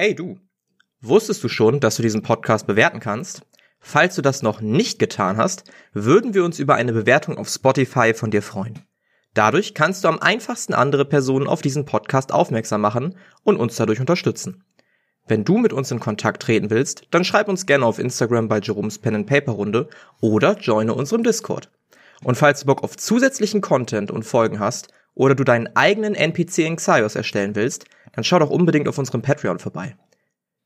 Hey 0.00 0.14
du, 0.14 0.38
wusstest 1.00 1.42
du 1.42 1.48
schon, 1.48 1.80
dass 1.80 1.96
du 1.96 2.02
diesen 2.02 2.22
Podcast 2.22 2.68
bewerten 2.68 3.00
kannst? 3.00 3.42
Falls 3.80 4.14
du 4.14 4.22
das 4.22 4.42
noch 4.42 4.60
nicht 4.60 5.00
getan 5.00 5.38
hast, 5.38 5.64
würden 5.92 6.34
wir 6.34 6.44
uns 6.44 6.60
über 6.60 6.76
eine 6.76 6.92
Bewertung 6.92 7.36
auf 7.36 7.48
Spotify 7.48 8.14
von 8.14 8.30
dir 8.30 8.42
freuen. 8.42 8.78
Dadurch 9.34 9.74
kannst 9.74 10.04
du 10.04 10.08
am 10.08 10.20
einfachsten 10.20 10.72
andere 10.72 11.04
Personen 11.04 11.48
auf 11.48 11.62
diesen 11.62 11.84
Podcast 11.84 12.30
aufmerksam 12.30 12.80
machen 12.80 13.16
und 13.42 13.56
uns 13.56 13.74
dadurch 13.74 13.98
unterstützen. 13.98 14.62
Wenn 15.26 15.42
du 15.44 15.58
mit 15.58 15.72
uns 15.72 15.90
in 15.90 15.98
Kontakt 15.98 16.42
treten 16.42 16.70
willst, 16.70 17.08
dann 17.10 17.24
schreib 17.24 17.48
uns 17.48 17.66
gerne 17.66 17.84
auf 17.84 17.98
Instagram 17.98 18.46
bei 18.46 18.60
Jerome's 18.60 19.00
Pen 19.00 19.16
and 19.16 19.26
Paper 19.26 19.50
Runde 19.50 19.88
oder 20.20 20.56
joine 20.60 20.94
unserem 20.94 21.24
Discord. 21.24 21.72
Und 22.22 22.36
falls 22.36 22.60
du 22.60 22.66
Bock 22.66 22.84
auf 22.84 22.96
zusätzlichen 22.96 23.62
Content 23.62 24.12
und 24.12 24.22
Folgen 24.22 24.60
hast 24.60 24.92
oder 25.14 25.34
du 25.34 25.42
deinen 25.42 25.74
eigenen 25.74 26.14
NPC 26.14 26.58
in 26.58 26.76
Xaios 26.76 27.16
erstellen 27.16 27.56
willst, 27.56 27.86
dann 28.18 28.24
schau 28.24 28.40
doch 28.40 28.50
unbedingt 28.50 28.88
auf 28.88 28.98
unserem 28.98 29.22
Patreon 29.22 29.60
vorbei. 29.60 29.96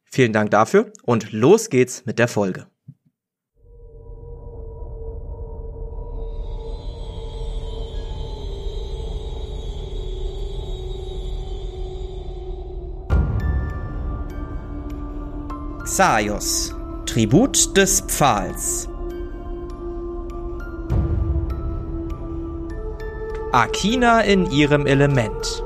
Vielen 0.05 0.33
Dank 0.33 0.51
dafür 0.53 0.91
und 1.03 1.33
los 1.33 1.69
geht's 1.69 2.07
mit 2.07 2.19
der 2.19 2.27
Folge. 2.27 2.67
Xaios, 15.85 16.75
Tribut 17.05 17.77
des 17.77 18.01
Pfahls. 18.01 18.89
Akina 23.53 24.23
in 24.23 24.51
ihrem 24.51 24.87
Element. 24.87 25.63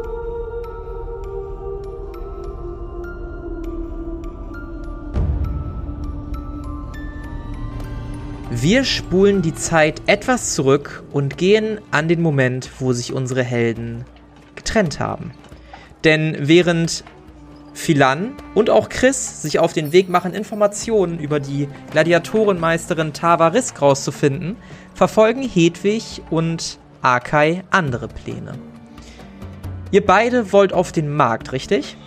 Wir 8.59 8.85
spulen 8.85 9.43
die 9.43 9.55
Zeit 9.55 10.01
etwas 10.07 10.55
zurück 10.55 11.05
und 11.13 11.37
gehen 11.37 11.79
an 11.91 12.09
den 12.09 12.23
Moment, 12.23 12.71
wo 12.79 12.95
sich 12.95 13.13
unsere 13.13 13.43
Helden 13.43 14.07
getrennt 14.55 14.99
haben. 14.99 15.33
Denn 16.05 16.35
während 16.41 17.05
Philan 17.75 18.33
und 18.55 18.71
auch 18.71 18.89
Chris 18.89 19.43
sich 19.43 19.59
auf 19.59 19.75
den 19.75 19.93
Weg 19.93 20.09
machen, 20.09 20.33
Informationen 20.33 21.19
über 21.19 21.39
die 21.39 21.69
Gladiatorenmeisterin 21.91 23.13
Tava 23.13 23.49
Risk 23.49 23.83
rauszufinden, 23.83 24.57
verfolgen 24.95 25.43
Hedwig 25.43 26.23
und 26.31 26.79
Akai 27.03 27.63
andere 27.69 28.09
Pläne. 28.09 28.55
Ihr 29.91 30.05
beide 30.05 30.51
wollt 30.53 30.73
auf 30.73 30.93
den 30.93 31.15
Markt, 31.15 31.53
richtig? 31.53 31.99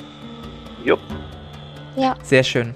Jupp. 0.84 1.00
Ja. 1.96 2.16
Sehr 2.24 2.44
schön. 2.44 2.74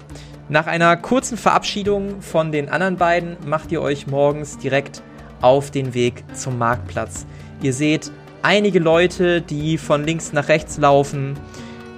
Nach 0.50 0.66
einer 0.66 0.96
kurzen 0.98 1.38
Verabschiedung 1.38 2.20
von 2.20 2.52
den 2.52 2.68
anderen 2.68 2.96
beiden 2.96 3.36
macht 3.46 3.72
ihr 3.72 3.80
euch 3.80 4.06
morgens 4.06 4.58
direkt 4.58 5.02
auf 5.40 5.70
den 5.70 5.94
Weg 5.94 6.22
zum 6.34 6.58
Marktplatz. 6.58 7.24
Ihr 7.62 7.72
seht 7.72 8.10
einige 8.42 8.78
Leute, 8.78 9.40
die 9.40 9.78
von 9.78 10.04
links 10.04 10.34
nach 10.34 10.48
rechts 10.48 10.76
laufen. 10.76 11.38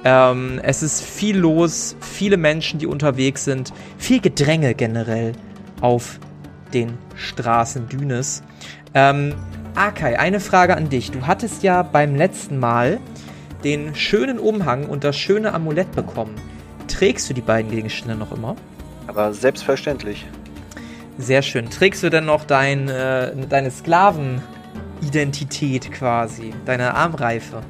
Ähm, 0.05 0.61
es 0.62 0.84
ist 0.84 1.03
viel 1.03 1.36
los, 1.36 1.97
viele 2.00 2.36
Menschen, 2.36 2.78
die 2.78 2.86
unterwegs 2.86 3.44
sind, 3.44 3.72
viel 3.98 4.20
Gedränge 4.20 4.75
generell 4.75 5.33
auf 5.81 6.20
den 6.72 6.97
Straßen 7.16 7.88
Dünes. 7.88 8.44
Ähm, 8.94 9.34
Akai, 9.75 10.20
eine 10.20 10.38
Frage 10.38 10.77
an 10.77 10.88
dich. 10.88 11.10
Du 11.10 11.27
hattest 11.27 11.64
ja 11.64 11.83
beim 11.83 12.14
letzten 12.14 12.60
Mal 12.60 13.00
den 13.64 13.97
schönen 13.97 14.38
Umhang 14.38 14.86
und 14.86 15.03
das 15.03 15.16
schöne 15.16 15.53
Amulett 15.53 15.91
bekommen. 15.92 16.36
Trägst 16.88 17.28
du 17.28 17.34
die 17.34 17.40
beiden 17.40 17.70
Gegenstände 17.70 18.16
noch 18.16 18.32
immer? 18.32 18.56
Aber 19.06 19.32
selbstverständlich. 19.32 20.26
Sehr 21.18 21.42
schön. 21.42 21.70
Trägst 21.70 22.02
du 22.02 22.10
denn 22.10 22.26
noch 22.26 22.44
dein, 22.44 22.88
äh, 22.88 23.32
deine 23.48 23.70
Sklavenidentität 23.70 25.92
quasi? 25.92 26.52
Deine 26.64 26.94
Armreife? 26.94 27.60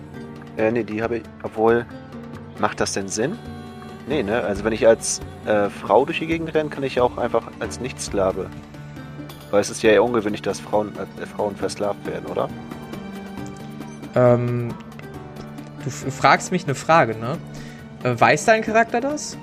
Äh, 0.56 0.72
nee, 0.72 0.84
die 0.84 1.03
habe 1.03 1.19
ich. 1.19 1.22
Obwohl, 1.43 1.84
macht 2.59 2.81
das 2.81 2.94
denn 2.94 3.09
Sinn? 3.09 3.38
Nee, 4.09 4.22
ne? 4.22 4.43
Also, 4.43 4.65
wenn 4.65 4.72
ich 4.72 4.87
als 4.87 5.21
äh, 5.47 5.69
Frau 5.69 6.05
durch 6.05 6.21
die 6.21 6.26
Gegend 6.26 6.55
renne, 6.55 6.71
kann 6.71 6.82
ich 6.82 7.00
auch 7.00 7.19
einfach 7.19 7.49
als 7.60 7.81
Nichtsklave. 7.81 8.49
Weil 9.50 9.60
es 9.60 9.71
ist 9.71 9.82
ja 9.82 9.91
eher 9.91 10.05
ungewöhnlich, 10.05 10.43
dass 10.43 10.60
Frauen, 10.60 10.93
äh, 10.97 11.26
Frauen 11.26 11.56
versklavt 11.56 12.06
werden, 12.06 12.26
oder? 12.26 12.49
Ähm, 14.15 14.75
du 15.84 15.91
fragst 16.10 16.50
mich 16.50 16.65
eine 16.65 16.75
Frage, 16.75 17.16
ne? 17.16 17.38
Äh, 18.06 18.21
weiß 18.21 18.44
dein 18.44 18.62
Charakter 18.62 19.00
das? 19.00 19.37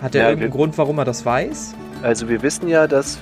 Hat 0.00 0.14
er 0.14 0.22
Ja, 0.22 0.28
irgendeinen 0.28 0.52
Grund, 0.52 0.78
warum 0.78 0.98
er 0.98 1.04
das 1.04 1.24
weiß? 1.26 1.74
Also, 2.02 2.28
wir 2.28 2.42
wissen 2.42 2.68
ja, 2.68 2.86
dass. 2.86 3.18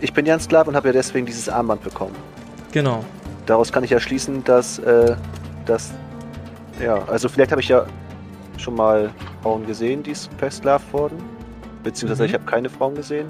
Ich 0.00 0.12
bin 0.12 0.26
ja 0.26 0.34
ein 0.34 0.40
Sklave 0.40 0.68
und 0.68 0.76
habe 0.76 0.88
ja 0.88 0.92
deswegen 0.92 1.26
dieses 1.26 1.48
Armband 1.48 1.82
bekommen. 1.82 2.14
Genau. 2.72 3.04
Daraus 3.46 3.72
kann 3.72 3.82
ich 3.84 3.90
ja 3.90 3.98
schließen, 4.00 4.42
dass. 4.44 4.78
Äh, 4.78 5.16
dass 5.66 5.92
ja, 6.80 7.02
also, 7.08 7.28
vielleicht 7.28 7.50
habe 7.52 7.60
ich 7.60 7.68
ja 7.68 7.86
schon 8.56 8.74
mal 8.76 9.10
Frauen 9.42 9.66
gesehen, 9.66 10.02
die 10.02 10.14
versklavt 10.38 10.92
wurden. 10.92 11.16
Beziehungsweise, 11.82 12.22
Mhm. 12.22 12.28
ich 12.28 12.34
habe 12.34 12.44
keine 12.44 12.70
Frauen 12.70 12.94
gesehen. 12.94 13.26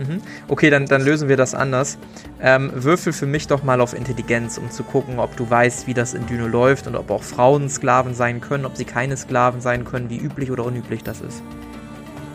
Mhm. 0.00 0.22
Okay, 0.48 0.70
dann, 0.70 0.86
dann 0.86 1.02
lösen 1.02 1.28
wir 1.28 1.36
das 1.36 1.54
anders. 1.54 1.98
Ähm, 2.40 2.70
würfel 2.74 3.12
für 3.12 3.26
mich 3.26 3.46
doch 3.46 3.62
mal 3.62 3.80
auf 3.82 3.92
Intelligenz, 3.92 4.56
um 4.56 4.70
zu 4.70 4.82
gucken, 4.82 5.18
ob 5.18 5.36
du 5.36 5.48
weißt, 5.48 5.86
wie 5.86 5.94
das 5.94 6.14
in 6.14 6.26
Düne 6.26 6.46
läuft 6.46 6.86
und 6.86 6.96
ob 6.96 7.10
auch 7.10 7.22
Frauen 7.22 7.68
Sklaven 7.68 8.14
sein 8.14 8.40
können, 8.40 8.64
ob 8.64 8.76
sie 8.76 8.86
keine 8.86 9.16
Sklaven 9.16 9.60
sein 9.60 9.84
können, 9.84 10.08
wie 10.08 10.16
üblich 10.16 10.50
oder 10.50 10.64
unüblich 10.64 11.04
das 11.04 11.20
ist. 11.20 11.42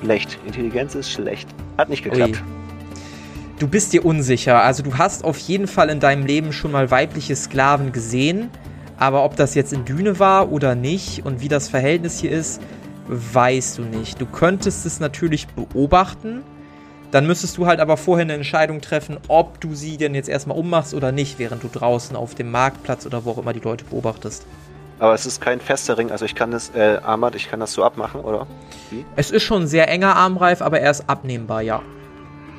Schlecht. 0.01 0.37
Intelligenz 0.45 0.93
ist 0.93 1.11
schlecht. 1.11 1.49
Hat 1.77 1.89
nicht 1.89 2.05
Ui. 2.05 2.11
geklappt. 2.11 2.43
Du 3.57 3.67
bist 3.67 3.93
dir 3.93 4.05
unsicher. 4.05 4.61
Also 4.61 4.83
du 4.83 4.97
hast 4.97 5.23
auf 5.23 5.39
jeden 5.39 5.67
Fall 5.67 5.89
in 5.89 5.99
deinem 5.99 6.25
Leben 6.25 6.53
schon 6.53 6.71
mal 6.71 6.91
weibliche 6.91 7.35
Sklaven 7.35 7.91
gesehen. 7.91 8.49
Aber 8.97 9.25
ob 9.25 9.35
das 9.35 9.55
jetzt 9.55 9.73
in 9.73 9.85
Düne 9.85 10.19
war 10.19 10.51
oder 10.51 10.75
nicht 10.75 11.25
und 11.25 11.41
wie 11.41 11.47
das 11.47 11.67
Verhältnis 11.67 12.19
hier 12.19 12.31
ist, 12.31 12.61
weißt 13.07 13.79
du 13.79 13.81
nicht. 13.83 14.21
Du 14.21 14.25
könntest 14.25 14.85
es 14.85 14.99
natürlich 14.99 15.47
beobachten. 15.47 16.43
Dann 17.15 17.27
müsstest 17.27 17.57
du 17.57 17.65
halt 17.65 17.79
aber 17.79 17.95
vorher 17.95 18.23
eine 18.23 18.33
Entscheidung 18.33 18.81
treffen, 18.81 19.15
ob 19.29 19.61
du 19.61 19.73
sie 19.73 19.95
denn 19.95 20.15
jetzt 20.15 20.27
erstmal 20.27 20.57
ummachst 20.57 20.93
oder 20.93 21.13
nicht, 21.13 21.39
während 21.39 21.63
du 21.63 21.69
draußen 21.69 22.13
auf 22.13 22.35
dem 22.35 22.51
Marktplatz 22.51 23.05
oder 23.05 23.23
wo 23.23 23.31
auch 23.31 23.37
immer 23.37 23.53
die 23.53 23.61
Leute 23.61 23.85
beobachtest. 23.85 24.45
Aber 24.99 25.13
es 25.13 25.25
ist 25.25 25.39
kein 25.39 25.61
fester 25.61 25.97
Ring, 25.97 26.11
also 26.11 26.25
ich 26.25 26.35
kann 26.35 26.51
das, 26.51 26.71
äh, 26.75 26.99
Armband, 27.01 27.35
ich 27.35 27.49
kann 27.49 27.61
das 27.61 27.71
so 27.71 27.85
abmachen, 27.85 28.19
oder? 28.19 28.47
Es 29.15 29.31
ist 29.31 29.43
schon 29.43 29.61
ein 29.61 29.67
sehr 29.67 29.87
enger 29.87 30.13
Armreif, 30.13 30.61
aber 30.61 30.81
er 30.81 30.91
ist 30.91 31.09
abnehmbar, 31.09 31.61
ja. 31.61 31.81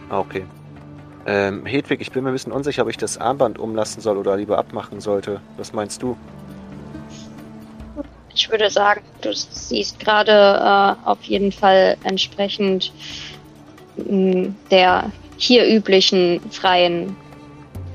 Ah, 0.09 0.21
okay. 0.21 0.47
Ähm, 1.27 1.67
Hedwig, 1.67 2.01
ich 2.01 2.11
bin 2.11 2.25
mir 2.25 2.31
ein 2.31 2.33
bisschen 2.33 2.53
unsicher, 2.53 2.85
ob 2.85 2.89
ich 2.89 2.97
das 2.97 3.19
Armband 3.19 3.59
umlassen 3.59 4.01
soll 4.01 4.17
oder 4.17 4.39
lieber 4.39 4.57
abmachen 4.57 5.03
sollte. 5.03 5.43
Was 5.59 5.75
meinst 5.75 6.01
du? 6.01 6.17
Ich 8.33 8.51
würde 8.51 8.71
sagen, 8.71 9.03
du 9.21 9.35
siehst 9.35 10.01
gerade 10.01 10.31
äh, 10.33 11.07
auf 11.07 11.23
jeden 11.25 11.53
Fall 11.53 11.99
entsprechend 12.05 12.93
der 13.97 15.11
hier 15.37 15.67
üblichen 15.67 16.41
freien 16.51 17.17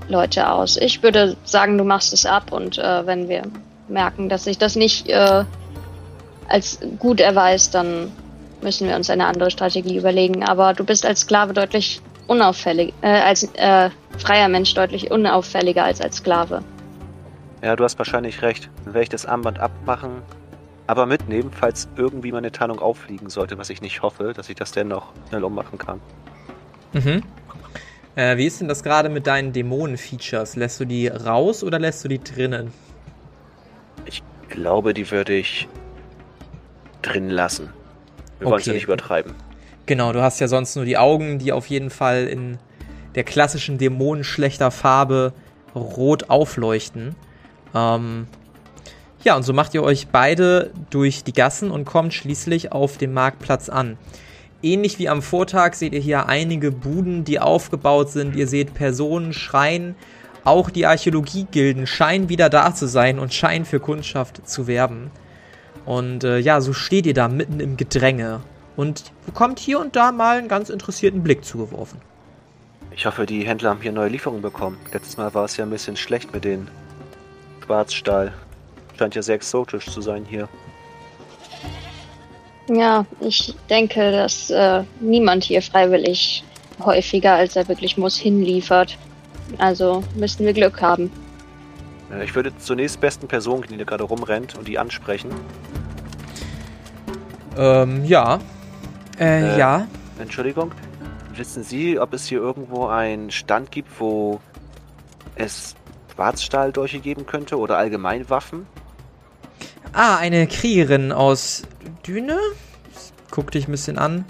Leute 0.07 0.49
aus. 0.49 0.77
Ich 0.77 1.01
würde 1.03 1.35
sagen, 1.43 1.77
du 1.77 1.83
machst 1.83 2.13
es 2.13 2.25
ab 2.25 2.51
und 2.51 2.77
äh, 2.77 3.05
wenn 3.05 3.29
wir 3.29 3.43
merken, 3.87 4.29
dass 4.29 4.43
sich 4.45 4.57
das 4.57 4.75
nicht 4.75 5.07
äh, 5.09 5.43
als 6.47 6.79
gut 6.99 7.19
erweist, 7.19 7.73
dann 7.73 8.11
müssen 8.61 8.87
wir 8.87 8.95
uns 8.95 9.09
eine 9.09 9.25
andere 9.25 9.51
Strategie 9.51 9.97
überlegen. 9.97 10.43
Aber 10.43 10.73
du 10.73 10.83
bist 10.83 11.05
als 11.05 11.21
Sklave 11.21 11.53
deutlich 11.53 12.01
unauffällig, 12.27 12.93
äh, 13.01 13.07
als 13.07 13.43
äh, 13.55 13.89
freier 14.17 14.49
Mensch 14.49 14.73
deutlich 14.73 15.11
unauffälliger 15.11 15.83
als 15.83 16.01
als 16.01 16.17
Sklave. 16.17 16.63
Ja, 17.61 17.75
du 17.75 17.83
hast 17.83 17.97
wahrscheinlich 17.97 18.41
recht. 18.41 18.69
Dann 18.85 18.93
werde 18.93 19.03
ich 19.03 19.09
das 19.09 19.25
Armband 19.25 19.59
abmachen, 19.59 20.23
aber 20.91 21.05
mitnehmen, 21.05 21.51
falls 21.57 21.87
irgendwie 21.95 22.33
meine 22.33 22.51
Tarnung 22.51 22.79
auffliegen 22.79 23.29
sollte, 23.29 23.57
was 23.57 23.69
ich 23.69 23.81
nicht 23.81 24.01
hoffe, 24.01 24.33
dass 24.35 24.49
ich 24.49 24.55
das 24.55 24.73
dennoch 24.73 25.13
schnell 25.29 25.45
ummachen 25.45 25.77
kann. 25.77 26.01
Mhm. 26.91 27.23
Äh, 28.15 28.35
wie 28.35 28.45
ist 28.45 28.59
denn 28.59 28.67
das 28.67 28.83
gerade 28.83 29.07
mit 29.07 29.25
deinen 29.25 29.53
Dämonen-Features? 29.53 30.57
Lässt 30.57 30.81
du 30.81 30.85
die 30.85 31.07
raus 31.07 31.63
oder 31.63 31.79
lässt 31.79 32.03
du 32.03 32.09
die 32.09 32.19
drinnen? 32.21 32.73
Ich 34.05 34.21
glaube, 34.49 34.93
die 34.93 35.09
würde 35.11 35.33
ich 35.33 35.69
drin 37.01 37.29
lassen. 37.29 37.69
Wir 38.39 38.47
wollen 38.47 38.59
es 38.59 38.65
ja 38.65 38.71
Okay. 38.71 38.77
nicht 38.77 38.83
übertreiben. 38.83 39.33
Genau, 39.85 40.11
du 40.11 40.21
hast 40.21 40.41
ja 40.41 40.49
sonst 40.49 40.75
nur 40.75 40.83
die 40.83 40.97
Augen, 40.97 41.39
die 41.39 41.53
auf 41.53 41.67
jeden 41.67 41.89
Fall 41.89 42.27
in 42.27 42.57
der 43.15 43.23
klassischen 43.23 43.77
dämonenschlechter 43.77 44.71
Farbe 44.71 45.31
rot 45.73 46.29
aufleuchten. 46.29 47.15
Ähm, 47.73 48.27
ja, 49.23 49.35
und 49.35 49.43
so 49.43 49.53
macht 49.53 49.73
ihr 49.73 49.83
euch 49.83 50.07
beide 50.07 50.71
durch 50.89 51.23
die 51.23 51.33
Gassen 51.33 51.71
und 51.71 51.85
kommt 51.85 52.13
schließlich 52.13 52.71
auf 52.71 52.97
dem 52.97 53.13
Marktplatz 53.13 53.69
an. 53.69 53.97
Ähnlich 54.63 54.99
wie 54.99 55.09
am 55.09 55.21
Vortag 55.21 55.73
seht 55.73 55.93
ihr 55.93 55.99
hier 55.99 56.27
einige 56.27 56.71
Buden, 56.71 57.23
die 57.23 57.39
aufgebaut 57.39 58.09
sind. 58.09 58.35
Ihr 58.35 58.47
seht 58.47 58.73
Personen 58.73 59.33
schreien. 59.33 59.95
Auch 60.43 60.69
die 60.69 60.85
Archäologiegilden 60.85 61.87
scheinen 61.87 62.29
wieder 62.29 62.49
da 62.49 62.73
zu 62.73 62.87
sein 62.87 63.19
und 63.19 63.33
scheinen 63.33 63.65
für 63.65 63.79
Kundschaft 63.79 64.47
zu 64.47 64.67
werben. 64.67 65.11
Und 65.85 66.23
äh, 66.23 66.37
ja, 66.37 66.61
so 66.61 66.73
steht 66.73 67.05
ihr 67.05 67.13
da 67.13 67.27
mitten 67.27 67.59
im 67.59 67.77
Gedränge 67.77 68.41
und 68.75 69.11
bekommt 69.25 69.59
hier 69.59 69.79
und 69.79 69.95
da 69.95 70.11
mal 70.11 70.37
einen 70.37 70.47
ganz 70.47 70.69
interessierten 70.69 71.23
Blick 71.23 71.43
zugeworfen. 71.43 71.99
Ich 72.93 73.05
hoffe, 73.05 73.25
die 73.25 73.47
Händler 73.47 73.71
haben 73.71 73.81
hier 73.81 73.91
neue 73.91 74.09
Lieferungen 74.09 74.41
bekommen. 74.41 74.77
Letztes 74.91 75.17
Mal 75.17 75.33
war 75.33 75.45
es 75.45 75.57
ja 75.57 75.65
ein 75.65 75.69
bisschen 75.69 75.95
schlecht 75.95 76.33
mit 76.33 76.43
den 76.43 76.67
Schwarzstahl. 77.65 78.33
Scheint 79.01 79.15
ja 79.15 79.23
sehr 79.23 79.33
exotisch 79.33 79.87
zu 79.87 79.99
sein 79.99 80.23
hier. 80.29 80.47
Ja, 82.67 83.03
ich 83.19 83.55
denke, 83.67 84.11
dass 84.11 84.51
äh, 84.51 84.83
niemand 84.99 85.43
hier 85.43 85.63
freiwillig 85.63 86.43
häufiger, 86.79 87.33
als 87.33 87.55
er 87.55 87.67
wirklich 87.67 87.97
muss, 87.97 88.15
hinliefert. 88.15 88.99
Also 89.57 90.03
müssten 90.15 90.45
wir 90.45 90.53
Glück 90.53 90.83
haben. 90.83 91.11
Äh, 92.13 92.25
Ich 92.25 92.35
würde 92.35 92.55
zur 92.59 92.75
nächstbesten 92.75 93.27
Person 93.27 93.65
die 93.67 93.75
da 93.75 93.85
gerade 93.85 94.03
rumrennt 94.03 94.55
und 94.55 94.67
die 94.67 94.77
ansprechen. 94.77 95.31
Ähm, 97.57 98.05
ja. 98.05 98.39
Äh, 99.19 99.55
Äh. 99.55 99.57
ja. 99.57 99.87
Entschuldigung, 100.19 100.73
wissen 101.33 101.63
Sie, 101.63 101.97
ob 101.97 102.13
es 102.13 102.27
hier 102.27 102.37
irgendwo 102.37 102.85
einen 102.85 103.31
Stand 103.31 103.71
gibt, 103.71 103.99
wo 103.99 104.39
es 105.33 105.73
Schwarzstahldolche 106.13 106.99
geben 106.99 107.25
könnte 107.25 107.57
oder 107.57 107.79
allgemein 107.79 108.29
Waffen? 108.29 108.67
Ah, 109.93 110.17
eine 110.17 110.47
Kriegerin 110.47 111.11
aus 111.11 111.63
Düne? 112.07 112.37
Guck 113.29 113.51
dich 113.51 113.67
ein 113.67 113.71
bisschen 113.71 113.97
an. 113.97 114.25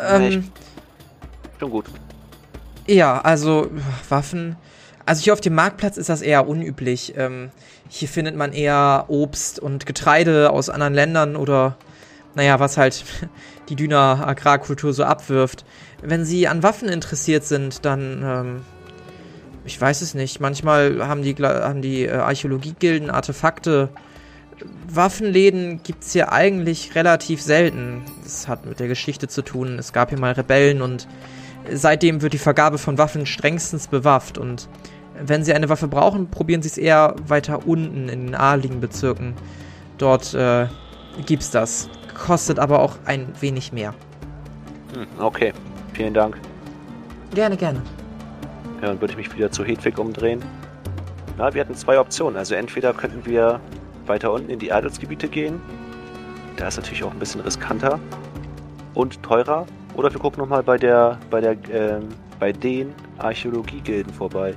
Ähm, 0.00 0.50
Schon 1.58 1.70
gut. 1.70 1.86
ja, 2.86 3.20
also 3.20 3.70
Waffen. 4.08 4.56
Also 5.06 5.22
hier 5.22 5.32
auf 5.32 5.40
dem 5.40 5.54
Marktplatz 5.54 5.96
ist 5.96 6.08
das 6.08 6.22
eher 6.22 6.48
unüblich. 6.48 7.14
Ähm, 7.16 7.50
hier 7.88 8.08
findet 8.08 8.36
man 8.36 8.52
eher 8.52 9.04
Obst 9.08 9.58
und 9.58 9.86
Getreide 9.86 10.50
aus 10.50 10.68
anderen 10.68 10.94
Ländern 10.94 11.36
oder, 11.36 11.76
naja, 12.34 12.58
was 12.58 12.76
halt 12.76 13.04
die 13.68 13.76
Düner 13.76 14.26
Agrarkultur 14.26 14.92
so 14.92 15.04
abwirft. 15.04 15.64
Wenn 16.02 16.24
Sie 16.24 16.48
an 16.48 16.62
Waffen 16.62 16.88
interessiert 16.88 17.44
sind, 17.44 17.84
dann, 17.84 18.22
ähm, 18.24 18.60
ich 19.64 19.80
weiß 19.80 20.02
es 20.02 20.14
nicht. 20.14 20.40
Manchmal 20.40 21.06
haben 21.06 21.22
die, 21.22 21.34
haben 21.36 21.82
die 21.82 22.04
äh, 22.04 22.12
Archäologiegilden 22.12 23.10
Artefakte. 23.10 23.88
Waffenläden 24.88 25.80
gibt's 25.82 26.12
hier 26.12 26.32
eigentlich 26.32 26.94
relativ 26.94 27.42
selten. 27.42 28.02
Das 28.22 28.48
hat 28.48 28.66
mit 28.66 28.80
der 28.80 28.88
Geschichte 28.88 29.28
zu 29.28 29.42
tun. 29.42 29.78
Es 29.78 29.92
gab 29.92 30.10
hier 30.10 30.18
mal 30.18 30.32
Rebellen 30.32 30.82
und 30.82 31.06
seitdem 31.72 32.22
wird 32.22 32.32
die 32.32 32.38
Vergabe 32.38 32.78
von 32.78 32.98
Waffen 32.98 33.26
strengstens 33.26 33.88
bewafft. 33.88 34.38
Und 34.38 34.68
wenn 35.20 35.44
Sie 35.44 35.52
eine 35.52 35.68
Waffe 35.68 35.88
brauchen, 35.88 36.30
probieren 36.30 36.62
Sie 36.62 36.68
es 36.68 36.78
eher 36.78 37.16
weiter 37.26 37.66
unten 37.66 38.08
in 38.08 38.26
den 38.26 38.34
adligen 38.34 38.80
Bezirken. 38.80 39.34
Dort 39.98 40.34
äh, 40.34 40.66
gibt's 41.24 41.50
das. 41.50 41.88
Kostet 42.14 42.58
aber 42.58 42.80
auch 42.80 42.96
ein 43.04 43.32
wenig 43.40 43.72
mehr. 43.72 43.94
Hm, 44.94 45.06
okay, 45.18 45.52
vielen 45.92 46.14
Dank. 46.14 46.38
Gerne, 47.34 47.56
gerne. 47.56 47.82
Ja, 48.80 48.88
dann 48.88 49.00
würde 49.00 49.12
ich 49.12 49.18
mich 49.18 49.34
wieder 49.36 49.50
zu 49.50 49.64
Hedwig 49.64 49.98
umdrehen. 49.98 50.42
Na, 51.38 51.52
wir 51.52 51.60
hatten 51.60 51.74
zwei 51.74 51.98
Optionen. 51.98 52.38
Also 52.38 52.54
entweder 52.54 52.94
könnten 52.94 53.26
wir 53.26 53.60
weiter 54.08 54.32
unten 54.32 54.50
in 54.50 54.58
die 54.58 54.72
Adelsgebiete 54.72 55.28
gehen. 55.28 55.60
Da 56.56 56.68
ist 56.68 56.76
natürlich 56.76 57.04
auch 57.04 57.12
ein 57.12 57.18
bisschen 57.18 57.40
riskanter 57.42 58.00
und 58.94 59.22
teurer. 59.22 59.66
Oder 59.94 60.12
wir 60.12 60.20
gucken 60.20 60.40
nochmal 60.40 60.62
bei 60.62 60.78
der, 60.78 61.18
bei 61.30 61.40
der, 61.40 61.56
ähm, 61.72 62.08
bei 62.38 62.52
den 62.52 62.94
Archäologiegilden 63.18 64.12
vorbei. 64.12 64.54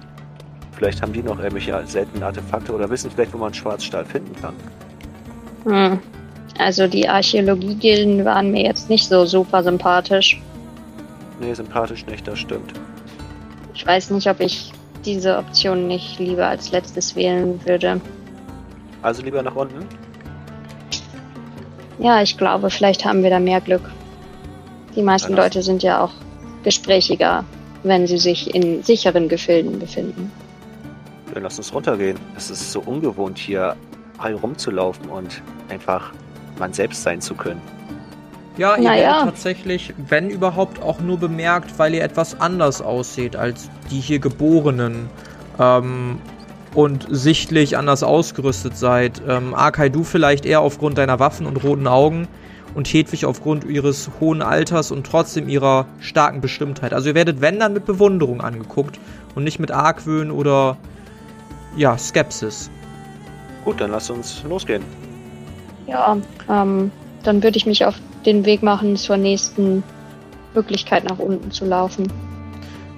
Vielleicht 0.74 1.02
haben 1.02 1.14
die 1.14 1.24
noch 1.24 1.40
irgendwelche 1.40 1.82
seltenen 1.86 2.24
Artefakte 2.24 2.74
oder 2.74 2.90
wissen 2.90 3.12
vielleicht, 3.12 3.34
wo 3.34 3.38
man 3.38 3.54
Schwarzstahl 3.54 4.06
finden 4.06 4.34
kann. 4.42 4.56
Hm. 5.66 6.00
Also 6.58 6.88
die 6.88 7.08
Archäologiegilden 7.08 8.26
waren 8.26 8.52
mir 8.52 8.64
jetzt 8.64 8.90
nicht 8.90 9.08
so 9.08 9.26
super 9.26 9.64
sympathisch. 9.64 10.42
Nee, 11.40 11.54
sympathisch 11.54 12.06
nicht, 12.06 12.28
das 12.28 12.40
stimmt. 12.40 12.74
Ich 13.74 13.86
weiß 13.86 14.10
nicht, 14.12 14.30
ob 14.30 14.42
ich 14.42 14.74
diese 15.06 15.38
Option 15.38 15.88
nicht 15.88 16.20
lieber 16.20 16.48
als 16.48 16.72
letztes 16.72 17.16
wählen 17.16 17.66
würde. 17.66 18.02
Also 19.02 19.22
lieber 19.24 19.42
nach 19.42 19.56
unten. 19.56 19.86
Ja, 22.00 22.22
ich 22.22 22.38
glaube, 22.38 22.70
vielleicht 22.70 23.06
haben 23.06 23.24
wir 23.24 23.30
da 23.30 23.40
mehr 23.40 23.62
Glück. 23.62 23.82
Die 24.96 25.02
meisten 25.02 25.36
Ja, 25.36 25.44
Leute 25.44 25.62
sind 25.62 25.84
ja 25.84 26.02
auch 26.04 26.12
gesprächiger, 26.64 27.44
wenn 27.84 28.08
sie 28.08 28.18
sich 28.18 28.54
in 28.56 28.84
sicheren 28.84 29.28
Gefilden 29.30 29.80
befinden. 29.80 30.32
Dann 31.34 31.44
lass 31.44 31.58
uns 31.58 31.74
runtergehen. 31.74 32.18
Es 32.36 32.50
ist 32.50 32.72
so 32.72 32.80
ungewohnt, 32.82 33.38
hier 33.38 33.76
frei 34.18 34.34
rumzulaufen 34.34 35.10
und 35.10 35.42
einfach 35.70 36.12
man 36.58 36.74
selbst 36.74 37.04
sein 37.04 37.22
zu 37.22 37.36
können. 37.36 37.62
Ja, 38.58 38.76
ihr 38.76 38.84
Naja. 38.84 39.02
werdet 39.02 39.24
tatsächlich, 39.26 39.94
wenn 40.10 40.30
überhaupt, 40.30 40.82
auch 40.82 41.00
nur 41.00 41.18
bemerkt, 41.18 41.78
weil 41.80 41.94
ihr 41.96 42.04
etwas 42.04 42.42
anders 42.42 42.82
aussieht 42.82 43.36
als 43.36 43.70
die 43.90 44.00
hier 44.02 44.20
Geborenen. 44.20 45.10
Ähm, 45.60 46.20
und 46.76 47.08
sichtlich 47.10 47.78
anders 47.78 48.04
ausgerüstet 48.04 48.78
seid. 48.78 49.22
Ähm, 49.28 49.54
Arkai, 49.54 49.90
du 49.90 50.04
vielleicht 50.04 50.46
eher 50.46 50.62
aufgrund 50.62 50.98
deiner 50.98 51.20
Waffen 51.20 51.46
und 51.46 51.64
roten 51.64 51.88
Augen 51.88 52.28
und 52.76 52.88
Hedwig 52.88 53.26
aufgrund 53.26 53.64
ihres 53.64 54.10
hohen 54.20 54.42
Alters 54.42 54.92
und 54.92 55.06
trotzdem 55.06 55.50
ihrer 55.50 55.86
starken 56.00 56.42
Bestimmtheit. 56.42 56.94
Also 56.94 57.10
ihr 57.10 57.16
werdet, 57.16 57.42
wenn 57.42 57.60
dann, 57.60 57.74
mit 57.74 57.86
Bewunderung 57.86 58.42
angeguckt 58.42 59.00
und 59.36 59.44
nicht 59.44 59.60
mit 59.60 59.72
Argwöhn 59.72 60.32
oder, 60.32 60.78
ja, 61.76 61.98
Skepsis. 61.98 62.70
Gut, 63.66 63.82
dann 63.82 63.92
lass 63.92 64.10
uns 64.10 64.44
losgehen. 64.48 64.84
Ja, 65.88 66.18
ähm, 66.50 66.92
dann 67.24 67.44
würde 67.44 67.58
ich 67.58 67.66
mich 67.66 67.86
auf 67.86 67.96
den 68.26 68.46
Weg 68.46 68.62
machen, 68.64 68.96
zur 68.96 69.18
nächsten 69.18 69.84
Möglichkeit 70.54 71.04
nach 71.04 71.20
unten 71.20 71.52
zu 71.52 71.66
laufen. 71.66 72.12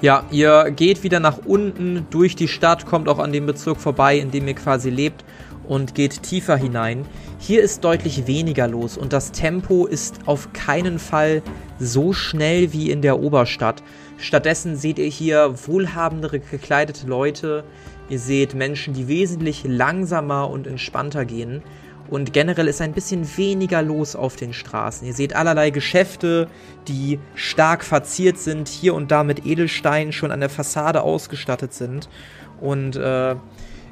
Ja, 0.01 0.25
ihr 0.31 0.71
geht 0.71 1.03
wieder 1.03 1.19
nach 1.19 1.37
unten 1.45 2.07
durch 2.09 2.35
die 2.35 2.47
Stadt, 2.47 2.87
kommt 2.87 3.07
auch 3.07 3.19
an 3.19 3.31
dem 3.31 3.45
Bezirk 3.45 3.79
vorbei, 3.79 4.17
in 4.17 4.31
dem 4.31 4.47
ihr 4.47 4.55
quasi 4.55 4.89
lebt 4.89 5.23
und 5.67 5.93
geht 5.93 6.23
tiefer 6.23 6.57
hinein. 6.57 7.05
Hier 7.37 7.61
ist 7.61 7.83
deutlich 7.83 8.25
weniger 8.25 8.67
los 8.67 8.97
und 8.97 9.13
das 9.13 9.31
Tempo 9.31 9.85
ist 9.85 10.15
auf 10.25 10.53
keinen 10.53 10.97
Fall 10.97 11.43
so 11.79 12.13
schnell 12.13 12.73
wie 12.73 12.89
in 12.89 13.03
der 13.03 13.19
Oberstadt. 13.19 13.83
Stattdessen 14.17 14.75
seht 14.75 14.97
ihr 14.97 15.05
hier 15.05 15.53
wohlhabendere 15.67 16.39
gekleidete 16.39 17.05
Leute. 17.05 17.63
Ihr 18.09 18.19
seht 18.19 18.55
Menschen, 18.55 18.95
die 18.95 19.07
wesentlich 19.07 19.63
langsamer 19.65 20.49
und 20.49 20.65
entspannter 20.65 21.25
gehen. 21.25 21.61
Und 22.11 22.33
generell 22.33 22.67
ist 22.67 22.81
ein 22.81 22.91
bisschen 22.91 23.25
weniger 23.37 23.81
los 23.81 24.17
auf 24.17 24.35
den 24.35 24.51
Straßen. 24.51 25.07
Ihr 25.07 25.13
seht 25.13 25.33
allerlei 25.33 25.69
Geschäfte, 25.69 26.49
die 26.89 27.19
stark 27.35 27.85
verziert 27.85 28.37
sind, 28.37 28.67
hier 28.67 28.93
und 28.95 29.11
da 29.11 29.23
mit 29.23 29.45
Edelsteinen 29.45 30.11
schon 30.11 30.29
an 30.31 30.41
der 30.41 30.49
Fassade 30.49 31.03
ausgestattet 31.03 31.73
sind. 31.73 32.09
Und 32.59 32.97
äh, 32.97 33.35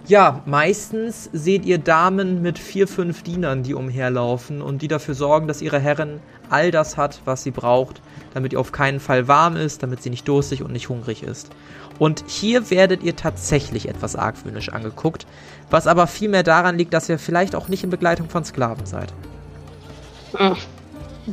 ja, 0.08 0.42
meistens 0.46 1.30
seht 1.32 1.66
ihr 1.66 1.78
Damen 1.78 2.42
mit 2.42 2.60
vier, 2.60 2.90
fünf 2.90 3.24
Dienern, 3.24 3.64
die 3.64 3.74
umherlaufen 3.74 4.62
und 4.62 4.82
die 4.82 4.90
dafür 4.90 5.14
sorgen, 5.14 5.48
dass 5.48 5.62
ihre 5.62 5.80
Herrin 5.80 6.20
all 6.50 6.72
das 6.72 6.98
hat, 6.98 7.22
was 7.24 7.44
sie 7.44 7.52
braucht, 7.52 8.02
damit 8.34 8.52
ihr 8.52 8.60
auf 8.60 8.74
keinen 8.74 9.00
Fall 9.00 9.30
warm 9.30 9.56
ist, 9.56 9.82
damit 9.82 10.04
sie 10.04 10.10
nicht 10.10 10.28
durstig 10.28 10.62
und 10.62 10.74
nicht 10.74 10.90
hungrig 10.90 11.24
ist. 11.24 11.52
Und 12.00 12.24
hier 12.28 12.70
werdet 12.72 13.04
ihr 13.04 13.16
tatsächlich 13.16 13.88
etwas 13.90 14.16
argwöhnisch 14.16 14.70
angeguckt, 14.70 15.28
was 15.70 15.86
aber 15.86 16.08
vielmehr 16.08 16.44
daran 16.44 16.78
liegt, 16.78 16.94
dass 16.94 17.10
ihr 17.10 17.20
vielleicht 17.20 17.56
auch 17.56 17.68
nicht 17.68 17.84
in 17.84 17.90
Begleitung 17.90 18.30
von 18.30 18.44
Sklaven 18.46 18.86
seid. 18.86 19.14
Hm. 20.36 20.56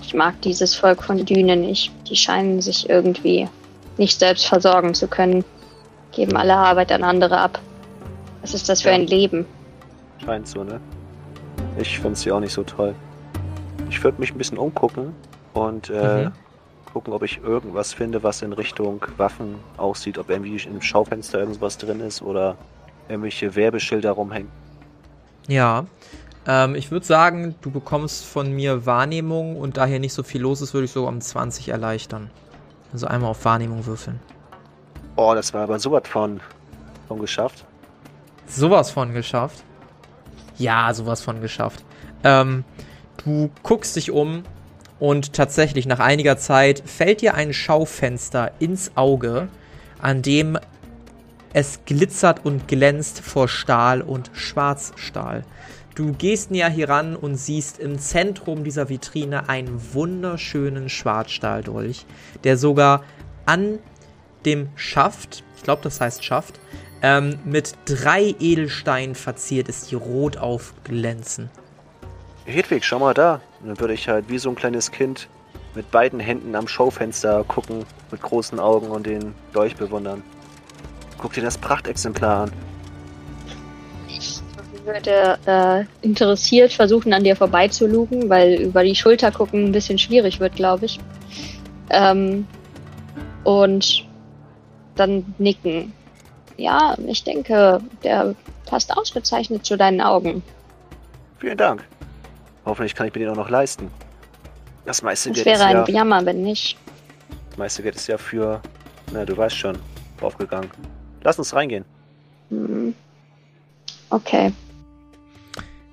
Ich 0.02 0.12
mag 0.12 0.40
dieses 0.42 0.75
Volk 0.75 1.02
von 1.02 1.25
Düne 1.25 1.56
nicht. 1.56 1.92
Die 2.08 2.16
scheinen 2.16 2.61
sich 2.61 2.90
irgendwie 2.90 3.49
nicht 3.96 4.18
selbst 4.18 4.46
versorgen 4.46 4.92
zu 4.92 5.06
können. 5.06 5.44
Geben 6.12 6.37
alle 6.37 6.54
Arbeit 6.54 6.92
an 6.92 7.02
andere 7.04 7.38
ab. 7.38 7.61
Was 8.42 8.52
ist 8.52 8.68
das 8.68 8.82
für 8.82 8.88
Ja. 8.88 8.94
ein 8.96 9.06
Leben? 9.06 9.46
Scheint 10.25 10.49
so, 10.49 10.64
ne? 10.64 10.80
Ich 11.78 11.99
finde 11.99 12.16
sie 12.18 12.32
auch 12.32 12.40
nicht 12.40 12.52
so 12.52 12.62
toll. 12.62 12.94
Ich 13.88 14.02
würde 14.02 14.20
mich 14.20 14.32
ein 14.32 14.38
bisschen 14.38 14.58
umgucken 14.58 15.14
und 15.54 15.90
äh, 15.90 16.25
Mhm. 16.25 16.32
Gucken, 16.96 17.12
ob 17.12 17.22
ich 17.24 17.42
irgendwas 17.42 17.92
finde, 17.92 18.22
was 18.22 18.40
in 18.40 18.54
Richtung 18.54 19.02
Waffen 19.18 19.56
aussieht. 19.76 20.16
Ob 20.16 20.30
irgendwie 20.30 20.56
im 20.64 20.80
Schaufenster 20.80 21.38
irgendwas 21.38 21.76
drin 21.76 22.00
ist 22.00 22.22
oder 22.22 22.56
irgendwelche 23.06 23.54
Werbeschilder 23.54 24.12
rumhängen. 24.12 24.50
Ja. 25.46 25.84
Ähm, 26.46 26.74
ich 26.74 26.90
würde 26.90 27.04
sagen, 27.04 27.54
du 27.60 27.70
bekommst 27.70 28.24
von 28.24 28.50
mir 28.50 28.86
Wahrnehmung 28.86 29.58
und 29.58 29.76
da 29.76 29.84
hier 29.84 30.00
nicht 30.00 30.14
so 30.14 30.22
viel 30.22 30.40
los 30.40 30.62
ist, 30.62 30.72
würde 30.72 30.86
ich 30.86 30.90
so 30.90 31.06
um 31.06 31.20
20 31.20 31.68
erleichtern. 31.68 32.30
Also 32.94 33.06
einmal 33.06 33.32
auf 33.32 33.44
Wahrnehmung 33.44 33.84
würfeln. 33.84 34.18
Oh, 35.16 35.34
das 35.34 35.52
war 35.52 35.64
aber 35.64 35.78
sowas 35.78 36.04
von, 36.08 36.40
von 37.08 37.20
geschafft. 37.20 37.66
Sowas 38.46 38.90
von 38.90 39.12
geschafft. 39.12 39.62
Ja, 40.56 40.94
sowas 40.94 41.20
von 41.20 41.42
geschafft. 41.42 41.84
Ähm, 42.24 42.64
du 43.22 43.50
guckst 43.62 43.96
dich 43.96 44.10
um 44.10 44.44
und 44.98 45.32
tatsächlich 45.32 45.86
nach 45.86 46.00
einiger 46.00 46.38
Zeit 46.38 46.82
fällt 46.86 47.20
dir 47.20 47.34
ein 47.34 47.52
Schaufenster 47.52 48.52
ins 48.58 48.92
Auge, 48.96 49.48
an 50.00 50.22
dem 50.22 50.58
es 51.52 51.80
glitzert 51.86 52.44
und 52.44 52.68
glänzt 52.68 53.20
vor 53.20 53.48
Stahl 53.48 54.02
und 54.02 54.30
Schwarzstahl. 54.34 55.44
Du 55.94 56.12
gehst 56.12 56.50
näher 56.50 56.68
hier 56.68 56.90
ran 56.90 57.16
und 57.16 57.36
siehst 57.36 57.78
im 57.78 57.98
Zentrum 57.98 58.64
dieser 58.64 58.90
Vitrine 58.90 59.48
einen 59.48 59.80
wunderschönen 59.94 60.90
Schwarzstahldolch, 60.90 62.04
der 62.44 62.58
sogar 62.58 63.04
an 63.46 63.78
dem 64.44 64.68
Schaft, 64.76 65.42
ich 65.56 65.62
glaube, 65.62 65.80
das 65.82 66.00
heißt 66.00 66.22
Schaft, 66.22 66.60
ähm, 67.00 67.38
mit 67.44 67.74
drei 67.86 68.34
Edelsteinen 68.38 69.14
verziert 69.14 69.68
ist, 69.68 69.90
die 69.90 69.94
rot 69.94 70.36
aufglänzen. 70.36 71.48
Hedwig, 72.46 72.84
schau 72.84 72.98
mal 72.98 73.14
da. 73.14 73.40
Und 73.60 73.68
dann 73.68 73.80
würde 73.80 73.94
ich 73.94 74.08
halt 74.08 74.28
wie 74.28 74.38
so 74.38 74.48
ein 74.48 74.54
kleines 74.54 74.90
Kind 74.90 75.28
mit 75.74 75.90
beiden 75.90 76.20
Händen 76.20 76.54
am 76.54 76.68
Schaufenster 76.68 77.44
gucken, 77.44 77.84
mit 78.10 78.22
großen 78.22 78.58
Augen 78.58 78.88
und 78.88 79.06
den 79.06 79.34
Dolch 79.52 79.76
bewundern. 79.76 80.22
Guck 81.18 81.34
dir 81.34 81.42
das 81.42 81.58
Prachtexemplar 81.58 82.44
an. 82.44 82.52
Ich 84.08 84.40
würde 84.84 85.38
äh, 85.46 85.84
interessiert 86.06 86.72
versuchen, 86.72 87.12
an 87.12 87.24
dir 87.24 87.36
vorbeizulugen, 87.36 88.30
weil 88.30 88.62
über 88.62 88.84
die 88.84 88.94
Schulter 88.94 89.32
gucken 89.32 89.66
ein 89.66 89.72
bisschen 89.72 89.98
schwierig 89.98 90.40
wird, 90.40 90.54
glaube 90.56 90.86
ich. 90.86 91.00
Ähm, 91.90 92.46
und 93.44 94.04
dann 94.94 95.34
nicken. 95.38 95.92
Ja, 96.56 96.96
ich 97.06 97.24
denke, 97.24 97.80
der 98.02 98.34
passt 98.64 98.96
ausgezeichnet 98.96 99.66
zu 99.66 99.76
deinen 99.76 100.00
Augen. 100.00 100.42
Vielen 101.38 101.58
Dank. 101.58 101.84
Hoffentlich 102.66 102.94
kann 102.94 103.06
ich 103.06 103.14
mir 103.14 103.20
den 103.20 103.30
auch 103.30 103.37
noch 103.37 103.49
leisten. 103.49 103.90
Das 104.85 105.02
meiste 105.02 105.30
Es 105.30 105.37
Geld 105.37 105.46
wäre 105.46 105.56
ist 105.56 105.62
ein 105.62 105.76
ja, 105.76 105.88
Jammer, 105.88 106.26
wenn 106.26 106.42
nicht. 106.42 106.76
das 107.49 107.58
meiste 107.58 107.82
Geld 107.82 107.96
ist 107.96 108.06
ja 108.08 108.18
für, 108.18 108.61
na, 109.12 109.25
du 109.25 109.37
weißt 109.37 109.56
schon, 109.56 109.78
draufgegangen. 110.18 110.70
Lass 111.23 111.38
uns 111.38 111.54
reingehen. 111.54 111.85
Hm. 112.50 112.94
Okay. 114.11 114.52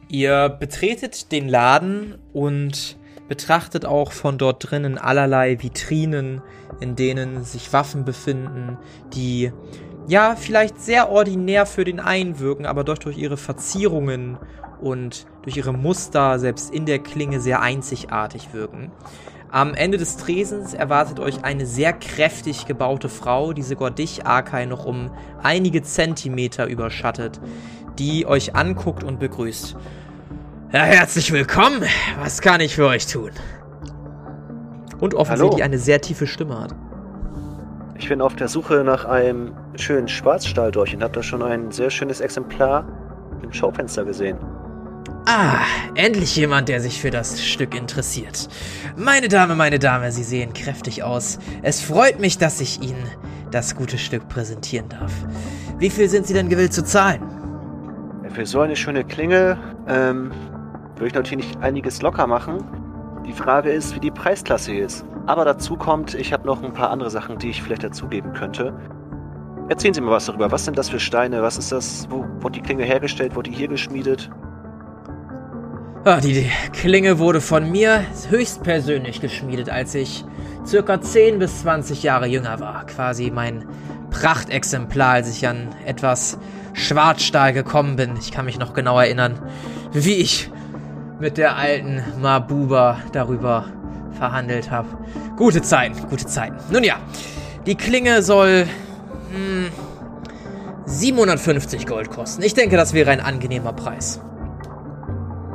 Ihr 0.09 0.49
betretet 0.49 1.31
den 1.31 1.47
Laden 1.47 2.19
und 2.33 2.97
betrachtet 3.27 3.85
auch 3.85 4.11
von 4.11 4.37
dort 4.37 4.69
drinnen 4.69 4.97
allerlei 4.97 5.61
Vitrinen, 5.61 6.41
in 6.79 6.95
denen 6.95 7.43
sich 7.43 7.73
Waffen 7.73 8.05
befinden, 8.05 8.77
die 9.13 9.51
ja 10.07 10.35
vielleicht 10.35 10.81
sehr 10.81 11.09
ordinär 11.09 11.65
für 11.65 11.83
den 11.83 11.99
einen 11.99 12.39
wirken, 12.39 12.65
aber 12.65 12.83
doch 12.83 12.97
durch 12.97 13.17
ihre 13.17 13.37
Verzierungen 13.37 14.37
und 14.81 15.25
durch 15.43 15.57
ihre 15.57 15.73
Muster 15.73 16.39
selbst 16.39 16.73
in 16.73 16.85
der 16.85 16.99
Klinge 16.99 17.39
sehr 17.39 17.61
einzigartig 17.61 18.53
wirken. 18.53 18.91
Am 19.49 19.75
Ende 19.75 19.97
des 19.97 20.17
Tresens 20.17 20.73
erwartet 20.73 21.19
euch 21.19 21.43
eine 21.43 21.65
sehr 21.67 21.93
kräftig 21.93 22.65
gebaute 22.65 23.07
Frau, 23.07 23.53
die 23.53 23.61
sogar 23.61 23.91
dich, 23.91 24.25
Arkai, 24.25 24.65
noch 24.65 24.85
um 24.85 25.11
einige 25.43 25.83
Zentimeter 25.83 26.65
überschattet, 26.65 27.39
die 27.99 28.25
euch 28.25 28.55
anguckt 28.55 29.03
und 29.03 29.19
begrüßt. 29.19 29.75
Ja, 30.73 30.79
herzlich 30.79 31.31
willkommen. 31.31 31.83
Was 32.19 32.41
kann 32.41 32.61
ich 32.61 32.73
für 32.73 32.87
euch 32.87 33.05
tun? 33.05 33.29
Und 34.99 35.13
offensichtlich 35.13 35.61
Hallo. 35.61 35.63
eine 35.63 35.77
sehr 35.77 36.01
tiefe 36.01 36.25
Stimme 36.25 36.59
hat. 36.59 36.73
Ich 38.03 38.09
bin 38.09 38.19
auf 38.19 38.35
der 38.35 38.49
Suche 38.49 38.83
nach 38.83 39.05
einem 39.05 39.53
schönen 39.75 40.09
Schwarzstahldolch 40.09 40.93
und 40.93 41.03
habe 41.03 41.13
da 41.13 41.23
schon 41.23 41.41
ein 41.41 41.71
sehr 41.71 41.89
schönes 41.89 42.19
Exemplar 42.19 42.85
im 43.41 43.53
Schaufenster 43.53 44.03
gesehen. 44.03 44.37
Ah, 45.25 45.61
endlich 45.95 46.35
jemand, 46.35 46.67
der 46.67 46.81
sich 46.81 46.99
für 46.99 47.11
das 47.11 47.41
Stück 47.41 47.73
interessiert. 47.73 48.49
Meine 48.97 49.29
Dame, 49.29 49.55
meine 49.55 49.79
Dame, 49.79 50.11
Sie 50.11 50.23
sehen 50.25 50.51
kräftig 50.51 51.01
aus. 51.01 51.39
Es 51.61 51.79
freut 51.79 52.19
mich, 52.19 52.37
dass 52.37 52.59
ich 52.59 52.81
Ihnen 52.81 53.07
das 53.51 53.73
gute 53.73 53.97
Stück 53.97 54.27
präsentieren 54.27 54.89
darf. 54.89 55.13
Wie 55.79 55.89
viel 55.89 56.09
sind 56.09 56.27
Sie 56.27 56.33
denn 56.33 56.49
gewillt 56.49 56.73
zu 56.73 56.83
zahlen? 56.83 57.21
Für 58.33 58.45
so 58.45 58.59
eine 58.59 58.75
schöne 58.75 59.05
Klinge 59.05 59.57
ähm, 59.87 60.29
würde 60.95 61.07
ich 61.07 61.13
natürlich 61.13 61.57
einiges 61.61 62.01
locker 62.01 62.27
machen. 62.27 62.65
Die 63.25 63.31
Frage 63.31 63.71
ist, 63.71 63.95
wie 63.95 64.01
die 64.01 64.11
Preisklasse 64.11 64.73
hier 64.73 64.87
ist. 64.87 65.05
Aber 65.25 65.45
dazu 65.45 65.77
kommt, 65.77 66.13
ich 66.15 66.33
habe 66.33 66.45
noch 66.45 66.61
ein 66.61 66.73
paar 66.73 66.89
andere 66.89 67.09
Sachen, 67.09 67.37
die 67.37 67.49
ich 67.49 67.63
vielleicht 67.63 67.83
dazugeben 67.83 68.33
könnte. 68.33 68.73
Erzählen 69.69 69.93
Sie 69.93 70.01
mir 70.01 70.11
was 70.11 70.25
darüber. 70.25 70.51
Was 70.51 70.65
sind 70.65 70.77
das 70.77 70.89
für 70.89 70.99
Steine? 70.99 71.41
Was 71.41 71.57
ist 71.57 71.71
das? 71.71 72.07
Wo 72.09 72.25
wurde 72.41 72.59
die 72.59 72.61
Klinge 72.61 72.83
hergestellt? 72.83 73.35
Wurde 73.35 73.49
die 73.49 73.55
hier 73.55 73.69
geschmiedet? 73.69 74.29
Ah, 76.03 76.19
die 76.19 76.49
Klinge 76.73 77.17
wurde 77.17 77.39
von 77.39 77.71
mir 77.71 78.03
höchstpersönlich 78.29 79.21
geschmiedet, 79.21 79.69
als 79.69 79.95
ich 79.95 80.25
circa 80.65 80.99
10 80.99 81.39
bis 81.39 81.61
20 81.61 82.03
Jahre 82.03 82.27
jünger 82.27 82.59
war. 82.59 82.85
Quasi 82.85 83.31
mein 83.31 83.63
Prachtexemplar, 84.11 85.13
als 85.13 85.29
ich 85.29 85.47
an 85.47 85.69
etwas 85.85 86.37
Schwarzstahl 86.73 87.53
gekommen 87.53 87.95
bin. 87.95 88.17
Ich 88.19 88.33
kann 88.33 88.43
mich 88.43 88.59
noch 88.59 88.73
genau 88.73 88.99
erinnern, 88.99 89.39
wie 89.93 90.15
ich 90.15 90.51
mit 91.21 91.37
der 91.37 91.55
alten 91.55 92.03
Mabuba 92.21 92.97
darüber 93.13 93.67
verhandelt 94.13 94.71
habe. 94.71 94.87
Gute 95.37 95.61
Zeiten, 95.61 96.07
gute 96.09 96.25
Zeiten. 96.25 96.57
Nun 96.71 96.83
ja, 96.83 96.95
die 97.65 97.75
Klinge 97.75 98.21
soll 98.21 98.67
hm, 99.31 99.69
750 100.85 101.87
Gold 101.87 102.11
kosten. 102.11 102.43
Ich 102.43 102.53
denke, 102.53 102.77
das 102.77 102.93
wäre 102.93 103.11
ein 103.11 103.19
angenehmer 103.19 103.73
Preis. 103.73 104.21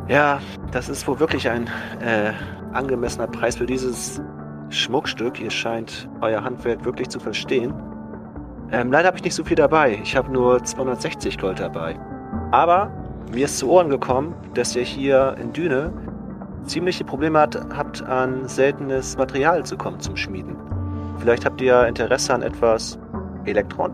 Ja, 0.09 0.41
das 0.73 0.89
ist 0.89 1.07
wohl 1.07 1.21
wirklich 1.21 1.49
ein 1.51 1.69
äh, 2.01 2.33
angemessener 2.73 3.27
Preis 3.27 3.57
für 3.57 3.67
dieses 3.67 4.21
Schmuckstück. 4.71 5.41
Ihr 5.41 5.51
scheint 5.51 6.09
euer 6.21 6.43
Handwerk 6.43 6.85
wirklich 6.85 7.09
zu 7.09 7.21
verstehen. 7.21 7.75
Ähm, 8.71 8.91
leider 8.91 9.09
habe 9.09 9.19
ich 9.19 9.25
nicht 9.25 9.35
so 9.35 9.45
viel 9.45 9.57
dabei. 9.57 9.99
Ich 10.03 10.17
habe 10.17 10.31
nur 10.33 10.63
260 10.63 11.39
Gold 11.39 11.61
dabei. 11.61 11.99
Aber 12.51 12.91
mir 13.33 13.45
ist 13.45 13.59
zu 13.59 13.71
Ohren 13.71 13.91
gekommen, 13.91 14.35
dass 14.55 14.75
ihr 14.75 14.83
hier 14.83 15.37
in 15.41 15.53
Düne 15.53 15.93
ziemliche 16.65 17.05
Probleme 17.05 17.39
hat, 17.39 17.59
habt, 17.75 18.03
an 18.03 18.49
seltenes 18.49 19.17
Material 19.17 19.65
zu 19.65 19.77
kommen 19.77 20.01
zum 20.01 20.17
Schmieden. 20.17 20.57
Vielleicht 21.19 21.45
habt 21.45 21.61
ihr 21.61 21.87
Interesse 21.87 22.35
an 22.35 22.43
etwas 22.43 22.99
Elektron? 23.45 23.93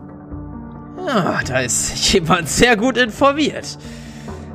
Ah, 1.07 1.39
da 1.45 1.59
ist 1.59 2.13
jemand 2.13 2.47
sehr 2.47 2.77
gut 2.77 2.97
informiert. 2.97 3.77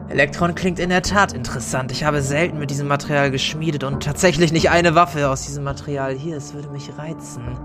Elektron 0.09 0.55
klingt 0.55 0.79
in 0.81 0.91
der 0.91 1.03
Tat 1.03 1.33
interessant. 1.33 1.93
Ich 1.93 2.03
habe 2.03 2.21
selten 2.21 2.59
mit 2.59 2.71
diesem 2.71 2.89
Material 2.89 3.31
geschmiedet 3.31 3.85
und 3.85 4.03
tatsächlich 4.03 4.53
nicht 4.53 4.71
eine 4.71 4.97
Waffe 4.97 5.29
aus 5.29 5.47
diesem 5.47 5.63
Material 5.63 6.15
hier. 6.15 6.37
Es 6.37 6.53
würde 6.53 6.69
mich 6.69 6.91
reizen. 6.99 7.57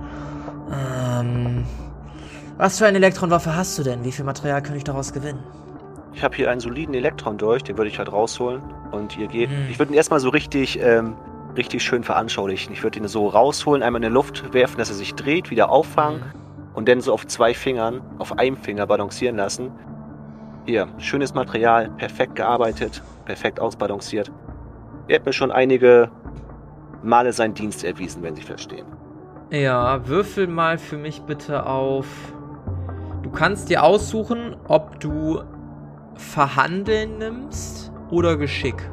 Ähm. 0.72 1.66
Was 2.58 2.78
für 2.78 2.86
eine 2.86 2.98
Elektronwaffe 2.98 3.56
hast 3.56 3.78
du 3.78 3.84
denn? 3.84 4.06
Wie 4.06 4.12
viel 4.12 4.24
Material 4.24 4.62
kann 4.62 4.78
ich 4.78 4.86
daraus 4.86 5.12
gewinnen? 5.12 5.44
Ich 6.16 6.24
habe 6.24 6.34
hier 6.34 6.50
einen 6.50 6.62
soliden 6.62 6.96
Elektron 6.96 7.38
durch, 7.38 7.62
den 7.62 7.78
würde 7.78 7.90
ich 7.90 7.98
halt 7.98 8.12
rausholen. 8.12 8.62
Und 8.92 9.18
ihr 9.18 9.28
geht. 9.28 9.50
Hm. 9.50 9.68
Ich 9.70 9.78
würde 9.78 9.92
ihn 9.92 9.98
erstmal 9.98 10.22
so 10.22 10.30
richtig, 10.30 10.80
ähm, 10.82 11.16
richtig 11.58 11.84
schön 11.84 12.04
veranschaulichen. 12.04 12.74
Ich 12.74 12.84
würde 12.84 13.00
ihn 13.00 13.08
so 13.10 13.28
rausholen, 13.28 13.84
einmal 13.84 14.02
in 14.02 14.10
die 14.10 14.14
Luft 14.14 14.54
werfen, 14.54 14.78
dass 14.78 14.90
er 14.90 14.96
sich 14.96 15.14
dreht, 15.16 15.52
wieder 15.52 15.70
auffangen 15.70 16.24
und 16.74 16.88
dann 16.88 17.02
so 17.02 17.12
auf 17.12 17.28
zwei 17.28 17.54
Fingern, 17.54 18.02
auf 18.18 18.40
einem 18.40 18.56
Finger 18.56 18.88
balancieren 18.88 19.36
lassen. 19.36 19.72
Hier, 20.66 20.88
schönes 21.00 21.34
Material, 21.34 21.90
perfekt 21.98 22.36
gearbeitet, 22.36 23.04
perfekt 23.26 23.60
ausbalanciert. 23.60 24.32
Er 25.10 25.20
hat 25.20 25.26
mir 25.26 25.34
schon 25.34 25.52
einige 25.52 26.10
Male 27.04 27.34
seinen 27.34 27.54
Dienst 27.54 27.84
erwiesen, 27.84 28.24
wenn 28.24 28.36
Sie 28.36 28.42
verstehen. 28.42 28.86
Ja, 29.52 30.08
würfel 30.08 30.48
mal 30.48 30.78
für 30.78 30.98
mich 30.98 31.22
bitte 31.24 31.66
auf. 31.66 32.08
Du 33.22 33.30
kannst 33.30 33.70
dir 33.70 33.84
aussuchen, 33.84 34.56
ob 34.68 35.00
du 35.00 35.42
Verhandeln 36.16 37.18
nimmst 37.18 37.92
oder 38.10 38.38
Geschick. 38.38 38.90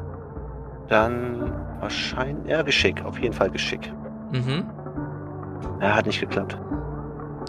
Dann 0.88 1.52
wahrscheinlich, 1.80 2.50
ja, 2.50 2.62
Geschick, 2.62 3.04
auf 3.04 3.18
jeden 3.18 3.34
Fall 3.34 3.50
Geschick. 3.50 3.92
Mhm. 4.30 4.64
Ja, 5.80 5.94
hat 5.94 6.06
nicht 6.06 6.20
geklappt. 6.20 6.58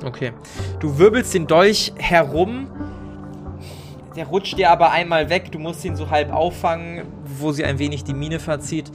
Okay. 0.04 0.34
Du 0.80 0.98
wirbelst 0.98 1.34
den 1.34 1.48
Dolch 1.48 1.94
herum. 1.98 2.68
Der 4.16 4.28
rutscht 4.28 4.58
dir 4.58 4.70
aber 4.70 4.92
einmal 4.92 5.30
weg. 5.30 5.52
Du 5.52 5.60
musst 5.60 5.84
ihn 5.86 5.96
so 5.96 6.10
halb 6.10 6.32
auffangen, 6.32 7.04
wo 7.24 7.52
sie 7.52 7.64
ein 7.64 7.80
wenig 7.80 8.04
die 8.04 8.14
Mine 8.14 8.40
verzieht. 8.40 8.92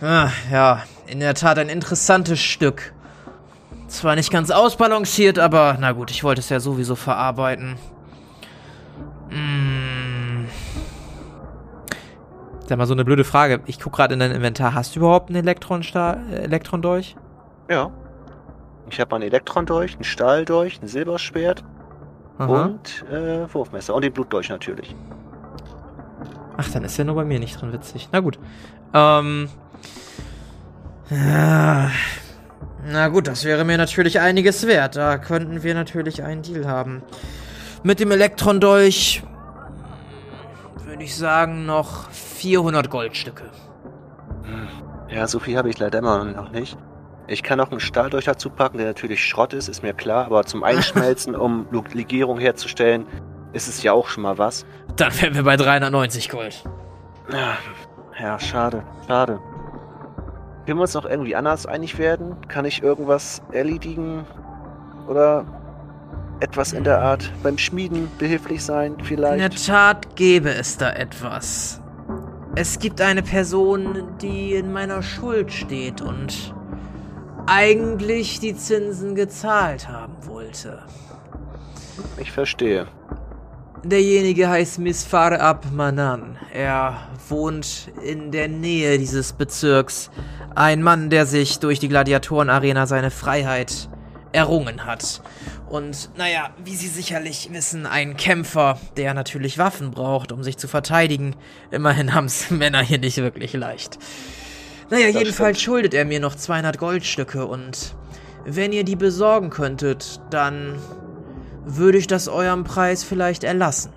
Ah, 0.00 0.28
ja, 0.52 0.82
in 1.06 1.20
der 1.20 1.34
Tat 1.34 1.58
ein 1.58 1.68
interessantes 1.68 2.38
Stück. 2.38 2.92
Zwar 3.88 4.16
nicht 4.16 4.30
ganz 4.30 4.50
ausbalanciert, 4.50 5.38
aber 5.38 5.76
na 5.80 5.92
gut, 5.92 6.10
ich 6.10 6.22
wollte 6.22 6.40
es 6.40 6.48
ja 6.48 6.60
sowieso 6.60 6.96
verarbeiten. 6.96 7.76
Mm. 9.30 9.75
Sag 12.68 12.78
mal, 12.78 12.86
so 12.86 12.94
eine 12.94 13.04
blöde 13.04 13.22
Frage. 13.22 13.60
Ich 13.66 13.78
guck 13.78 13.92
gerade 13.92 14.14
in 14.14 14.20
dein 14.20 14.32
Inventar. 14.32 14.74
Hast 14.74 14.96
du 14.96 15.00
überhaupt 15.00 15.30
einen 15.30 15.46
äh, 15.46 16.42
Elektrondolch? 16.42 17.16
Ja. 17.70 17.90
Ich 18.90 19.00
habe 19.00 19.14
einen 19.14 19.24
Elektron 19.24 19.66
durch, 19.66 19.94
einen 19.94 20.04
Stahl 20.04 20.44
durch, 20.44 20.80
ein 20.82 20.88
Silberschwert 20.88 21.64
Aha. 22.38 22.64
und 22.64 23.04
äh, 23.10 23.52
Wurfmesser 23.52 23.94
und 23.94 24.02
den 24.02 24.12
Blutdolch 24.12 24.48
natürlich. 24.48 24.94
Ach, 26.56 26.68
dann 26.70 26.84
ist 26.84 26.96
ja 26.96 27.04
nur 27.04 27.14
bei 27.14 27.24
mir 27.24 27.38
nicht 27.38 27.60
drin 27.60 27.72
witzig. 27.72 28.08
Na 28.12 28.20
gut. 28.20 28.38
Ähm. 28.92 29.48
Ja. 31.10 31.90
Na 32.84 33.08
gut, 33.08 33.28
das 33.28 33.44
wäre 33.44 33.64
mir 33.64 33.78
natürlich 33.78 34.20
einiges 34.20 34.66
wert. 34.66 34.96
Da 34.96 35.18
könnten 35.18 35.62
wir 35.62 35.74
natürlich 35.74 36.22
einen 36.22 36.42
Deal 36.42 36.66
haben. 36.66 37.02
Mit 37.84 38.00
dem 38.00 38.10
Elektron-Dolch 38.10 39.22
würde 40.84 41.04
ich 41.04 41.14
sagen, 41.16 41.66
noch 41.66 42.08
400 42.36 42.90
Goldstücke. 42.90 43.44
Ja, 45.08 45.26
so 45.26 45.38
viel 45.38 45.56
habe 45.56 45.70
ich 45.70 45.78
leider 45.78 45.98
immer 45.98 46.24
noch 46.24 46.50
nicht. 46.50 46.76
Ich 47.28 47.42
kann 47.42 47.58
noch 47.58 47.70
einen 47.70 47.80
Stahl 47.80 48.10
durch 48.10 48.26
dazu 48.26 48.50
packen, 48.50 48.78
der 48.78 48.86
natürlich 48.86 49.24
Schrott 49.24 49.52
ist, 49.52 49.68
ist 49.68 49.82
mir 49.82 49.94
klar, 49.94 50.26
aber 50.26 50.44
zum 50.44 50.62
Einschmelzen, 50.62 51.34
um 51.36 51.66
Legierung 51.92 52.38
herzustellen, 52.38 53.06
ist 53.52 53.68
es 53.68 53.82
ja 53.82 53.92
auch 53.92 54.08
schon 54.08 54.22
mal 54.22 54.38
was. 54.38 54.64
Dann 54.96 55.12
wären 55.20 55.34
wir 55.34 55.42
bei 55.42 55.56
390 55.56 56.28
Gold. 56.28 56.64
Ja, 57.32 57.56
ja, 58.20 58.38
schade, 58.38 58.84
schade. 59.06 59.40
Können 60.66 60.78
wir 60.78 60.82
uns 60.82 60.94
noch 60.94 61.04
irgendwie 61.04 61.34
anders 61.34 61.66
einig 61.66 61.98
werden? 61.98 62.36
Kann 62.48 62.64
ich 62.64 62.82
irgendwas 62.82 63.42
erledigen? 63.52 64.24
Oder 65.08 65.44
etwas 66.40 66.72
in 66.72 66.84
der 66.84 67.00
Art 67.00 67.30
beim 67.42 67.56
Schmieden 67.58 68.08
behilflich 68.18 68.64
sein, 68.64 68.96
vielleicht? 69.02 69.34
In 69.34 69.50
der 69.50 69.50
Tat 69.50 70.16
gäbe 70.16 70.50
es 70.50 70.76
da 70.76 70.90
etwas. 70.90 71.80
Es 72.58 72.78
gibt 72.78 73.02
eine 73.02 73.22
Person, 73.22 74.16
die 74.22 74.54
in 74.54 74.72
meiner 74.72 75.02
Schuld 75.02 75.52
steht 75.52 76.00
und 76.00 76.54
eigentlich 77.46 78.40
die 78.40 78.56
Zinsen 78.56 79.14
gezahlt 79.14 79.88
haben 79.90 80.14
wollte. 80.22 80.82
Ich 82.18 82.32
verstehe. 82.32 82.86
Derjenige 83.84 84.48
heißt 84.48 84.78
Misfar 84.78 85.38
Abmanan. 85.38 86.38
Er 86.50 86.96
wohnt 87.28 87.92
in 88.02 88.32
der 88.32 88.48
Nähe 88.48 88.96
dieses 88.98 89.34
Bezirks. 89.34 90.10
Ein 90.54 90.82
Mann, 90.82 91.10
der 91.10 91.26
sich 91.26 91.58
durch 91.58 91.78
die 91.78 91.88
Gladiatorenarena 91.88 92.86
seine 92.86 93.10
Freiheit 93.10 93.90
errungen 94.32 94.86
hat. 94.86 95.20
Und 95.68 96.10
naja, 96.16 96.50
wie 96.62 96.76
Sie 96.76 96.86
sicherlich 96.86 97.48
wissen, 97.52 97.86
ein 97.86 98.16
Kämpfer, 98.16 98.78
der 98.96 99.14
natürlich 99.14 99.58
Waffen 99.58 99.90
braucht, 99.90 100.30
um 100.30 100.42
sich 100.44 100.56
zu 100.58 100.68
verteidigen. 100.68 101.34
Immerhin 101.70 102.14
haben's 102.14 102.50
Männer 102.50 102.82
hier 102.82 102.98
nicht 102.98 103.16
wirklich 103.16 103.52
leicht. 103.52 103.98
Naja, 104.90 105.06
das 105.06 105.16
jedenfalls 105.16 105.58
stimmt. 105.58 105.64
schuldet 105.64 105.94
er 105.94 106.04
mir 106.04 106.20
noch 106.20 106.36
200 106.36 106.78
Goldstücke 106.78 107.46
und 107.46 107.94
wenn 108.44 108.72
ihr 108.72 108.84
die 108.84 108.94
besorgen 108.94 109.50
könntet, 109.50 110.20
dann 110.30 110.78
würde 111.64 111.98
ich 111.98 112.06
das 112.06 112.28
eurem 112.28 112.62
Preis 112.62 113.02
vielleicht 113.02 113.42
erlassen. 113.42 113.92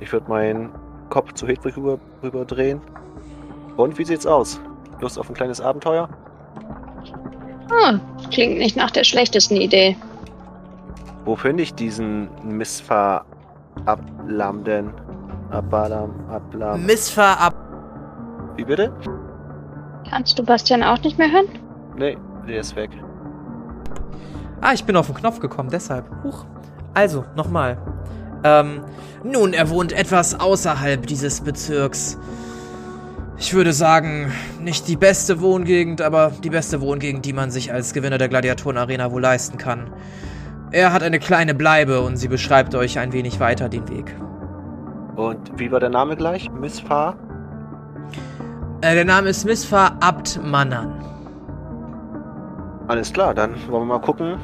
Ich 0.00 0.12
würde 0.12 0.28
meinen 0.28 0.70
Kopf 1.08 1.34
zu 1.34 1.46
Hedwig 1.46 1.76
rüber, 1.76 2.00
rüberdrehen. 2.20 2.80
Und 3.76 3.96
wie 3.98 4.04
sieht's 4.04 4.26
aus? 4.26 4.60
Lust 5.00 5.20
auf 5.20 5.28
ein 5.28 5.34
kleines 5.34 5.60
Abenteuer? 5.60 6.08
Hm, 7.70 8.00
klingt 8.32 8.58
nicht 8.58 8.76
nach 8.76 8.90
der 8.90 9.04
schlechtesten 9.04 9.56
Idee. 9.56 9.96
Wo 11.24 11.36
finde 11.36 11.62
ich 11.62 11.74
diesen 11.74 12.28
Misfahr 12.44 13.24
Ablam 13.86 14.64
denn? 14.64 14.90
Abalam, 15.50 16.10
Ablam. 16.28 16.84
Misfahr 16.84 17.38
Ab. 17.38 17.54
Wie 18.56 18.64
bitte? 18.64 18.92
Kannst 20.08 20.38
du 20.38 20.44
Bastian 20.44 20.82
auch 20.82 21.00
nicht 21.02 21.18
mehr 21.18 21.30
hören? 21.30 21.46
Nee, 21.96 22.16
der 22.48 22.60
ist 22.60 22.74
weg. 22.74 22.90
Ah, 24.60 24.72
ich 24.72 24.84
bin 24.84 24.96
auf 24.96 25.06
den 25.06 25.14
Knopf 25.14 25.40
gekommen, 25.40 25.70
deshalb. 25.70 26.06
Huch. 26.24 26.44
Also, 26.94 27.24
nochmal. 27.36 27.78
Ähm, 28.44 28.82
nun, 29.22 29.52
er 29.52 29.70
wohnt 29.70 29.92
etwas 29.92 30.38
außerhalb 30.38 31.06
dieses 31.06 31.40
Bezirks. 31.40 32.18
Ich 33.38 33.54
würde 33.54 33.72
sagen, 33.72 34.32
nicht 34.60 34.88
die 34.88 34.96
beste 34.96 35.40
Wohngegend, 35.40 36.00
aber 36.00 36.32
die 36.42 36.50
beste 36.50 36.80
Wohngegend, 36.80 37.24
die 37.24 37.32
man 37.32 37.50
sich 37.50 37.72
als 37.72 37.92
Gewinner 37.92 38.18
der 38.18 38.28
Gladiatoren-Arena 38.28 39.10
wohl 39.10 39.22
leisten 39.22 39.58
kann. 39.58 39.92
Er 40.72 40.90
hat 40.90 41.02
eine 41.02 41.18
kleine 41.18 41.54
Bleibe 41.54 42.00
und 42.00 42.16
sie 42.16 42.28
beschreibt 42.28 42.74
euch 42.74 42.98
ein 42.98 43.12
wenig 43.12 43.38
weiter 43.40 43.68
den 43.68 43.86
Weg. 43.90 44.16
Und 45.16 45.52
wie 45.58 45.70
war 45.70 45.80
der 45.80 45.90
Name 45.90 46.16
gleich? 46.16 46.50
Missfahr? 46.50 47.14
Äh, 48.80 48.94
der 48.94 49.04
Name 49.04 49.28
ist 49.28 49.44
Missfahr 49.44 49.98
Abtmannan. 50.00 51.04
Alles 52.88 53.12
klar, 53.12 53.34
dann 53.34 53.50
wollen 53.68 53.82
wir 53.82 53.98
mal 53.98 54.00
gucken, 54.00 54.38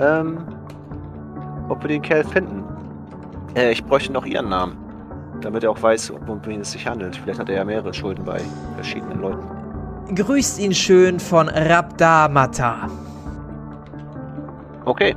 ähm, 0.00 0.38
ob 1.68 1.82
wir 1.82 1.88
den 1.88 2.00
Kerl 2.00 2.24
finden. 2.24 2.64
Äh, 3.54 3.72
ich 3.72 3.84
bräuchte 3.84 4.10
noch 4.10 4.24
ihren 4.24 4.48
Namen, 4.48 4.78
damit 5.42 5.64
er 5.64 5.70
auch 5.70 5.82
weiß, 5.82 6.10
um 6.10 6.40
wen 6.46 6.62
es 6.62 6.72
sich 6.72 6.86
handelt. 6.86 7.14
Vielleicht 7.14 7.38
hat 7.38 7.50
er 7.50 7.56
ja 7.56 7.64
mehrere 7.66 7.92
Schulden 7.92 8.24
bei 8.24 8.40
verschiedenen 8.76 9.20
Leuten. 9.20 10.14
Grüßt 10.14 10.58
ihn 10.60 10.72
schön 10.72 11.20
von 11.20 11.50
Rabdamata. 11.50 12.88
Okay, 14.86 15.14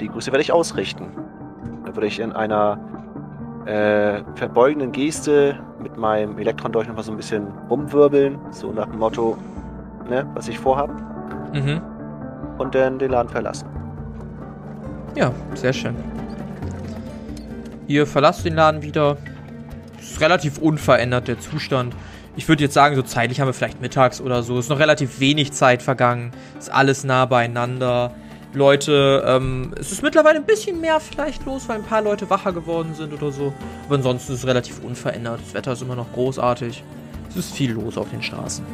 die 0.00 0.08
Grüße 0.08 0.32
werde 0.32 0.42
ich 0.42 0.52
ausrichten. 0.52 1.08
Da 1.84 1.94
würde 1.94 2.06
ich 2.06 2.18
in 2.20 2.32
einer 2.32 2.78
äh, 3.66 4.22
verbeugenden 4.34 4.92
Geste 4.92 5.58
mit 5.80 5.96
meinem 5.96 6.38
Elektron 6.38 6.72
durch 6.72 6.86
noch 6.88 6.96
mal 6.96 7.02
so 7.02 7.12
ein 7.12 7.16
bisschen 7.16 7.46
rumwirbeln, 7.70 8.38
so 8.50 8.72
nach 8.72 8.86
dem 8.86 8.98
Motto, 8.98 9.36
ne, 10.08 10.26
was 10.34 10.48
ich 10.48 10.58
vorhabe. 10.58 10.94
Mhm. 11.52 11.80
Und 12.58 12.74
dann 12.74 12.98
den 12.98 13.10
Laden 13.10 13.28
verlassen. 13.28 13.68
Ja, 15.14 15.32
sehr 15.54 15.72
schön. 15.72 15.94
Ihr 17.86 18.06
verlasst 18.06 18.44
den 18.44 18.54
Laden 18.54 18.82
wieder. 18.82 19.16
Es 19.98 20.12
ist 20.12 20.20
relativ 20.20 20.58
unverändert 20.58 21.28
der 21.28 21.38
Zustand. 21.38 21.94
Ich 22.36 22.48
würde 22.48 22.64
jetzt 22.64 22.74
sagen, 22.74 22.96
so 22.96 23.02
zeitlich 23.02 23.40
haben 23.40 23.48
wir 23.48 23.54
vielleicht 23.54 23.80
mittags 23.80 24.20
oder 24.20 24.42
so. 24.42 24.58
Es 24.58 24.66
ist 24.66 24.68
noch 24.68 24.78
relativ 24.78 25.20
wenig 25.20 25.52
Zeit 25.52 25.82
vergangen. 25.82 26.32
Ist 26.58 26.70
alles 26.70 27.04
nah 27.04 27.24
beieinander. 27.24 28.12
Leute, 28.56 29.22
ähm, 29.26 29.74
es 29.78 29.92
ist 29.92 30.02
mittlerweile 30.02 30.38
ein 30.38 30.46
bisschen 30.46 30.80
mehr 30.80 30.98
vielleicht 30.98 31.44
los, 31.44 31.68
weil 31.68 31.76
ein 31.76 31.82
paar 31.82 32.00
Leute 32.00 32.30
wacher 32.30 32.52
geworden 32.52 32.94
sind 32.94 33.12
oder 33.12 33.30
so. 33.30 33.52
Aber 33.84 33.96
ansonsten 33.96 34.32
ist 34.32 34.38
es 34.38 34.46
relativ 34.46 34.82
unverändert. 34.82 35.40
Das 35.44 35.52
Wetter 35.52 35.72
ist 35.72 35.82
immer 35.82 35.94
noch 35.94 36.10
großartig. 36.14 36.82
Es 37.28 37.36
ist 37.36 37.54
viel 37.54 37.72
los 37.72 37.98
auf 37.98 38.08
den 38.08 38.22
Straßen. 38.22 38.64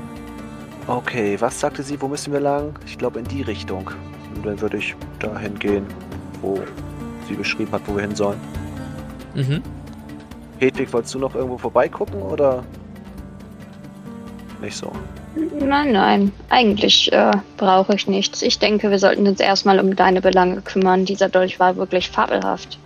Okay, 0.87 1.37
was 1.41 1.59
sagte 1.59 1.83
sie, 1.83 2.01
wo 2.01 2.07
müssen 2.07 2.33
wir 2.33 2.39
lang? 2.39 2.79
Ich 2.87 2.97
glaube 2.97 3.19
in 3.19 3.25
die 3.25 3.43
Richtung. 3.43 3.91
Und 4.37 4.47
dann 4.47 4.61
würde 4.61 4.77
ich 4.77 4.95
dahin 5.19 5.59
gehen, 5.59 5.85
wo 6.43 6.61
sie 7.27 7.35
beschrieben 7.35 7.73
hat, 7.73 7.83
wo 7.87 7.97
wir 7.97 8.03
hin 8.03 8.15
sollen. 8.15 8.41
Mhm. 9.35 9.63
Hedwig, 10.61 10.93
wolltest 10.93 11.17
du 11.17 11.19
noch 11.19 11.35
irgendwo 11.35 11.59
vorbeigucken 11.59 12.23
oder 12.23 12.63
nicht 14.61 14.77
so? 14.77 14.93
Nein, 15.35 15.93
nein, 15.93 16.33
eigentlich 16.51 17.11
äh, 17.13 17.31
brauche 17.57 17.95
ich 17.95 18.07
nichts. 18.07 18.43
Ich 18.43 18.59
denke, 18.59 18.91
wir 18.91 18.99
sollten 18.99 19.27
uns 19.27 19.41
erstmal 19.41 19.81
um 19.81 19.97
deine 19.97 20.21
Belange 20.21 20.61
kümmern. 20.61 21.05
Dieser 21.07 21.29
Dolch 21.29 21.59
war 21.59 21.77
wirklich 21.77 22.11
fabelhaft. 22.11 22.79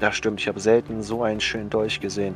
Ja, 0.00 0.12
stimmt. 0.12 0.40
Ich 0.40 0.48
habe 0.48 0.60
selten 0.60 1.02
so 1.02 1.22
einen 1.22 1.40
schönen 1.40 1.70
Dolch 1.70 2.00
gesehen. 2.00 2.34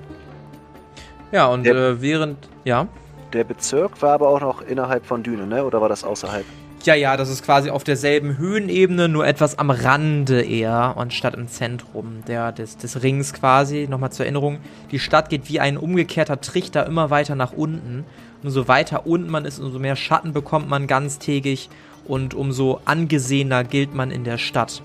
Ja, 1.33 1.47
und 1.47 1.65
der, 1.65 1.75
äh, 1.75 2.03
während. 2.03 2.49
Ja. 2.65 2.89
Der 3.33 3.45
Bezirk 3.45 4.03
war 4.03 4.15
aber 4.15 4.29
auch 4.29 4.41
noch 4.41 4.63
innerhalb 4.63 5.07
von 5.07 5.23
Düne, 5.23 5.47
ne? 5.47 5.65
Oder 5.65 5.81
war 5.81 5.89
das 5.89 6.05
außerhalb? 6.05 6.45
Ja, 6.83 6.95
ja, 6.95 7.19
das 7.19 7.29
ist 7.29 7.45
quasi 7.45 7.69
auf 7.69 7.85
derselben 7.85 8.39
Höhenebene, 8.39 9.09
nur 9.09 9.27
etwas 9.27 9.59
am 9.59 9.71
Rande 9.71 10.43
eher, 10.43 10.95
anstatt 10.97 11.35
im 11.35 11.47
Zentrum 11.47 12.25
der, 12.27 12.53
des, 12.53 12.79
des 12.79 13.03
Rings 13.03 13.35
quasi. 13.35 13.87
Nochmal 13.89 14.13
zur 14.13 14.25
Erinnerung, 14.25 14.59
die 14.91 14.99
Stadt 14.99 15.29
geht 15.29 15.51
wie 15.51 15.61
ein 15.61 15.77
umgekehrter 15.77 16.41
Trichter 16.41 16.87
immer 16.87 17.11
weiter 17.11 17.35
nach 17.35 17.53
unten. 17.53 18.07
Umso 18.42 18.68
weiter 18.68 19.07
unten 19.07 19.31
man 19.31 19.44
ist, 19.44 19.59
umso 19.59 19.79
mehr 19.79 19.96
Schatten 19.96 20.33
bekommt 20.33 20.68
man 20.68 20.87
ganztägig 20.87 21.68
und 22.07 22.35
umso 22.35 22.81
angesehener 22.85 23.64
gilt 23.64 23.94
man 23.94 24.11
in 24.11 24.24
der 24.24 24.38
Stadt. 24.38 24.83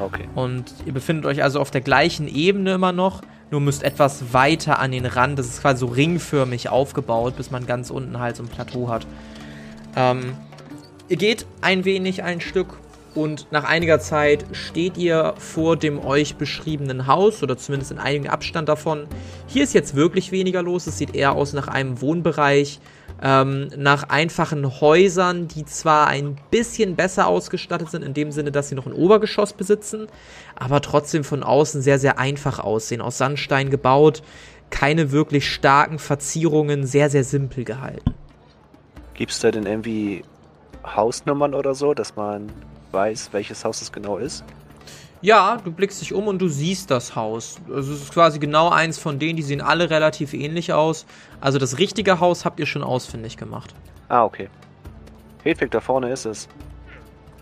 Okay. 0.00 0.28
Und 0.34 0.64
ihr 0.84 0.92
befindet 0.92 1.26
euch 1.26 1.42
also 1.42 1.60
auf 1.60 1.70
der 1.70 1.80
gleichen 1.80 2.28
Ebene 2.28 2.74
immer 2.74 2.92
noch, 2.92 3.22
nur 3.50 3.60
müsst 3.60 3.82
etwas 3.82 4.32
weiter 4.32 4.78
an 4.78 4.92
den 4.92 5.06
Rand. 5.06 5.38
Das 5.38 5.46
ist 5.46 5.62
quasi 5.62 5.80
so 5.80 5.86
ringförmig 5.86 6.68
aufgebaut, 6.68 7.36
bis 7.36 7.50
man 7.50 7.66
ganz 7.66 7.90
unten 7.90 8.18
halt 8.18 8.36
so 8.36 8.42
ein 8.42 8.48
Plateau 8.48 8.88
hat. 8.88 9.06
Ähm, 9.96 10.34
ihr 11.08 11.16
geht 11.16 11.46
ein 11.60 11.84
wenig 11.84 12.22
ein 12.22 12.40
Stück 12.40 12.78
und 13.16 13.50
nach 13.50 13.64
einiger 13.64 13.98
Zeit 13.98 14.44
steht 14.52 14.96
ihr 14.96 15.34
vor 15.38 15.76
dem 15.76 16.04
euch 16.04 16.36
beschriebenen 16.36 17.06
Haus 17.06 17.42
oder 17.42 17.56
zumindest 17.56 17.90
in 17.90 17.98
einigem 17.98 18.30
Abstand 18.30 18.68
davon. 18.68 19.06
Hier 19.46 19.64
ist 19.64 19.74
jetzt 19.74 19.96
wirklich 19.96 20.32
weniger 20.32 20.62
los. 20.62 20.86
Es 20.86 20.98
sieht 20.98 21.14
eher 21.14 21.32
aus 21.32 21.52
nach 21.52 21.68
einem 21.68 22.00
Wohnbereich 22.00 22.80
ähm, 23.22 23.68
nach 23.76 24.10
einfachen 24.10 24.80
Häusern, 24.80 25.48
die 25.48 25.64
zwar 25.64 26.08
ein 26.08 26.36
bisschen 26.50 26.96
besser 26.96 27.26
ausgestattet 27.26 27.90
sind, 27.90 28.04
in 28.04 28.14
dem 28.14 28.30
Sinne, 28.30 28.52
dass 28.52 28.68
sie 28.68 28.74
noch 28.74 28.86
ein 28.86 28.92
Obergeschoss 28.92 29.54
besitzen, 29.54 30.06
aber 30.54 30.82
trotzdem 30.82 31.24
von 31.24 31.42
außen 31.42 31.80
sehr, 31.80 31.98
sehr 31.98 32.18
einfach 32.18 32.58
aussehen. 32.58 33.00
Aus 33.00 33.18
Sandstein 33.18 33.70
gebaut, 33.70 34.22
keine 34.70 35.12
wirklich 35.12 35.50
starken 35.50 35.98
Verzierungen, 35.98 36.86
sehr, 36.86 37.08
sehr 37.08 37.24
simpel 37.24 37.64
gehalten. 37.64 38.14
Gibt 39.14 39.32
es 39.32 39.40
da 39.40 39.50
denn 39.50 39.64
irgendwie 39.64 40.22
Hausnummern 40.84 41.54
oder 41.54 41.74
so, 41.74 41.94
dass 41.94 42.16
man 42.16 42.52
weiß, 42.96 43.28
welches 43.32 43.64
Haus 43.64 43.82
es 43.82 43.92
genau 43.92 44.16
ist? 44.16 44.42
Ja, 45.20 45.58
du 45.62 45.70
blickst 45.70 46.00
dich 46.00 46.12
um 46.12 46.28
und 46.28 46.38
du 46.40 46.48
siehst 46.48 46.90
das 46.90 47.14
Haus. 47.14 47.56
Also 47.68 47.92
es 47.92 48.02
ist 48.02 48.12
quasi 48.12 48.38
genau 48.38 48.70
eins 48.70 48.98
von 48.98 49.18
denen, 49.18 49.36
die 49.36 49.42
sehen 49.42 49.60
alle 49.60 49.90
relativ 49.90 50.34
ähnlich 50.34 50.72
aus. 50.72 51.06
Also 51.40 51.58
das 51.58 51.78
richtige 51.78 52.20
Haus 52.20 52.44
habt 52.44 52.58
ihr 52.58 52.66
schon 52.66 52.82
ausfindig 52.82 53.36
gemacht. 53.36 53.74
Ah, 54.08 54.24
okay. 54.24 54.48
Hedwig, 55.42 55.70
da 55.70 55.80
vorne 55.80 56.10
ist 56.10 56.24
es. 56.26 56.48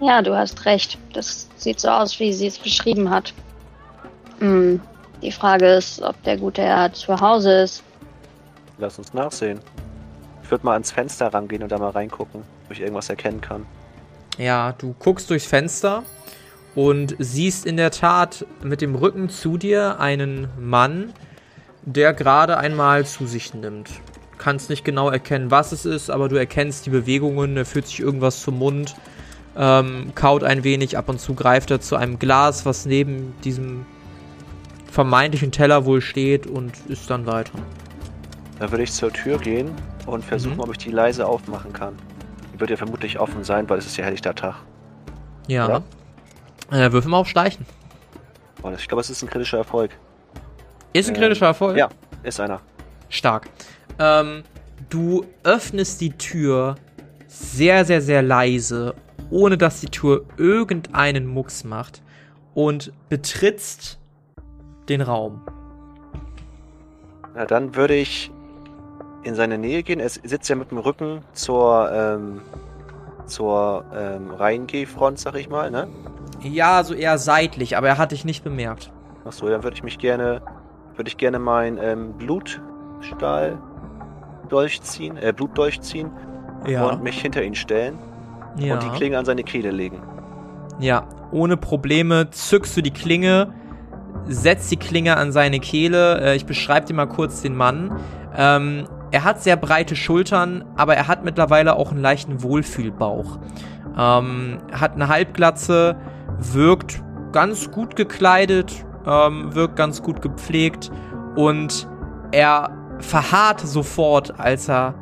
Ja, 0.00 0.22
du 0.22 0.36
hast 0.36 0.64
recht. 0.66 0.98
Das 1.12 1.48
sieht 1.56 1.80
so 1.80 1.88
aus, 1.88 2.18
wie 2.18 2.32
sie 2.32 2.48
es 2.48 2.58
beschrieben 2.58 3.10
hat. 3.10 3.32
Hm. 4.40 4.80
Die 5.22 5.32
Frage 5.32 5.66
ist, 5.66 6.02
ob 6.02 6.20
der 6.24 6.36
gute 6.36 6.62
Herr 6.62 6.92
zu 6.92 7.18
Hause 7.20 7.62
ist. 7.62 7.82
Lass 8.78 8.98
uns 8.98 9.14
nachsehen. 9.14 9.60
Ich 10.42 10.50
würde 10.50 10.66
mal 10.66 10.72
ans 10.72 10.90
Fenster 10.90 11.32
rangehen 11.32 11.62
und 11.62 11.72
da 11.72 11.78
mal 11.78 11.90
reingucken, 11.90 12.42
ob 12.66 12.72
ich 12.72 12.80
irgendwas 12.80 13.08
erkennen 13.08 13.40
kann. 13.40 13.64
Ja, 14.38 14.72
du 14.72 14.94
guckst 14.98 15.30
durchs 15.30 15.46
Fenster 15.46 16.02
und 16.74 17.14
siehst 17.18 17.66
in 17.66 17.76
der 17.76 17.90
Tat 17.90 18.46
mit 18.62 18.80
dem 18.80 18.94
Rücken 18.94 19.28
zu 19.28 19.56
dir 19.58 20.00
einen 20.00 20.48
Mann, 20.58 21.12
der 21.82 22.12
gerade 22.14 22.56
einmal 22.58 23.06
zu 23.06 23.26
sich 23.26 23.54
nimmt. 23.54 23.90
Kannst 24.38 24.70
nicht 24.70 24.84
genau 24.84 25.08
erkennen, 25.10 25.50
was 25.50 25.70
es 25.72 25.84
ist, 25.86 26.10
aber 26.10 26.28
du 26.28 26.36
erkennst 26.36 26.86
die 26.86 26.90
Bewegungen, 26.90 27.56
er 27.56 27.64
führt 27.64 27.86
sich 27.86 28.00
irgendwas 28.00 28.40
zum 28.42 28.58
Mund, 28.58 28.96
ähm, 29.56 30.12
kaut 30.16 30.42
ein 30.42 30.64
wenig, 30.64 30.98
ab 30.98 31.08
und 31.08 31.20
zu 31.20 31.34
greift 31.34 31.70
er 31.70 31.80
zu 31.80 31.94
einem 31.94 32.18
Glas, 32.18 32.66
was 32.66 32.86
neben 32.86 33.34
diesem 33.44 33.86
vermeintlichen 34.90 35.52
Teller 35.52 35.84
wohl 35.84 36.00
steht 36.00 36.46
und 36.48 36.72
ist 36.88 37.08
dann 37.10 37.26
weiter. 37.26 37.52
Dann 38.58 38.70
würde 38.72 38.82
ich 38.84 38.92
zur 38.92 39.12
Tür 39.12 39.38
gehen 39.38 39.70
und 40.06 40.24
versuchen, 40.24 40.54
Mhm. 40.54 40.60
ob 40.60 40.70
ich 40.72 40.78
die 40.78 40.90
leise 40.90 41.26
aufmachen 41.26 41.72
kann. 41.72 41.94
Wird 42.64 42.70
ja 42.70 42.76
vermutlich 42.78 43.20
offen 43.20 43.44
sein, 43.44 43.68
weil 43.68 43.76
es 43.76 43.84
ist 43.84 43.98
ja 43.98 44.06
helllichter 44.06 44.34
Tag. 44.34 44.54
Ja. 45.48 45.82
Äh, 46.70 46.90
würfel 46.92 47.10
mal 47.10 47.18
auf 47.18 47.28
Schleichen. 47.28 47.66
Und 48.62 48.72
ich 48.80 48.88
glaube, 48.88 49.02
es 49.02 49.10
ist 49.10 49.22
ein 49.22 49.28
kritischer 49.28 49.58
Erfolg. 49.58 49.90
Ist 50.94 51.10
ein 51.10 51.14
Ähm, 51.14 51.20
kritischer 51.20 51.44
Erfolg? 51.44 51.76
Ja, 51.76 51.90
ist 52.22 52.40
einer. 52.40 52.62
Stark. 53.10 53.50
Ähm, 53.98 54.44
du 54.88 55.26
öffnest 55.42 56.00
die 56.00 56.16
Tür 56.16 56.76
sehr, 57.26 57.84
sehr, 57.84 58.00
sehr 58.00 58.22
leise, 58.22 58.94
ohne 59.28 59.58
dass 59.58 59.80
die 59.82 59.90
Tür 59.90 60.24
irgendeinen 60.38 61.26
Mucks 61.26 61.64
macht 61.64 62.00
und 62.54 62.94
betrittst 63.10 63.98
den 64.88 65.02
Raum. 65.02 65.42
Na, 67.34 67.44
dann 67.44 67.76
würde 67.76 67.94
ich 67.94 68.30
in 69.24 69.34
seine 69.34 69.58
Nähe 69.58 69.82
gehen. 69.82 70.00
Er 70.00 70.08
sitzt 70.08 70.48
ja 70.48 70.56
mit 70.56 70.70
dem 70.70 70.78
Rücken 70.78 71.22
zur, 71.32 71.90
ähm, 71.92 72.40
zur 73.26 73.84
ähm, 73.94 74.30
Reingehfront, 74.30 75.18
sag 75.18 75.34
ich 75.36 75.48
mal, 75.48 75.70
ne? 75.70 75.88
Ja, 76.42 76.84
so 76.84 76.94
eher 76.94 77.18
seitlich, 77.18 77.76
aber 77.76 77.88
er 77.88 77.98
hat 77.98 78.12
dich 78.12 78.24
nicht 78.24 78.44
bemerkt. 78.44 78.92
Achso, 79.24 79.48
dann 79.48 79.62
würde 79.62 79.76
ich 79.76 79.82
mich 79.82 79.98
gerne, 79.98 80.42
würde 80.96 81.08
ich 81.08 81.16
gerne 81.16 81.38
mein 81.38 81.78
ähm, 81.78 82.12
Blutstahl 82.14 83.58
durchziehen, 84.48 85.16
äh, 85.16 85.32
Blut 85.32 85.56
durchziehen 85.56 86.10
und 86.66 87.02
mich 87.02 87.20
hinter 87.20 87.42
ihn 87.42 87.54
stellen 87.54 87.98
ja. 88.58 88.74
und 88.74 88.82
die 88.82 88.88
Klinge 88.90 89.18
an 89.18 89.24
seine 89.24 89.42
Kehle 89.42 89.70
legen. 89.70 90.02
Ja, 90.78 91.06
ohne 91.30 91.56
Probleme 91.56 92.30
zückst 92.30 92.76
du 92.76 92.82
die 92.82 92.90
Klinge, 92.90 93.52
setzt 94.26 94.70
die 94.70 94.76
Klinge 94.76 95.16
an 95.16 95.32
seine 95.32 95.60
Kehle. 95.60 96.20
Äh, 96.20 96.36
ich 96.36 96.46
beschreibe 96.46 96.86
dir 96.86 96.94
mal 96.94 97.06
kurz 97.06 97.42
den 97.42 97.56
Mann. 97.56 97.98
Ähm, 98.36 98.86
er 99.14 99.22
hat 99.22 99.40
sehr 99.40 99.54
breite 99.54 99.94
Schultern, 99.94 100.64
aber 100.74 100.96
er 100.96 101.06
hat 101.06 101.24
mittlerweile 101.24 101.76
auch 101.76 101.92
einen 101.92 102.00
leichten 102.00 102.42
Wohlfühlbauch. 102.42 103.38
Ähm, 103.96 104.58
hat 104.72 104.94
eine 104.94 105.06
Halbglatze, 105.06 105.94
wirkt 106.38 107.00
ganz 107.30 107.70
gut 107.70 107.94
gekleidet, 107.94 108.84
ähm, 109.06 109.54
wirkt 109.54 109.76
ganz 109.76 110.02
gut 110.02 110.20
gepflegt 110.20 110.90
und 111.36 111.86
er 112.32 112.70
verharrt 112.98 113.60
sofort, 113.60 114.40
als 114.40 114.68
er 114.68 114.94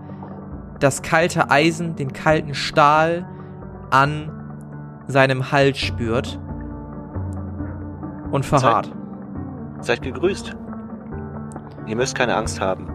das 0.79 1.01
kalte 1.01 1.51
Eisen, 1.51 1.97
den 1.97 2.13
kalten 2.13 2.53
Stahl 2.53 3.27
an 3.91 4.31
seinem 5.07 5.51
Hals 5.53 5.79
spürt 5.79 6.39
und 8.31 8.45
verharrt. 8.45 8.93
Seid 9.81 10.03
gegrüßt. 10.03 10.55
Ihr 11.87 11.97
müsst 11.97 12.15
keine 12.15 12.37
Angst 12.37 12.61
haben, 12.61 12.92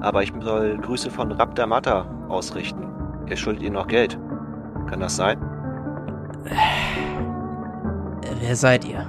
aber 0.00 0.22
ich 0.22 0.32
soll 0.40 0.78
Grüße 0.78 1.10
von 1.10 1.32
Raptor 1.32 1.66
Mata 1.66 2.06
ausrichten. 2.28 2.86
Ihr 3.28 3.36
schuldet 3.36 3.62
ihr 3.62 3.70
noch 3.70 3.86
Geld. 3.86 4.18
Kann 4.88 5.00
das 5.00 5.16
sein? 5.16 5.38
Wer 8.40 8.56
seid 8.56 8.84
ihr? 8.84 9.06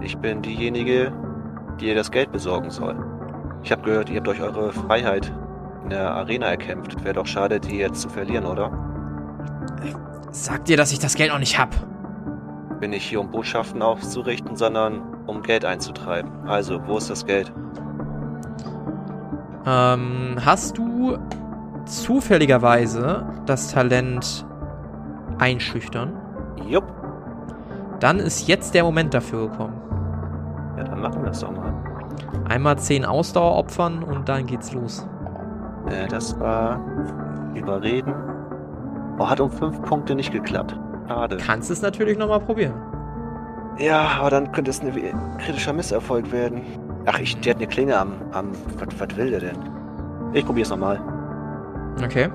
Ich 0.00 0.18
bin 0.18 0.42
diejenige, 0.42 1.12
die 1.80 1.88
ihr 1.88 1.94
das 1.94 2.10
Geld 2.10 2.32
besorgen 2.32 2.70
soll. 2.70 2.96
Ich 3.62 3.72
habe 3.72 3.82
gehört, 3.82 4.10
ihr 4.10 4.18
habt 4.18 4.28
euch 4.28 4.42
eure 4.42 4.72
Freiheit 4.72 5.32
in 5.84 5.90
der 5.90 6.12
Arena 6.12 6.46
erkämpft. 6.46 7.02
Wäre 7.04 7.14
doch 7.14 7.26
schade, 7.26 7.60
die 7.60 7.78
jetzt 7.78 8.00
zu 8.00 8.08
verlieren, 8.08 8.44
oder? 8.44 8.70
Sagt 10.30 10.68
dir, 10.68 10.76
dass 10.76 10.92
ich 10.92 10.98
das 10.98 11.14
Geld 11.14 11.30
noch 11.30 11.38
nicht 11.38 11.58
hab? 11.58 11.70
Bin 12.80 12.90
nicht 12.90 13.04
hier, 13.04 13.20
um 13.20 13.30
Botschaften 13.30 13.82
aufzurichten, 13.82 14.56
sondern 14.56 15.00
um 15.26 15.42
Geld 15.42 15.64
einzutreiben. 15.64 16.30
Also, 16.46 16.86
wo 16.86 16.98
ist 16.98 17.08
das 17.08 17.24
Geld? 17.24 17.52
Ähm, 19.66 20.36
hast 20.44 20.78
du 20.78 21.18
zufälligerweise 21.86 23.26
das 23.46 23.72
Talent 23.72 24.46
einschüchtern? 25.38 26.12
Jupp. 26.68 26.84
Dann 28.00 28.18
ist 28.18 28.46
jetzt 28.46 28.74
der 28.74 28.84
Moment 28.84 29.12
dafür 29.12 29.48
gekommen. 29.48 29.74
Ja, 30.76 30.84
dann 30.84 31.00
machen 31.00 31.22
wir 31.22 31.28
das 31.28 31.40
doch 31.40 31.50
mal. 31.50 31.74
Einmal 32.48 32.78
10 32.78 33.04
Ausdauer 33.04 33.56
opfern 33.56 34.02
und 34.04 34.28
dann 34.28 34.46
geht's 34.46 34.72
los. 34.72 35.06
Äh, 35.88 36.06
das 36.08 36.38
war 36.38 36.80
überreden. 37.54 38.14
Oh, 39.18 39.28
hat 39.28 39.40
um 39.40 39.50
fünf 39.50 39.82
Punkte 39.82 40.14
nicht 40.14 40.32
geklappt. 40.32 40.78
Schade. 41.08 41.38
Kannst 41.38 41.70
es 41.70 41.82
natürlich 41.82 42.18
nochmal 42.18 42.40
probieren. 42.40 42.74
Ja, 43.78 44.18
aber 44.20 44.30
dann 44.30 44.52
könnte 44.52 44.70
es 44.70 44.80
ein 44.80 45.38
kritischer 45.38 45.72
Misserfolg 45.72 46.30
werden. 46.32 46.62
Ach, 47.06 47.18
ich, 47.20 47.36
der 47.40 47.54
hat 47.54 47.58
eine 47.58 47.68
Klinge 47.68 47.96
am. 47.96 48.12
am 48.32 48.52
was, 48.78 48.88
was 48.98 49.16
will 49.16 49.30
der 49.30 49.40
denn? 49.40 49.56
Ich 50.32 50.44
probier's 50.44 50.70
nochmal. 50.70 51.00
Okay. 52.04 52.28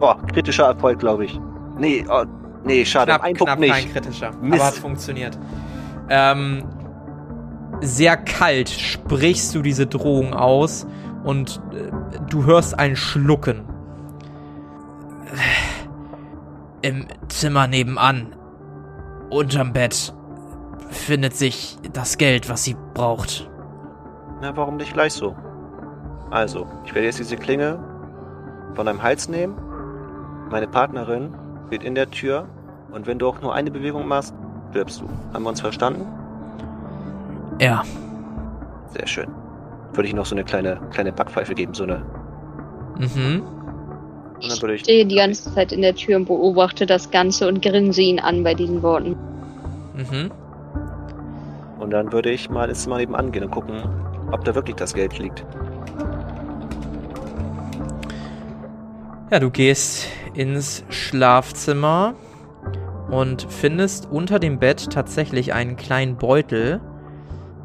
Oh, 0.00 0.14
kritischer 0.32 0.66
Erfolg, 0.66 0.98
glaube 0.98 1.24
ich. 1.24 1.40
Nee, 1.78 2.04
oh, 2.08 2.24
nee, 2.64 2.84
schade. 2.84 3.12
Knapp, 3.12 3.22
ein 3.22 3.34
Punkt 3.34 3.52
knapp 3.52 3.60
nicht. 3.60 3.72
kein 3.72 3.92
kritischer. 3.92 4.32
Mist. 4.40 4.60
Aber 4.60 4.68
hat 4.68 4.74
funktioniert. 4.74 5.38
Ähm, 6.10 6.64
sehr 7.80 8.16
kalt 8.16 8.68
sprichst 8.68 9.54
du 9.54 9.62
diese 9.62 9.86
Drohung 9.86 10.34
aus 10.34 10.86
und 11.24 11.60
äh, 11.72 11.90
du 12.28 12.44
hörst 12.44 12.78
ein 12.78 12.96
Schlucken. 12.96 13.62
Im 16.82 17.06
Zimmer 17.28 17.66
nebenan, 17.66 18.34
unterm 19.30 19.72
Bett, 19.72 20.14
findet 20.90 21.36
sich 21.36 21.76
das 21.92 22.18
Geld, 22.18 22.48
was 22.48 22.64
sie 22.64 22.76
braucht. 22.94 23.47
Na, 24.40 24.56
warum 24.56 24.76
nicht 24.76 24.92
gleich 24.92 25.12
so? 25.12 25.34
Also, 26.30 26.66
ich 26.84 26.94
werde 26.94 27.06
jetzt 27.06 27.18
diese 27.18 27.36
Klinge 27.36 27.78
von 28.74 28.86
deinem 28.86 29.02
Hals 29.02 29.28
nehmen. 29.28 29.54
Meine 30.50 30.68
Partnerin 30.68 31.34
steht 31.68 31.82
in 31.82 31.94
der 31.94 32.10
Tür 32.10 32.46
und 32.92 33.06
wenn 33.06 33.18
du 33.18 33.28
auch 33.28 33.40
nur 33.40 33.54
eine 33.54 33.70
Bewegung 33.70 34.06
machst, 34.06 34.34
stirbst 34.70 35.00
du. 35.00 35.08
Haben 35.32 35.42
wir 35.44 35.50
uns 35.50 35.60
verstanden? 35.60 36.06
Ja, 37.60 37.82
Sehr 38.90 39.06
schön. 39.06 39.28
Würde 39.92 40.08
ich 40.08 40.14
noch 40.14 40.26
so 40.26 40.34
eine 40.34 40.44
kleine, 40.44 40.80
kleine 40.92 41.12
Backpfeife 41.12 41.54
geben, 41.54 41.74
so 41.74 41.84
eine. 41.84 42.02
mhm. 42.98 43.42
Und 44.40 44.52
dann 44.52 44.62
würde 44.62 44.74
ich. 44.74 44.82
stehe 44.82 45.04
die 45.04 45.16
ganze 45.16 45.52
Zeit 45.52 45.72
in 45.72 45.82
der 45.82 45.96
Tür 45.96 46.16
und 46.16 46.26
beobachte 46.26 46.86
das 46.86 47.10
Ganze 47.10 47.48
und 47.48 47.60
grinse 47.60 48.00
ihn 48.00 48.20
an 48.20 48.44
bei 48.44 48.54
diesen 48.54 48.82
Worten. 48.82 49.16
Mhm. 49.94 50.30
Und 51.80 51.90
dann 51.90 52.12
würde 52.12 52.30
ich 52.30 52.48
mal 52.48 52.68
ins 52.68 52.84
Zimmer 52.84 52.98
nebenan 52.98 53.32
gehen 53.32 53.44
und 53.44 53.50
gucken, 53.50 53.82
ob 54.32 54.44
da 54.44 54.54
wirklich 54.54 54.76
das 54.76 54.94
Geld 54.94 55.18
liegt. 55.18 55.44
Ja, 59.30 59.38
du 59.40 59.50
gehst 59.50 60.06
ins 60.34 60.84
Schlafzimmer 60.88 62.14
und 63.10 63.46
findest 63.50 64.06
unter 64.10 64.38
dem 64.38 64.58
Bett 64.58 64.90
tatsächlich 64.90 65.52
einen 65.52 65.76
kleinen 65.76 66.16
Beutel, 66.16 66.80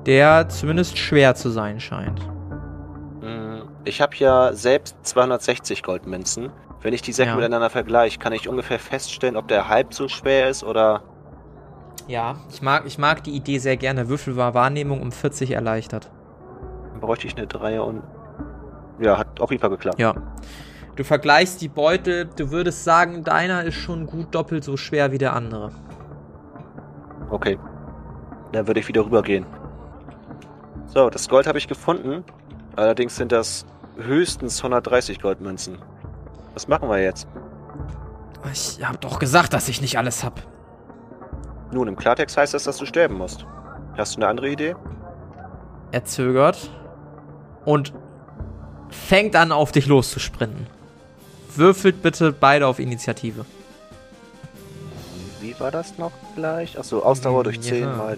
der 0.05 0.49
zumindest 0.49 0.97
schwer 0.97 1.35
zu 1.35 1.49
sein 1.49 1.79
scheint. 1.79 2.19
Hm, 3.21 3.63
Ich 3.85 4.01
habe 4.01 4.15
ja 4.17 4.51
selbst 4.53 4.95
260 5.03 5.83
Goldmünzen. 5.83 6.51
Wenn 6.81 6.93
ich 6.93 7.01
die 7.01 7.13
Säcke 7.13 7.29
Ja. 7.29 7.35
miteinander 7.37 7.69
vergleiche, 7.69 8.19
kann 8.19 8.33
ich 8.33 8.49
ungefähr 8.49 8.79
feststellen, 8.79 9.37
ob 9.37 9.47
der 9.47 9.69
halb 9.69 9.93
so 9.93 10.09
schwer 10.09 10.49
ist 10.49 10.63
oder. 10.65 11.01
Ja, 12.07 12.35
ich 12.51 12.61
mag, 12.61 12.83
ich 12.85 12.97
mag 12.97 13.23
die 13.23 13.31
Idee 13.31 13.59
sehr 13.59 13.77
gerne. 13.77 14.09
Würfel 14.09 14.35
war 14.35 14.53
Wahrnehmung 14.53 15.01
um 15.01 15.13
40 15.13 15.51
erleichtert. 15.51 16.11
Bräuchte 17.03 17.27
ich 17.27 17.35
eine 17.35 17.47
Dreier 17.47 17.85
und. 17.85 18.01
Ja, 18.97 19.17
hat 19.17 19.41
auf 19.41 19.51
jeden 19.51 19.59
Fall 19.59 19.71
geklappt. 19.71 19.99
Ja. 19.99 20.15
Du 20.95 21.03
vergleichst 21.03 21.59
die 21.59 21.67
Beutel, 21.67 22.29
du 22.33 22.49
würdest 22.49 22.85
sagen, 22.85 23.25
deiner 23.25 23.65
ist 23.65 23.75
schon 23.75 24.05
gut 24.05 24.33
doppelt 24.33 24.63
so 24.63 24.77
schwer 24.77 25.11
wie 25.11 25.17
der 25.17 25.33
andere. 25.33 25.71
Okay. 27.29 27.59
Dann 28.53 28.67
würde 28.67 28.79
ich 28.79 28.87
wieder 28.87 29.03
rübergehen. 29.03 29.45
So, 30.85 31.09
das 31.09 31.27
Gold 31.27 31.45
habe 31.45 31.57
ich 31.57 31.67
gefunden. 31.67 32.23
Allerdings 32.77 33.17
sind 33.17 33.33
das 33.33 33.65
höchstens 33.97 34.59
130 34.63 35.19
Goldmünzen. 35.19 35.79
Was 36.53 36.69
machen 36.69 36.87
wir 36.87 37.01
jetzt? 37.01 37.27
Ich 38.53 38.79
hab 38.81 39.01
doch 39.01 39.19
gesagt, 39.19 39.51
dass 39.51 39.67
ich 39.67 39.81
nicht 39.81 39.97
alles 39.97 40.23
hab. 40.23 40.39
Nun, 41.73 41.89
im 41.89 41.97
Klartext 41.97 42.37
heißt 42.37 42.53
das, 42.53 42.63
dass 42.63 42.77
du 42.77 42.85
sterben 42.85 43.15
musst. 43.15 43.45
Hast 43.97 44.15
du 44.15 44.19
eine 44.19 44.27
andere 44.27 44.47
Idee? 44.47 44.75
Er 45.91 46.05
zögert 46.05 46.69
und 47.65 47.93
fängt 48.89 49.35
an, 49.35 49.51
auf 49.51 49.71
dich 49.71 49.87
loszusprinten. 49.87 50.67
Würfelt 51.55 52.01
bitte 52.01 52.31
beide 52.31 52.67
auf 52.67 52.79
Initiative. 52.79 53.45
Wie 55.41 55.59
war 55.59 55.71
das 55.71 55.97
noch 55.97 56.11
gleich? 56.35 56.77
Achso, 56.79 56.99
Ausdauer 56.99 57.43
durch 57.43 57.57
Ja. 57.57 57.61
10 57.63 57.97
mal. 57.97 58.17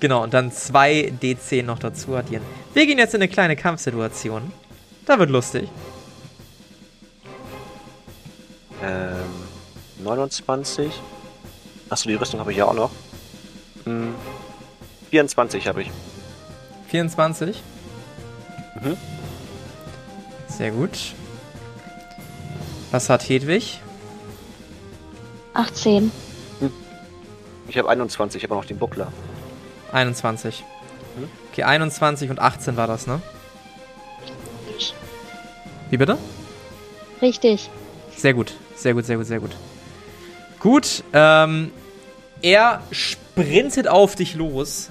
Genau, 0.00 0.24
und 0.24 0.34
dann 0.34 0.50
zwei 0.50 1.12
D10 1.22 1.62
noch 1.62 1.78
dazu 1.78 2.16
addieren. 2.16 2.42
Wir 2.74 2.86
gehen 2.86 2.98
jetzt 2.98 3.14
in 3.14 3.22
eine 3.22 3.28
kleine 3.30 3.54
Kampfsituation. 3.54 4.50
Da 5.06 5.18
wird 5.18 5.30
lustig. 5.30 5.68
Ähm, 8.82 10.02
29. 10.02 10.90
Achso, 11.88 12.08
die 12.08 12.14
Rüstung 12.16 12.40
habe 12.40 12.50
ich 12.50 12.58
ja 12.58 12.64
auch 12.64 12.74
noch. 12.74 12.90
Hm, 13.84 14.14
24 15.10 15.68
habe 15.68 15.82
ich. 15.82 15.90
24. 16.88 17.62
Mhm. 18.82 18.96
Sehr 20.48 20.70
gut. 20.70 21.14
Was 22.90 23.08
hat 23.08 23.28
Hedwig? 23.28 23.80
18. 25.54 26.10
Ich 27.68 27.78
habe 27.78 27.88
21, 27.88 28.42
ich 28.42 28.44
habe 28.44 28.54
auch 28.54 28.62
noch 28.62 28.68
den 28.68 28.78
Buckler. 28.78 29.12
21. 29.92 30.64
Mhm. 31.16 31.28
Okay, 31.50 31.62
21 31.62 32.30
und 32.30 32.38
18 32.38 32.76
war 32.76 32.86
das, 32.86 33.06
ne? 33.06 33.20
Wie 35.90 35.96
bitte? 35.96 36.18
Richtig. 37.20 37.70
Sehr 38.16 38.34
gut, 38.34 38.54
sehr 38.76 38.94
gut, 38.94 39.04
sehr 39.04 39.16
gut, 39.16 39.26
sehr 39.26 39.40
gut. 39.40 39.50
Gut, 40.58 41.04
ähm, 41.12 41.70
er 42.40 42.82
sprintet 42.90 43.88
auf 43.88 44.14
dich 44.14 44.34
los, 44.34 44.88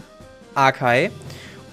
Akai, 0.53 1.11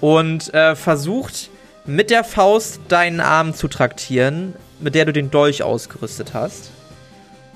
und 0.01 0.53
äh, 0.53 0.75
versucht 0.75 1.49
mit 1.89 2.11
der 2.11 2.23
Faust 2.23 2.81
deinen 2.87 3.19
Arm 3.19 3.55
zu 3.55 3.67
traktieren, 3.67 4.53
mit 4.79 4.93
der 4.93 5.05
du 5.05 5.11
den 5.11 5.31
Dolch 5.31 5.63
ausgerüstet 5.63 6.35
hast. 6.35 6.69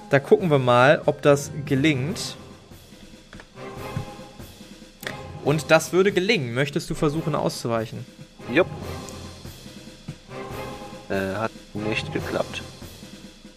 Da 0.09 0.19
gucken 0.19 0.49
wir 0.49 0.57
mal, 0.57 1.03
ob 1.05 1.21
das 1.21 1.51
gelingt. 1.65 2.35
Und 5.43 5.69
das 5.69 5.93
würde 5.93 6.11
gelingen. 6.11 6.55
Möchtest 6.55 6.89
du 6.89 6.95
versuchen 6.95 7.35
auszuweichen? 7.35 8.07
Jupp. 8.51 8.67
Äh, 11.09 11.35
hat 11.35 11.51
nicht 11.73 12.11
geklappt. 12.11 12.63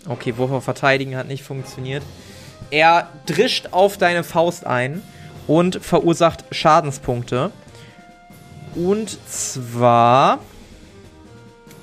Okay, 0.06 0.36
Wurf 0.36 0.50
auf 0.50 0.64
Verteidigen 0.64 1.16
hat 1.16 1.26
nicht 1.26 1.42
funktioniert. 1.42 2.02
Er 2.70 3.08
drischt 3.24 3.68
auf 3.70 3.96
deine 3.96 4.24
Faust 4.24 4.66
ein 4.66 5.02
und 5.46 5.82
verursacht 5.82 6.44
Schadenspunkte. 6.50 7.50
Und 8.74 9.16
zwar 9.26 10.40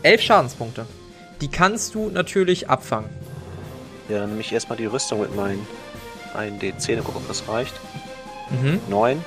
elf 0.04 0.22
Schadenspunkte. 0.22 0.86
Die 1.42 1.48
kannst 1.48 1.96
du 1.96 2.10
natürlich 2.10 2.70
abfangen. 2.70 3.10
Ja, 4.10 4.20
dann 4.20 4.30
nehme 4.30 4.42
ich 4.42 4.52
erstmal 4.52 4.78
die 4.78 4.86
Rüstung 4.86 5.22
mit 5.22 5.36
meinen 5.36 5.66
1D10 6.36 6.98
und 6.98 7.04
gucke, 7.06 7.18
ob 7.18 7.28
das 7.28 7.48
reicht. 7.48 7.74
Mhm. 8.50 8.80
9. 8.90 9.26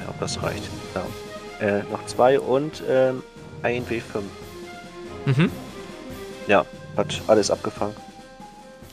Ja, 0.00 0.08
ob 0.08 0.18
das 0.20 0.42
reicht. 0.42 0.62
Ja. 0.94 1.66
Äh, 1.66 1.82
noch 1.90 2.04
zwei 2.06 2.40
und 2.40 2.82
ähm, 2.88 3.22
ein 3.62 3.84
W5. 3.86 4.22
Mhm. 5.26 5.50
Ja, 6.46 6.64
hat 6.96 7.20
alles 7.26 7.50
abgefangen. 7.50 7.94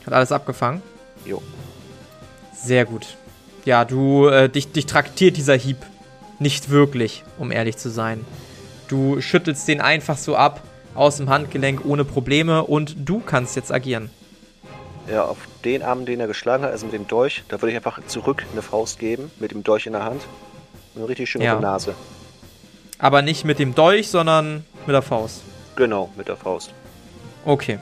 Hat 0.04 0.12
alles 0.12 0.32
abgefangen. 0.32 0.82
Jo. 1.24 1.42
Sehr 2.54 2.84
gut. 2.84 3.16
Ja, 3.64 3.84
du, 3.84 4.28
äh, 4.28 4.48
dich, 4.48 4.72
dich 4.72 4.86
traktiert 4.86 5.36
dieser 5.36 5.54
Hieb 5.56 5.78
nicht 6.38 6.70
wirklich, 6.70 7.24
um 7.38 7.50
ehrlich 7.50 7.76
zu 7.76 7.90
sein. 7.90 8.24
Du 8.88 9.20
schüttelst 9.20 9.66
den 9.66 9.80
einfach 9.80 10.18
so 10.18 10.36
ab 10.36 10.62
aus 10.96 11.16
dem 11.18 11.28
Handgelenk 11.30 11.84
ohne 11.84 12.04
Probleme 12.04 12.64
und 12.64 12.96
du 13.08 13.20
kannst 13.20 13.56
jetzt 13.56 13.72
agieren. 13.72 14.10
Ja, 15.10 15.24
auf 15.24 15.38
den 15.64 15.82
Arm, 15.82 16.04
den 16.04 16.18
er 16.18 16.26
geschlagen 16.26 16.64
hat, 16.64 16.72
also 16.72 16.86
mit 16.86 16.94
dem 16.94 17.06
Dolch, 17.06 17.44
da 17.48 17.60
würde 17.62 17.70
ich 17.70 17.76
einfach 17.76 18.00
zurück 18.06 18.44
eine 18.52 18.62
Faust 18.62 18.98
geben, 18.98 19.30
mit 19.38 19.52
dem 19.52 19.62
Dolch 19.62 19.86
in 19.86 19.92
der 19.92 20.04
Hand. 20.04 20.22
Und 20.94 21.04
richtig 21.04 21.30
schön 21.30 21.42
Ja. 21.42 21.60
Nase. 21.60 21.94
Aber 22.98 23.22
nicht 23.22 23.44
mit 23.44 23.58
dem 23.58 23.74
Dolch, 23.74 24.08
sondern 24.08 24.64
mit 24.86 24.94
der 24.94 25.02
Faust. 25.02 25.42
Genau, 25.76 26.10
mit 26.16 26.28
der 26.28 26.36
Faust. 26.36 26.72
Okay. 27.44 27.78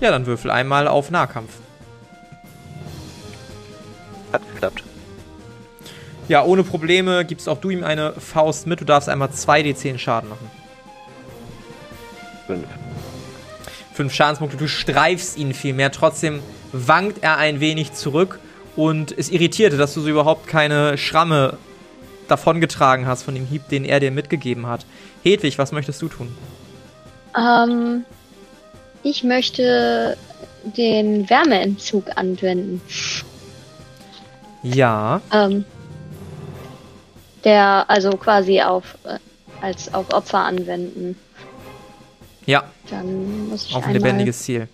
Ja, 0.00 0.10
dann 0.10 0.26
würfel 0.26 0.50
einmal 0.50 0.88
auf 0.88 1.10
Nahkampf. 1.10 1.52
Hat 4.32 4.42
geklappt. 4.52 4.82
Ja, 6.28 6.42
ohne 6.44 6.64
Probleme 6.64 7.24
gibst 7.24 7.48
auch 7.48 7.58
du 7.58 7.70
ihm 7.70 7.84
eine 7.84 8.14
Faust 8.14 8.66
mit. 8.66 8.80
Du 8.80 8.84
darfst 8.84 9.08
einmal 9.08 9.28
2d10 9.28 9.98
Schaden 9.98 10.30
machen. 10.30 10.50
5. 12.46 12.60
5 13.94 14.14
Schadenspunkte. 14.14 14.56
Du 14.56 14.68
streifst 14.68 15.36
ihn 15.36 15.54
viel 15.54 15.74
mehr. 15.74 15.92
Trotzdem 15.92 16.40
wankt 16.72 17.22
er 17.22 17.36
ein 17.36 17.60
wenig 17.60 17.92
zurück 17.92 18.38
und 18.76 19.10
ist 19.10 19.30
irritiert, 19.30 19.78
dass 19.78 19.94
du 19.94 20.00
so 20.00 20.08
überhaupt 20.08 20.46
keine 20.46 20.96
Schramme 20.96 21.58
davongetragen 22.28 23.06
hast 23.06 23.22
von 23.24 23.34
dem 23.34 23.46
Hieb, 23.46 23.68
den 23.68 23.84
er 23.84 24.00
dir 24.00 24.10
mitgegeben 24.10 24.66
hat. 24.66 24.86
Hedwig, 25.22 25.58
was 25.58 25.72
möchtest 25.72 26.00
du 26.00 26.08
tun? 26.08 26.34
Ähm, 27.36 28.04
ich 29.02 29.22
möchte 29.24 30.16
den 30.64 31.28
Wärmeentzug 31.28 32.16
anwenden. 32.16 32.80
Ja. 34.62 35.20
Ähm, 35.32 35.64
der 37.44 37.84
also 37.88 38.10
quasi 38.10 38.60
auf 38.62 38.96
äh, 39.04 39.18
als 39.60 39.92
auf 39.92 40.12
Opfer 40.12 40.40
anwenden. 40.40 41.16
Ja, 42.46 42.64
Dann 42.90 43.48
muss 43.48 43.66
ich 43.66 43.74
auf 43.74 43.86
ein 43.86 43.92
lebendiges 43.94 44.42
Ziel. 44.42 44.68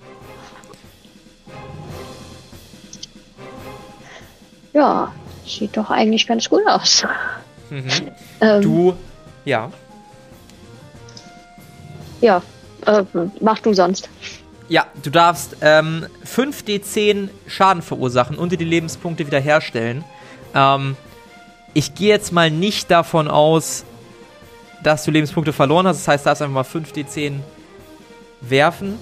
Ja, 4.72 5.12
sieht 5.46 5.76
doch 5.76 5.90
eigentlich 5.90 6.26
ganz 6.26 6.48
gut 6.48 6.66
aus. 6.66 7.06
Mhm. 7.70 7.84
Ähm, 8.40 8.62
Du, 8.62 8.94
ja. 9.44 9.68
Ja, 12.20 12.40
äh, 12.86 13.02
mach 13.40 13.58
du 13.58 13.74
sonst. 13.74 14.08
Ja, 14.68 14.86
du 15.02 15.10
darfst 15.10 15.56
ähm, 15.60 16.06
5d10 16.24 17.30
Schaden 17.48 17.82
verursachen 17.82 18.38
und 18.38 18.52
dir 18.52 18.58
die 18.58 18.64
Lebenspunkte 18.64 19.26
wiederherstellen. 19.26 20.04
Ähm, 20.54 20.96
ich 21.74 21.96
gehe 21.96 22.10
jetzt 22.10 22.30
mal 22.32 22.48
nicht 22.48 22.92
davon 22.92 23.26
aus, 23.26 23.84
dass 24.84 25.02
du 25.04 25.10
Lebenspunkte 25.10 25.52
verloren 25.52 25.88
hast. 25.88 25.98
Das 25.98 26.06
heißt, 26.06 26.24
du 26.24 26.28
darfst 26.28 26.42
einfach 26.42 26.54
mal 26.54 26.62
5d10 26.62 27.40
werfen. 28.40 28.98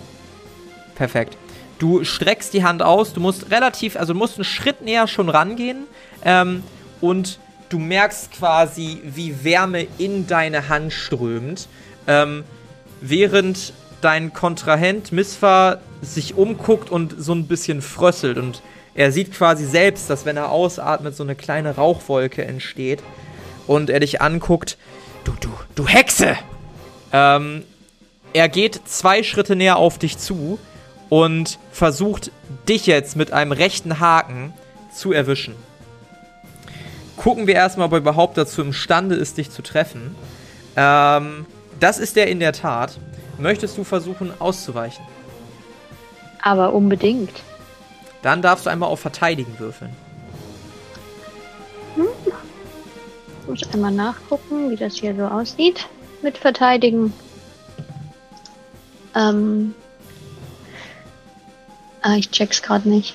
Perfekt. 0.95 1.37
Du 1.79 2.05
streckst 2.05 2.55
die 2.55 2.65
Hand 2.65 2.83
aus, 2.83 3.13
du 3.13 3.21
musst 3.21 3.51
relativ, 3.51 3.97
also 3.97 4.15
du 4.15 4.19
musst 4.19 4.37
einen 4.37 4.45
Schritt 4.45 4.83
näher 4.83 5.07
schon 5.07 5.29
rangehen 5.29 5.85
ähm, 6.25 6.63
und 7.01 7.39
du 7.69 7.79
merkst 7.79 8.33
quasi, 8.33 9.01
wie 9.05 9.45
Wärme 9.45 9.87
in 9.99 10.27
deine 10.27 10.69
Hand 10.69 10.93
strömt, 10.93 11.69
ähm, 12.07 12.45
während 13.03 13.75
dein 14.01 14.33
Kontrahent 14.33 15.13
Misfa 15.13 15.81
sich 16.01 16.35
umguckt 16.35 16.91
und 16.91 17.15
so 17.19 17.35
ein 17.35 17.47
bisschen 17.47 17.83
frösselt 17.83 18.39
und 18.39 18.63
er 18.95 19.13
sieht 19.13 19.35
quasi 19.35 19.67
selbst, 19.67 20.09
dass 20.09 20.25
wenn 20.25 20.39
er 20.39 20.51
ausatmet, 20.51 21.15
so 21.15 21.23
eine 21.23 21.35
kleine 21.35 21.77
Rauchwolke 21.77 22.43
entsteht 22.45 23.03
und 23.67 23.91
er 23.91 24.01
dich 24.01 24.23
anguckt, 24.23 24.79
du, 25.25 25.33
du, 25.41 25.51
du 25.75 25.87
Hexe! 25.87 26.37
Ähm, 27.13 27.65
er 28.33 28.49
geht 28.49 28.81
zwei 28.87 29.23
Schritte 29.23 29.57
näher 29.57 29.77
auf 29.77 29.99
dich 29.99 30.19
zu 30.19 30.59
und 31.09 31.59
versucht 31.71 32.31
dich 32.69 32.87
jetzt 32.87 33.17
mit 33.17 33.33
einem 33.33 33.53
rechten 33.53 34.01
Haken 34.01 34.53
zu 34.93 35.13
erwischen. 35.13 35.55
Gucken 37.17 37.47
wir 37.47 37.55
erstmal, 37.55 37.87
ob 37.87 37.93
er 37.93 37.99
überhaupt 37.99 38.37
dazu 38.37 38.61
imstande 38.63 39.15
ist, 39.15 39.39
dich 39.39 39.51
zu 39.51 39.63
treffen. 39.63 40.15
Ähm, 40.77 41.47
das 41.81 41.99
ist 41.99 42.17
er 42.17 42.27
in 42.27 42.41
der 42.41 42.53
Tat. 42.53 42.99
Möchtest 43.39 43.77
du 43.79 43.85
versuchen 43.85 44.33
auszuweichen? 44.39 45.05
Aber 46.43 46.73
unbedingt. 46.73 47.43
Dann 48.23 48.43
darfst 48.43 48.67
du 48.67 48.71
einmal 48.71 48.89
auf 48.89 49.01
Verteidigen 49.01 49.59
würfeln. 49.59 49.95
Ich 53.43 53.49
muss 53.49 53.73
einmal 53.73 53.93
nachgucken, 53.93 54.71
wie 54.71 54.77
das 54.77 54.97
hier 54.97 55.15
so 55.15 55.25
aussieht 55.25 55.87
mit 56.23 56.37
Verteidigen. 56.37 57.13
Ähm, 59.17 59.75
ah, 62.03 62.17
ich 62.17 62.31
check's 62.31 62.63
gerade 62.63 62.89
nicht. 62.89 63.15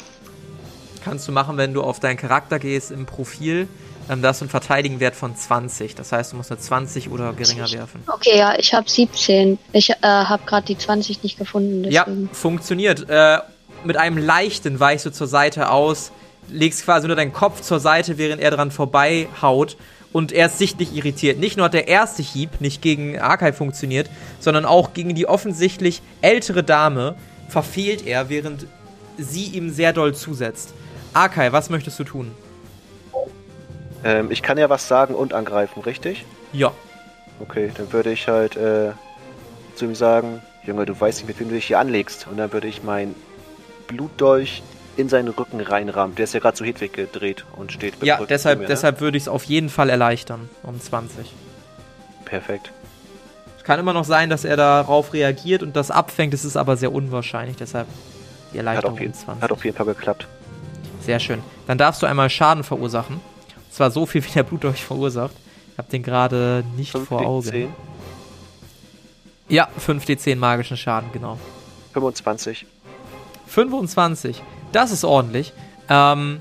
Kannst 1.04 1.28
du 1.28 1.32
machen, 1.32 1.58
wenn 1.58 1.74
du 1.74 1.82
auf 1.82 2.00
deinen 2.00 2.18
Charakter 2.18 2.60
gehst 2.60 2.92
im 2.92 3.06
Profil. 3.06 3.68
Ähm, 4.10 4.22
da 4.22 4.30
hast 4.30 4.42
du 4.42 4.46
einen 4.46 4.50
Verteidigenwert 4.50 5.16
von 5.16 5.36
20. 5.36 5.96
Das 5.96 6.12
heißt, 6.12 6.34
du 6.34 6.38
musst 6.38 6.52
eine 6.52 6.60
20 6.60 7.10
oder 7.10 7.34
geringer 7.34 7.72
werfen. 7.72 8.04
Okay, 8.08 8.38
ja, 8.38 8.56
ich 8.58 8.74
habe 8.74 8.90
17. 8.90 9.58
Ich 9.74 9.90
äh, 9.90 9.96
habe 10.02 10.44
gerade 10.46 10.66
die 10.66 10.78
20 10.78 11.24
nicht 11.24 11.38
gefunden. 11.38 11.90
Ja, 11.90 12.06
Deswegen. 12.06 12.30
funktioniert. 12.34 13.10
Äh, 13.10 13.40
mit 13.84 13.98
einem 13.98 14.18
leichten 14.18 14.80
weichst 14.80 15.06
du 15.06 15.12
zur 15.12 15.28
Seite 15.28 15.70
aus, 15.70 16.12
legst 16.50 16.84
quasi 16.84 17.08
nur 17.08 17.16
deinen 17.16 17.34
Kopf 17.34 17.62
zur 17.62 17.80
Seite, 17.80 18.18
während 18.18 18.42
er 18.42 18.52
dran 18.52 18.72
vorbei 18.72 19.28
haut 19.42 19.78
und 20.13 20.32
er 20.32 20.47
ist 20.47 20.58
sichtlich 20.58 20.95
irritiert. 20.95 21.39
Nicht 21.39 21.58
nur 21.58 21.65
hat 21.65 21.74
der 21.74 21.88
erste 21.88 22.21
Hieb 22.21 22.60
nicht 22.60 22.82
gegen 22.82 23.19
Arkai 23.19 23.54
funktioniert, 23.54 24.10
sondern 24.39 24.65
auch 24.65 24.93
gegen 24.93 25.15
die 25.15 25.28
offensichtlich 25.28 26.02
ältere 26.21 26.63
Dame 26.63 27.15
verfehlt 27.47 28.06
er, 28.06 28.30
während 28.30 28.67
sie 29.17 29.45
ihm 29.45 29.69
sehr 29.69 29.93
doll 29.93 30.13
zusetzt. 30.13 30.74
Arkai, 31.13 31.52
was 31.52 31.69
möchtest 31.69 32.00
du 32.00 32.04
tun? 32.04 32.32
Ähm, 34.04 34.32
ich 34.32 34.41
kann 34.41 34.58
ja 34.58 34.69
was 34.69 34.88
sagen 34.88 35.13
und 35.13 35.34
angreifen, 35.34 35.82
richtig? 35.82 36.26
Ja. 36.54 36.71
Okay, 37.39 37.71
dann 37.76 37.91
würde 37.91 38.12
ich 38.12 38.28
halt 38.28 38.56
äh, 38.56 38.91
zu 39.76 39.86
ihm 39.86 39.95
sagen, 39.95 40.41
Junge, 40.63 40.86
du 40.86 41.00
weißt 41.00 41.19
nicht, 41.19 41.28
mit 41.28 41.39
wem 41.39 41.50
du 41.50 41.56
dich 41.56 41.65
hier 41.65 41.80
anlegst. 41.80 42.28
Und 42.28 42.38
dann 42.38 42.54
würde 42.54 42.67
ich 42.67 42.84
mein 42.84 43.15
Blutdolch 43.88 44.62
in 45.02 45.10
seinen 45.10 45.30
Rücken 45.30 45.60
reinrammen. 45.60 46.16
Der 46.16 46.24
ist 46.24 46.34
ja 46.34 46.40
gerade 46.40 46.56
zu 46.56 46.64
Hedwig 46.66 46.94
gedreht 46.94 47.46
und 47.56 47.72
steht 47.72 48.02
Ja, 48.04 48.16
Rücken 48.16 48.28
deshalb, 48.30 48.60
mir, 48.60 48.64
ne? 48.64 48.68
deshalb 48.70 49.02
würde 49.02 49.18
ich 49.18 49.24
es 49.24 49.28
auf 49.30 49.44
jeden 49.44 49.70
Fall 49.70 49.90
erleichtern. 49.90 50.50
Um 50.64 50.80
20. 50.80 51.32
Perfekt. 52.26 52.72
Es 53.58 53.64
kann 53.64 53.80
immer 53.80 53.94
noch 53.94 54.06
sein, 54.06 54.30
dass 54.30 54.44
er 54.46 54.58
darauf 54.58 55.14
reagiert 55.14 55.62
und 55.64 55.76
das 55.76 55.92
abfängt. 55.92 56.34
Es 56.34 56.46
ist 56.46 56.58
aber 56.58 56.78
sehr 56.78 56.92
unwahrscheinlich. 56.92 57.58
Deshalb 57.58 57.88
die 58.54 58.58
Hat 58.60 58.66
Erleichterung 58.66 58.94
auf, 58.94 59.00
um 59.00 59.04
jeden, 59.04 59.14
20. 59.14 59.44
hat 59.44 59.52
auf 59.52 59.66
jeden 59.66 59.78
Fall 59.78 59.86
geklappt. 59.86 60.28
Sehr 61.02 61.20
schön. 61.20 61.42
Dann 61.68 61.78
darfst 61.78 62.02
du 62.02 62.06
einmal 62.08 62.30
Schaden 62.30 62.64
verursachen. 62.64 63.16
Und 63.16 63.74
zwar 63.74 63.92
so 63.92 64.06
viel, 64.06 64.24
wie 64.26 64.32
der 64.32 64.44
Blut 64.44 64.66
euch 64.66 64.84
verursacht. 64.84 65.34
Ich 65.74 65.78
hab 65.78 65.90
den 65.90 66.04
gerade 66.04 66.64
nicht 66.76 66.92
Fünf 66.92 67.08
vor 67.08 67.22
D10, 67.22 67.26
Augen. 67.26 67.76
Ja, 69.48 69.68
5d10 69.86 70.36
magischen 70.38 70.78
Schaden, 70.78 71.10
genau. 71.14 71.38
25. 71.94 72.66
25. 73.48 74.42
Das 74.71 74.91
ist 74.91 75.03
ordentlich. 75.03 75.53
Ähm, 75.89 76.39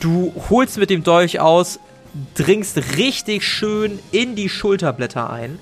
du 0.00 0.32
holst 0.50 0.78
mit 0.78 0.90
dem 0.90 1.02
Dolch 1.02 1.40
aus, 1.40 1.78
dringst 2.34 2.96
richtig 2.96 3.44
schön 3.46 3.98
in 4.10 4.34
die 4.34 4.48
Schulterblätter 4.48 5.30
ein 5.30 5.58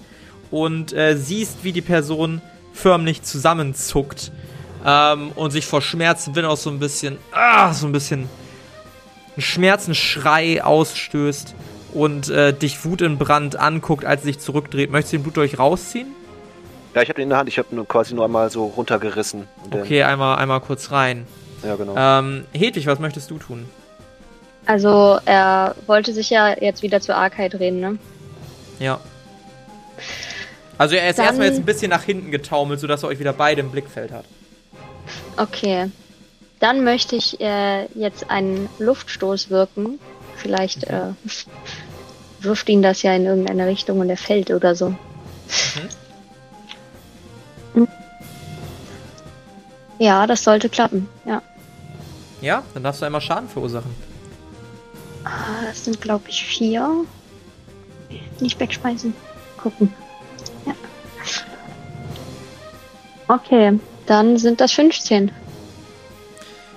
und 0.50 0.92
äh, 0.92 1.16
siehst, 1.16 1.64
wie 1.64 1.72
die 1.72 1.82
Person 1.82 2.40
förmlich 2.72 3.22
zusammenzuckt 3.22 4.32
ähm, 4.84 5.32
und 5.34 5.50
sich 5.50 5.66
vor 5.66 5.82
Schmerzen 5.82 6.34
will 6.34 6.44
auch 6.44 6.56
so 6.56 6.70
ein 6.70 6.78
bisschen, 6.78 7.18
ah, 7.32 7.72
so 7.72 7.86
ein 7.86 7.92
bisschen 7.92 8.28
einen 9.34 9.42
Schmerzensschrei 9.42 10.62
ausstößt 10.62 11.54
und 11.92 12.28
äh, 12.28 12.52
dich 12.52 12.84
Wut 12.84 13.00
in 13.00 13.18
Brand 13.18 13.56
anguckt, 13.56 14.04
als 14.04 14.22
sie 14.22 14.28
sich 14.28 14.38
zurückdreht. 14.38 14.90
Möchtest 14.90 15.14
du 15.14 15.18
den 15.18 15.22
Blutdolch 15.24 15.58
rausziehen? 15.58 16.08
Ja, 16.96 17.02
ich 17.02 17.10
habe 17.10 17.16
den 17.16 17.24
in 17.24 17.28
der 17.28 17.38
Hand. 17.38 17.48
Ich 17.50 17.58
habe 17.58 17.74
nur 17.74 17.86
quasi 17.86 18.14
nur 18.14 18.24
einmal 18.24 18.48
so 18.48 18.64
runtergerissen. 18.64 19.46
Okay, 19.70 20.02
einmal, 20.02 20.38
einmal 20.38 20.60
kurz 20.62 20.92
rein. 20.92 21.26
Ja, 21.62 21.76
genau. 21.76 21.94
Ähm, 21.94 22.46
Hedwig, 22.54 22.86
was 22.86 22.98
möchtest 23.00 23.30
du 23.30 23.36
tun? 23.36 23.68
Also 24.64 25.18
er 25.26 25.74
wollte 25.86 26.14
sich 26.14 26.30
ja 26.30 26.58
jetzt 26.58 26.82
wieder 26.82 27.02
zu 27.02 27.14
Arkai 27.14 27.50
drehen, 27.50 27.80
ne? 27.80 27.98
Ja. 28.78 28.98
Also 30.78 30.94
er 30.94 31.10
ist 31.10 31.18
Dann- 31.18 31.26
erstmal 31.26 31.48
jetzt 31.48 31.58
ein 31.58 31.66
bisschen 31.66 31.90
nach 31.90 32.02
hinten 32.02 32.30
getaumelt, 32.30 32.80
sodass 32.80 33.02
er 33.02 33.10
euch 33.10 33.18
wieder 33.18 33.34
beide 33.34 33.60
im 33.60 33.70
Blickfeld 33.70 34.10
hat. 34.10 34.24
Okay. 35.36 35.90
Dann 36.60 36.82
möchte 36.82 37.14
ich 37.14 37.38
äh, 37.42 37.84
jetzt 37.94 38.30
einen 38.30 38.70
Luftstoß 38.78 39.50
wirken. 39.50 39.98
Vielleicht 40.36 40.84
äh, 40.84 41.10
wirft 42.40 42.70
ihn 42.70 42.80
das 42.80 43.02
ja 43.02 43.14
in 43.14 43.26
irgendeine 43.26 43.66
Richtung 43.66 44.00
und 44.00 44.08
er 44.08 44.16
fällt 44.16 44.50
oder 44.50 44.74
so. 44.74 44.86
Hm. 44.86 45.88
Ja, 49.98 50.26
das 50.26 50.44
sollte 50.44 50.68
klappen. 50.68 51.08
Ja. 51.24 51.42
Ja, 52.40 52.62
dann 52.74 52.82
darfst 52.82 53.00
du 53.00 53.06
einmal 53.06 53.20
Schaden 53.20 53.48
verursachen. 53.48 53.90
Ah, 55.24 55.64
Das 55.66 55.84
sind, 55.84 56.00
glaube 56.00 56.24
ich, 56.28 56.44
vier. 56.44 57.04
Nicht 58.40 58.60
wegschmeißen. 58.60 59.14
Gucken. 59.56 59.92
Ja. 60.66 60.74
Okay, 63.28 63.78
dann 64.06 64.36
sind 64.36 64.60
das 64.60 64.72
15. 64.72 65.32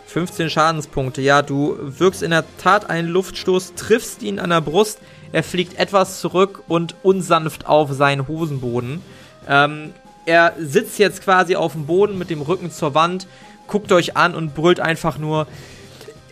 15 0.08 0.50
Schadenspunkte. 0.50 1.22
Ja, 1.22 1.42
du 1.44 1.78
wirkst 1.80 2.24
in 2.24 2.32
der 2.32 2.44
Tat 2.58 2.90
einen 2.90 3.08
Luftstoß, 3.10 3.76
triffst 3.76 4.24
ihn 4.24 4.40
an 4.40 4.50
der 4.50 4.62
Brust. 4.62 5.00
Er 5.32 5.44
fliegt 5.44 5.78
etwas 5.78 6.20
zurück 6.20 6.64
und 6.68 6.96
unsanft 7.04 7.68
auf 7.68 7.92
seinen 7.94 8.28
Hosenboden. 8.28 9.04
Ähm, 9.48 9.94
er 10.26 10.54
sitzt 10.60 11.00
jetzt 11.00 11.24
quasi 11.24 11.56
auf 11.56 11.74
dem 11.74 11.86
Boden 11.86 12.18
mit 12.18 12.30
dem 12.30 12.42
Rücken 12.42 12.72
zur 12.72 12.94
Wand, 12.94 13.28
guckt 13.68 13.92
euch 13.92 14.18
an 14.18 14.36
und 14.36 14.56
brüllt 14.56 14.80
einfach 14.80 15.18
nur: 15.18 15.48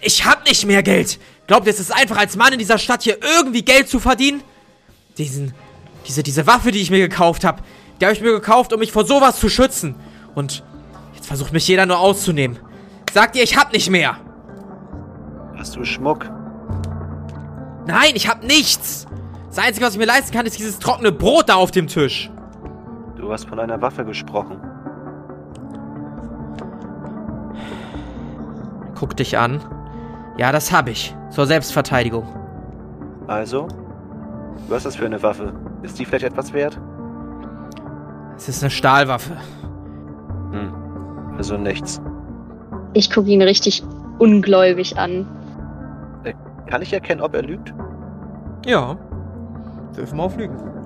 Ich 0.01 0.25
hab 0.25 0.45
nicht 0.45 0.65
mehr 0.65 0.83
Geld! 0.83 1.19
Glaubt 1.47 1.65
ihr, 1.65 1.71
es 1.71 1.79
ist 1.79 1.93
einfach 1.93 2.17
als 2.17 2.35
Mann 2.35 2.53
in 2.53 2.59
dieser 2.59 2.77
Stadt 2.77 3.03
hier 3.03 3.17
irgendwie 3.21 3.63
Geld 3.63 3.87
zu 3.87 3.99
verdienen? 3.99 4.41
Diesen, 5.17 5.53
diese, 6.05 6.21
diese 6.21 6.45
Waffe, 6.45 6.71
die 6.71 6.81
ich 6.81 6.91
mir 6.91 6.99
gekauft 6.99 7.45
habe, 7.45 7.63
die 7.99 8.05
habe 8.05 8.13
ich 8.13 8.21
mir 8.21 8.33
gekauft, 8.33 8.73
um 8.73 8.79
mich 8.79 8.91
vor 8.91 9.05
sowas 9.05 9.39
zu 9.39 9.49
schützen. 9.49 9.95
Und 10.35 10.63
jetzt 11.15 11.27
versucht 11.27 11.53
mich 11.53 11.67
jeder 11.67 11.85
nur 11.85 11.99
auszunehmen. 11.99 12.59
Sagt 13.13 13.35
ihr, 13.35 13.43
ich 13.43 13.57
hab 13.57 13.71
nicht 13.71 13.89
mehr. 13.89 14.17
Hast 15.57 15.75
du 15.75 15.85
Schmuck? 15.85 16.29
Nein, 17.87 18.11
ich 18.15 18.27
hab 18.27 18.43
nichts. 18.43 19.07
Das 19.47 19.57
Einzige, 19.57 19.85
was 19.85 19.93
ich 19.93 19.99
mir 19.99 20.05
leisten 20.05 20.33
kann, 20.33 20.45
ist 20.45 20.59
dieses 20.59 20.77
trockene 20.77 21.11
Brot 21.11 21.49
da 21.49 21.55
auf 21.55 21.71
dem 21.71 21.87
Tisch. 21.87 22.29
Du 23.17 23.31
hast 23.31 23.49
von 23.49 23.59
einer 23.59 23.81
Waffe 23.81 24.05
gesprochen. 24.05 24.57
Guck 28.95 29.17
dich 29.17 29.37
an. 29.37 29.59
Ja, 30.37 30.51
das 30.51 30.71
hab 30.71 30.87
ich. 30.87 31.15
Zur 31.31 31.47
Selbstverteidigung. 31.47 32.27
Also? 33.27 33.67
Was 34.67 34.77
ist 34.79 34.85
das 34.85 34.95
für 34.97 35.05
eine 35.05 35.21
Waffe? 35.23 35.53
Ist 35.81 35.97
die 35.99 36.05
vielleicht 36.05 36.25
etwas 36.25 36.53
wert? 36.53 36.79
Es 38.35 38.47
ist 38.47 38.61
eine 38.61 38.69
Stahlwaffe. 38.69 39.35
Hm. 40.51 40.73
Also 41.37 41.57
nichts. 41.57 42.01
Ich 42.93 43.11
gucke 43.11 43.29
ihn 43.29 43.41
richtig 43.41 43.83
ungläubig 44.19 44.97
an. 44.97 45.27
Kann 46.67 46.81
ich 46.81 46.93
erkennen, 46.93 47.21
ob 47.21 47.33
er 47.33 47.43
lügt? 47.43 47.73
Ja. 48.65 48.97
Wirf 49.93 50.13
mal 50.13 50.23
auf 50.23 50.37
Lügen. 50.37 50.57
Ah, 50.57 50.76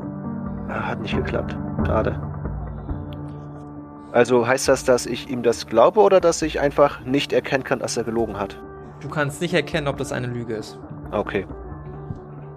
Hat 0.71 1.01
nicht 1.01 1.15
geklappt. 1.15 1.57
Schade. 1.85 2.19
Also 4.11 4.45
heißt 4.45 4.67
das, 4.67 4.83
dass 4.83 5.05
ich 5.05 5.29
ihm 5.29 5.43
das 5.43 5.67
glaube 5.67 6.01
oder 6.01 6.19
dass 6.19 6.41
ich 6.41 6.59
einfach 6.59 7.01
nicht 7.01 7.33
erkennen 7.33 7.63
kann, 7.63 7.79
dass 7.79 7.97
er 7.97 8.03
gelogen 8.03 8.37
hat? 8.37 8.59
Du 8.99 9.09
kannst 9.09 9.41
nicht 9.41 9.53
erkennen, 9.53 9.87
ob 9.87 9.97
das 9.97 10.11
eine 10.11 10.27
Lüge 10.27 10.53
ist. 10.53 10.79
Okay. 11.11 11.47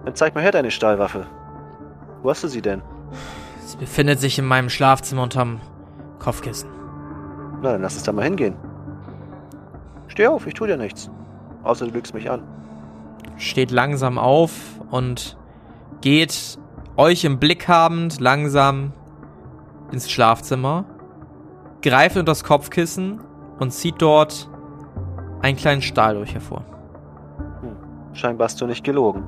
Dann 0.03 0.15
zeig 0.15 0.35
mal 0.35 0.41
her 0.41 0.51
deine 0.51 0.71
Stahlwaffe. 0.71 1.25
Wo 2.21 2.29
hast 2.29 2.43
du 2.43 2.47
sie 2.47 2.61
denn? 2.61 2.81
Sie 3.65 3.77
befindet 3.77 4.19
sich 4.19 4.37
in 4.37 4.45
meinem 4.45 4.69
Schlafzimmer 4.69 5.23
unterm 5.23 5.59
Kopfkissen. 6.19 6.69
Na, 7.61 7.71
dann 7.71 7.81
lass 7.81 7.95
uns 7.95 8.03
da 8.03 8.11
mal 8.11 8.25
hingehen. 8.25 8.55
Steh 10.07 10.27
auf, 10.27 10.45
ich 10.45 10.53
tu 10.53 10.65
dir 10.65 10.77
nichts. 10.77 11.09
Außer 11.63 11.87
du 11.87 11.91
lügst 11.91 12.13
mich 12.13 12.29
an. 12.29 12.43
Steht 13.37 13.71
langsam 13.71 14.17
auf 14.17 14.51
und 14.91 15.37
geht 16.01 16.59
euch 16.97 17.23
im 17.25 17.39
Blick 17.39 17.67
habend 17.67 18.19
langsam 18.19 18.93
ins 19.91 20.09
Schlafzimmer, 20.09 20.85
greift 21.81 22.15
unter 22.15 22.31
das 22.31 22.43
Kopfkissen 22.43 23.21
und 23.59 23.71
zieht 23.71 24.01
dort 24.01 24.49
einen 25.41 25.57
kleinen 25.57 25.81
Stahl 25.81 26.15
durch 26.15 26.33
hervor. 26.33 26.63
Scheinbar 28.13 28.45
hast 28.45 28.61
du 28.61 28.65
nicht 28.65 28.83
gelogen. 28.83 29.23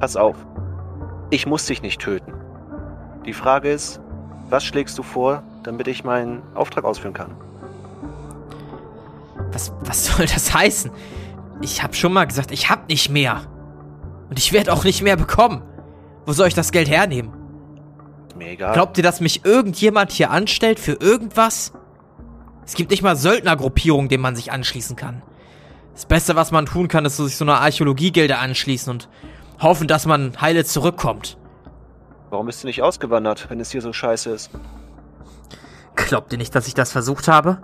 Pass 0.00 0.16
auf. 0.16 0.36
Ich 1.30 1.46
muss 1.46 1.66
dich 1.66 1.82
nicht 1.82 2.00
töten. 2.00 2.32
Die 3.26 3.32
Frage 3.32 3.70
ist, 3.70 4.00
was 4.48 4.64
schlägst 4.64 4.98
du 4.98 5.02
vor, 5.02 5.42
damit 5.62 5.88
ich 5.88 6.04
meinen 6.04 6.42
Auftrag 6.54 6.84
ausführen 6.84 7.14
kann? 7.14 7.32
Was, 9.52 9.72
was 9.84 10.06
soll 10.06 10.26
das 10.26 10.54
heißen? 10.54 10.90
Ich 11.60 11.82
hab 11.82 11.94
schon 11.94 12.12
mal 12.12 12.26
gesagt, 12.26 12.50
ich 12.50 12.70
hab 12.70 12.88
nicht 12.88 13.10
mehr. 13.10 13.42
Und 14.28 14.38
ich 14.38 14.52
werde 14.52 14.72
auch 14.72 14.84
nicht 14.84 15.02
mehr 15.02 15.16
bekommen. 15.16 15.62
Wo 16.26 16.32
soll 16.32 16.48
ich 16.48 16.54
das 16.54 16.72
Geld 16.72 16.88
hernehmen? 16.88 17.32
Mir 18.36 18.50
egal. 18.50 18.72
Glaubt 18.72 18.96
ihr, 18.96 19.04
dass 19.04 19.20
mich 19.20 19.44
irgendjemand 19.44 20.10
hier 20.10 20.30
anstellt 20.30 20.80
für 20.80 20.92
irgendwas? 20.92 21.72
Es 22.66 22.74
gibt 22.74 22.90
nicht 22.90 23.02
mal 23.02 23.16
Söldnergruppierungen, 23.16 24.08
denen 24.08 24.22
man 24.22 24.36
sich 24.36 24.50
anschließen 24.50 24.96
kann. 24.96 25.22
Das 25.92 26.06
Beste, 26.06 26.34
was 26.34 26.50
man 26.50 26.66
tun 26.66 26.88
kann, 26.88 27.04
ist 27.04 27.18
sich 27.18 27.36
so 27.36 27.44
einer 27.44 27.60
Archäologiegilde 27.60 28.38
anschließen 28.38 28.90
und 28.90 29.08
hoffen, 29.60 29.86
dass 29.86 30.06
man 30.06 30.40
heile 30.40 30.64
zurückkommt. 30.64 31.36
Warum 32.30 32.46
bist 32.46 32.62
du 32.62 32.66
nicht 32.66 32.82
ausgewandert, 32.82 33.48
wenn 33.48 33.60
es 33.60 33.70
hier 33.70 33.80
so 33.80 33.92
scheiße 33.92 34.30
ist? 34.30 34.50
Glaubt 35.94 36.32
ihr 36.32 36.38
nicht, 36.38 36.54
dass 36.54 36.66
ich 36.66 36.74
das 36.74 36.90
versucht 36.90 37.28
habe? 37.28 37.62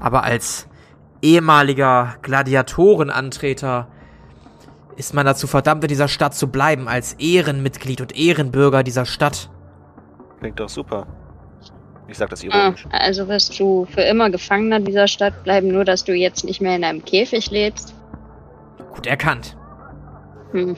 Aber 0.00 0.24
als 0.24 0.66
ehemaliger 1.22 2.16
Gladiatorenantreter 2.22 3.86
ist 5.00 5.14
man 5.14 5.24
dazu 5.26 5.46
verdammt, 5.46 5.82
in 5.82 5.88
dieser 5.88 6.08
Stadt 6.08 6.34
zu 6.34 6.48
bleiben, 6.48 6.86
als 6.86 7.14
Ehrenmitglied 7.14 8.00
und 8.02 8.14
Ehrenbürger 8.16 8.82
dieser 8.82 9.06
Stadt. 9.06 9.48
Klingt 10.38 10.60
doch 10.60 10.68
super. 10.68 11.06
Ich 12.06 12.18
sag 12.18 12.28
das 12.28 12.42
Ah, 12.42 12.46
ironisch. 12.46 12.86
also 12.90 13.26
wirst 13.28 13.58
du 13.58 13.86
für 13.86 14.02
immer 14.02 14.30
Gefangener 14.30 14.78
dieser 14.80 15.08
Stadt 15.08 15.42
bleiben, 15.42 15.68
nur 15.68 15.84
dass 15.84 16.04
du 16.04 16.12
jetzt 16.12 16.44
nicht 16.44 16.60
mehr 16.60 16.76
in 16.76 16.84
einem 16.84 17.02
Käfig 17.04 17.50
lebst. 17.50 17.94
Gut 18.94 19.06
erkannt. 19.06 19.56
Hm. 20.52 20.76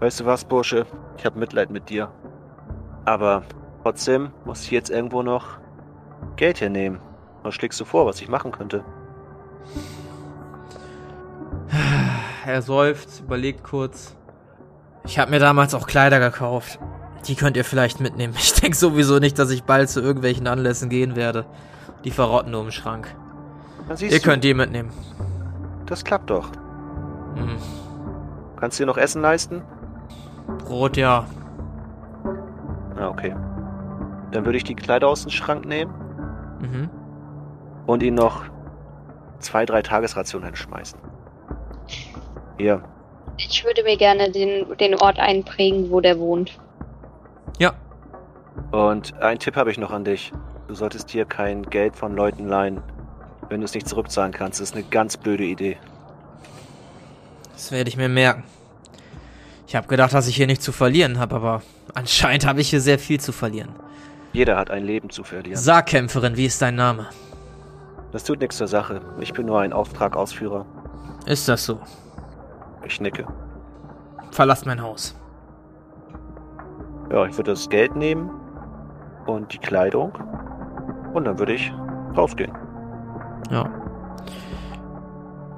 Weißt 0.00 0.20
du 0.20 0.26
was, 0.26 0.44
Bursche? 0.44 0.84
Ich 1.16 1.24
habe 1.24 1.38
Mitleid 1.38 1.70
mit 1.70 1.88
dir. 1.88 2.10
Aber 3.06 3.44
trotzdem 3.82 4.30
muss 4.44 4.62
ich 4.64 4.70
jetzt 4.72 4.90
irgendwo 4.90 5.22
noch 5.22 5.58
Geld 6.36 6.60
hernehmen. 6.60 7.00
Was 7.44 7.54
schlägst 7.54 7.80
du 7.80 7.84
vor, 7.86 8.04
was 8.04 8.20
ich 8.20 8.28
machen 8.28 8.52
könnte? 8.52 8.84
Er 12.46 12.62
seufzt, 12.62 13.22
überlegt 13.22 13.64
kurz. 13.64 14.16
Ich 15.04 15.18
habe 15.18 15.32
mir 15.32 15.40
damals 15.40 15.74
auch 15.74 15.86
Kleider 15.88 16.20
gekauft. 16.20 16.78
Die 17.26 17.34
könnt 17.34 17.56
ihr 17.56 17.64
vielleicht 17.64 18.00
mitnehmen. 18.00 18.34
Ich 18.38 18.52
denke 18.54 18.76
sowieso 18.76 19.18
nicht, 19.18 19.36
dass 19.38 19.50
ich 19.50 19.64
bald 19.64 19.90
zu 19.90 20.00
irgendwelchen 20.00 20.46
Anlässen 20.46 20.88
gehen 20.88 21.16
werde. 21.16 21.44
Die 22.04 22.12
verrotten 22.12 22.52
nur 22.52 22.62
im 22.62 22.70
Schrank. 22.70 23.14
Ihr 24.00 24.20
könnt 24.20 24.44
die 24.44 24.54
mitnehmen. 24.54 24.90
das 25.86 26.04
klappt 26.04 26.30
doch. 26.30 26.50
Hm. 27.34 27.56
Kannst 28.60 28.78
du 28.78 28.82
dir 28.82 28.86
noch 28.86 28.96
Essen 28.96 29.22
leisten? 29.22 29.62
Brot, 30.64 30.96
ja. 30.96 31.26
Ah, 32.96 33.08
okay. 33.08 33.34
Dann 34.30 34.44
würde 34.44 34.56
ich 34.58 34.64
die 34.64 34.74
Kleider 34.74 35.08
aus 35.08 35.22
dem 35.22 35.30
Schrank 35.30 35.64
nehmen 35.66 35.92
Mhm. 36.60 36.90
und 37.86 38.02
ihn 38.02 38.14
noch 38.14 38.44
zwei, 39.40 39.66
drei 39.66 39.82
Tagesrationen 39.82 40.46
hinschmeißen. 40.46 40.98
Hier, 42.58 42.82
Ich 43.36 43.64
würde 43.64 43.82
mir 43.82 43.96
gerne 43.96 44.30
den, 44.30 44.76
den 44.78 44.94
Ort 44.94 45.18
einprägen, 45.18 45.90
wo 45.90 46.00
der 46.00 46.18
wohnt. 46.18 46.58
Ja. 47.58 47.74
Und 48.70 49.14
ein 49.20 49.38
Tipp 49.38 49.56
habe 49.56 49.70
ich 49.70 49.78
noch 49.78 49.90
an 49.90 50.04
dich. 50.04 50.32
Du 50.68 50.74
solltest 50.74 51.10
hier 51.10 51.26
kein 51.26 51.62
Geld 51.64 51.94
von 51.96 52.16
Leuten 52.16 52.48
leihen, 52.48 52.82
wenn 53.48 53.60
du 53.60 53.66
es 53.66 53.74
nicht 53.74 53.88
zurückzahlen 53.88 54.32
kannst. 54.32 54.60
Das 54.60 54.70
ist 54.70 54.74
eine 54.74 54.84
ganz 54.84 55.16
blöde 55.16 55.44
Idee. 55.44 55.76
Das 57.52 57.70
werde 57.70 57.88
ich 57.88 57.96
mir 57.96 58.08
merken. 58.08 58.44
Ich 59.66 59.76
habe 59.76 59.86
gedacht, 59.88 60.12
dass 60.14 60.28
ich 60.28 60.36
hier 60.36 60.46
nichts 60.46 60.64
zu 60.64 60.72
verlieren 60.72 61.18
habe, 61.18 61.36
aber 61.36 61.62
anscheinend 61.94 62.46
habe 62.46 62.60
ich 62.60 62.70
hier 62.70 62.80
sehr 62.80 62.98
viel 62.98 63.20
zu 63.20 63.32
verlieren. 63.32 63.70
Jeder 64.32 64.56
hat 64.56 64.70
ein 64.70 64.84
Leben 64.84 65.10
zu 65.10 65.24
verlieren. 65.24 65.56
Sag, 65.56 65.86
Kämpferin, 65.86 66.36
wie 66.36 66.46
ist 66.46 66.60
dein 66.62 66.76
Name? 66.76 67.06
Das 68.12 68.24
tut 68.24 68.40
nichts 68.40 68.56
zur 68.56 68.68
Sache. 68.68 69.00
Ich 69.20 69.32
bin 69.32 69.46
nur 69.46 69.60
ein 69.60 69.72
Auftragausführer. 69.72 70.66
Ist 71.26 71.48
das 71.48 71.64
so? 71.64 71.80
Ich 72.86 73.00
nicke. 73.00 73.26
Verlasst 74.30 74.66
mein 74.66 74.80
Haus. 74.80 75.14
Ja, 77.10 77.26
ich 77.26 77.36
würde 77.36 77.52
das 77.52 77.68
Geld 77.68 77.96
nehmen 77.96 78.30
und 79.26 79.52
die 79.52 79.58
Kleidung 79.58 80.12
und 81.14 81.24
dann 81.24 81.38
würde 81.38 81.54
ich 81.54 81.72
rausgehen. 82.16 82.52
Ja. 83.50 83.70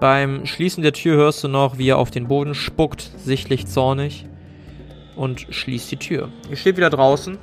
Beim 0.01 0.47
Schließen 0.47 0.83
der 0.83 0.93
Tür 0.93 1.16
hörst 1.16 1.43
du 1.43 1.49
noch, 1.49 1.79
wie 1.79 1.89
er 1.89 1.99
auf 1.99 2.11
den 2.11 2.29
Boden 2.29 2.55
spuckt, 2.55 3.11
sichtlich 3.16 3.66
zornig, 3.66 4.26
und 5.16 5.47
schließt 5.51 5.91
die 5.91 5.97
Tür. 5.97 6.29
Ihr 6.49 6.57
steht 6.57 6.76
wieder 6.76 6.91
draußen. 6.91 7.37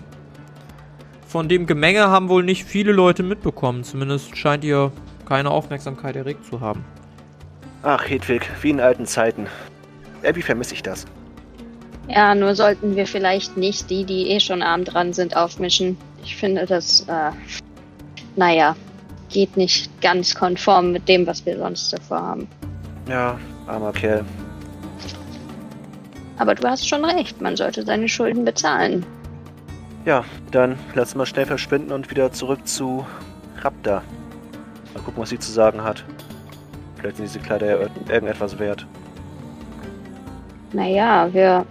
Von 1.27 1.49
dem 1.49 1.65
Gemenge 1.65 2.07
haben 2.07 2.29
wohl 2.29 2.43
nicht 2.43 2.63
viele 2.63 2.93
Leute 2.93 3.23
mitbekommen. 3.23 3.83
Zumindest 3.83 4.38
scheint 4.38 4.63
ihr 4.63 4.93
keine 5.27 5.51
Aufmerksamkeit 5.51 6.15
erregt 6.15 6.45
zu 6.45 6.61
haben. 6.61 6.86
Ach, 7.83 8.09
Hedwig, 8.09 8.49
wie 8.61 8.69
in 8.69 8.79
alten 8.79 9.05
Zeiten. 9.05 9.47
Irgendwie 10.26 10.41
vermisse 10.41 10.73
ich 10.73 10.84
das. 10.84 11.05
Ja, 12.07 12.36
nur 12.36 12.55
sollten 12.55 12.95
wir 12.95 13.07
vielleicht 13.07 13.57
nicht 13.57 13.89
die, 13.89 14.03
die 14.03 14.30
eh 14.30 14.39
schon 14.39 14.61
arm 14.61 14.84
dran 14.84 15.13
sind, 15.13 15.36
aufmischen. 15.36 15.97
Ich 16.23 16.36
finde, 16.36 16.65
das, 16.65 17.01
äh, 17.07 17.32
naja, 18.36 18.76
geht 19.30 19.55
nicht 19.57 19.89
ganz 20.01 20.36
konform 20.36 20.91
mit 20.91 21.07
dem, 21.07 21.26
was 21.26 21.45
wir 21.45 21.57
sonst 21.57 21.93
davor 21.93 22.21
haben. 22.21 22.47
Ja, 23.07 23.39
armer 23.67 23.91
Kerl. 23.91 24.23
Aber 26.38 26.53
du 26.53 26.67
hast 26.67 26.88
schon 26.88 27.05
recht, 27.05 27.41
man 27.41 27.55
sollte 27.55 27.84
seine 27.84 28.09
Schulden 28.09 28.45
bezahlen. 28.45 29.05
Ja, 30.05 30.26
dann 30.51 30.78
lass 30.93 31.15
mal 31.15 31.26
schnell 31.26 31.45
verschwinden 31.45 31.91
und 31.91 32.11
wieder 32.11 32.32
zurück 32.32 32.67
zu 32.67 33.05
Raptor. 33.61 34.03
Mal 34.93 35.01
gucken, 35.03 35.21
was 35.21 35.30
sie 35.30 35.39
zu 35.39 35.51
sagen 35.51 35.84
hat. 35.84 36.03
Vielleicht 36.97 37.17
sind 37.17 37.26
diese 37.26 37.39
Kleider 37.39 37.67
ja 37.67 37.76
ir- 37.78 38.11
irgendetwas 38.11 38.59
wert. 38.59 38.86
Naja, 40.76 41.30
wir 41.32 41.65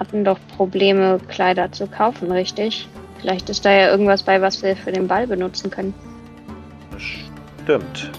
hatten 0.00 0.24
doch 0.24 0.38
Probleme, 0.56 1.20
Kleider 1.28 1.70
zu 1.70 1.86
kaufen, 1.86 2.32
richtig? 2.32 2.88
Vielleicht 3.20 3.48
ist 3.48 3.64
da 3.64 3.70
ja 3.70 3.88
irgendwas 3.88 4.24
bei, 4.24 4.42
was 4.42 4.62
wir 4.62 4.74
für 4.76 4.90
den 4.90 5.06
Ball 5.06 5.28
benutzen 5.28 5.70
können. 5.70 5.94
Stimmt. 6.98 8.10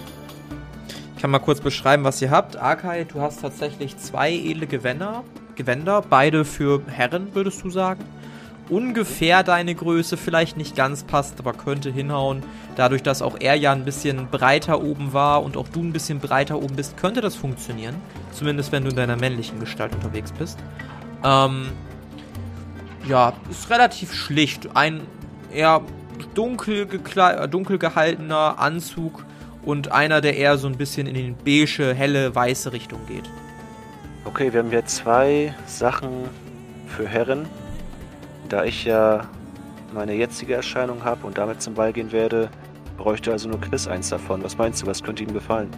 Ich 1.14 1.20
kann 1.20 1.30
mal 1.30 1.40
kurz 1.40 1.60
beschreiben, 1.60 2.04
was 2.04 2.22
ihr 2.22 2.30
habt. 2.30 2.56
Arkai, 2.56 3.04
du 3.04 3.20
hast 3.20 3.42
tatsächlich 3.42 3.98
zwei 3.98 4.32
edle 4.32 4.66
Gewänder. 4.66 5.24
Gewänder, 5.56 6.02
beide 6.08 6.46
für 6.46 6.80
Herren, 6.90 7.34
würdest 7.34 7.62
du 7.62 7.68
sagen. 7.68 8.02
Ungefähr 8.70 9.42
deine 9.42 9.74
Größe, 9.74 10.16
vielleicht 10.16 10.56
nicht 10.56 10.76
ganz 10.76 11.02
passt, 11.02 11.40
aber 11.40 11.52
könnte 11.52 11.90
hinhauen. 11.90 12.44
Dadurch, 12.76 13.02
dass 13.02 13.20
auch 13.20 13.36
er 13.40 13.56
ja 13.56 13.72
ein 13.72 13.84
bisschen 13.84 14.28
breiter 14.28 14.80
oben 14.80 15.12
war 15.12 15.42
und 15.42 15.56
auch 15.56 15.68
du 15.68 15.80
ein 15.80 15.92
bisschen 15.92 16.20
breiter 16.20 16.62
oben 16.62 16.76
bist, 16.76 16.96
könnte 16.96 17.20
das 17.20 17.34
funktionieren. 17.34 17.96
Zumindest 18.30 18.70
wenn 18.70 18.84
du 18.84 18.90
in 18.90 18.96
deiner 18.96 19.16
männlichen 19.16 19.58
Gestalt 19.58 19.92
unterwegs 19.94 20.30
bist. 20.32 20.58
Ähm, 21.24 21.66
ja, 23.08 23.32
ist 23.50 23.68
relativ 23.70 24.14
schlicht. 24.14 24.68
Ein 24.74 25.00
eher 25.52 25.82
dunkel, 26.34 26.86
äh, 27.16 27.48
dunkel 27.48 27.78
gehaltener 27.78 28.58
Anzug 28.58 29.24
und 29.64 29.90
einer, 29.90 30.20
der 30.20 30.36
eher 30.36 30.58
so 30.58 30.68
ein 30.68 30.76
bisschen 30.76 31.06
in 31.06 31.14
die 31.14 31.34
beige, 31.44 31.92
helle, 31.92 32.34
weiße 32.34 32.72
Richtung 32.72 33.00
geht. 33.06 33.28
Okay, 34.24 34.52
wir 34.52 34.60
haben 34.60 34.70
hier 34.70 34.84
zwei 34.84 35.54
Sachen 35.66 36.10
für 36.86 37.06
Herren. 37.08 37.46
Da 38.50 38.64
ich 38.64 38.84
ja 38.84 39.28
meine 39.94 40.12
jetzige 40.12 40.54
Erscheinung 40.54 41.04
habe 41.04 41.24
und 41.24 41.38
damit 41.38 41.62
zum 41.62 41.74
Ball 41.74 41.92
gehen 41.92 42.10
werde, 42.10 42.50
bräuchte 42.98 43.30
also 43.30 43.48
nur 43.48 43.60
Chris 43.60 43.86
eins 43.86 44.08
davon. 44.08 44.42
Was 44.42 44.58
meinst 44.58 44.82
du, 44.82 44.86
was 44.86 45.02
könnte 45.02 45.22
ihm 45.22 45.32
gefallen? 45.32 45.70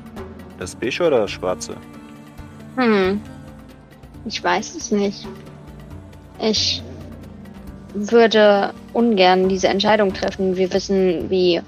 Das 0.58 0.74
beige 0.74 1.06
oder 1.06 1.20
das 1.20 1.30
schwarze? 1.30 1.76
Hm. 2.76 3.20
Ich 4.24 4.42
weiß 4.42 4.74
es 4.74 4.90
nicht. 4.90 5.28
Ich 6.40 6.82
würde 7.92 8.72
ungern 8.94 9.50
diese 9.50 9.68
Entscheidung 9.68 10.14
treffen. 10.14 10.56
Wir 10.56 10.72
wissen, 10.72 11.28
wie 11.28 11.60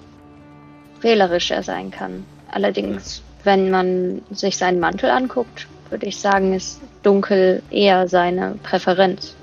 wählerisch 1.02 1.50
er 1.50 1.62
sein 1.62 1.90
kann. 1.90 2.24
Allerdings, 2.50 3.22
wenn 3.42 3.70
man 3.70 4.22
sich 4.30 4.56
seinen 4.56 4.80
Mantel 4.80 5.10
anguckt, 5.10 5.66
würde 5.90 6.06
ich 6.06 6.18
sagen, 6.18 6.54
ist 6.54 6.80
dunkel 7.02 7.62
eher 7.70 8.08
seine 8.08 8.54
Präferenz. 8.62 9.36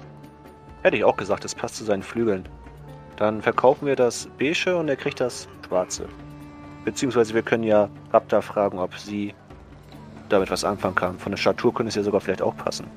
Hätte 0.84 0.98
ich 0.98 1.04
auch 1.04 1.18
gesagt, 1.18 1.46
es 1.46 1.54
passt 1.54 1.76
zu 1.76 1.84
seinen 1.84 2.04
Flügeln. 2.04 2.48
Dann 3.18 3.42
verkaufen 3.42 3.86
wir 3.86 3.96
das 3.96 4.28
beige 4.40 4.76
und 4.76 4.90
er 4.90 4.96
kriegt 4.96 5.20
das 5.20 5.48
schwarze. 5.68 6.08
Beziehungsweise 6.86 7.34
wir 7.34 7.44
können 7.44 7.64
ja 7.64 7.90
Raptor 8.12 8.42
fragen, 8.42 8.80
ob 8.80 8.96
sie 8.96 9.36
damit 10.30 10.50
was 10.50 10.64
anfangen 10.64 10.96
kann. 10.96 11.20
Von 11.20 11.32
der 11.32 11.38
Statur 11.38 11.74
könnte 11.74 11.90
es 11.90 11.96
ja 11.96 12.04
sogar 12.04 12.22
vielleicht 12.22 12.42
auch 12.42 12.56
passen. 12.58 12.88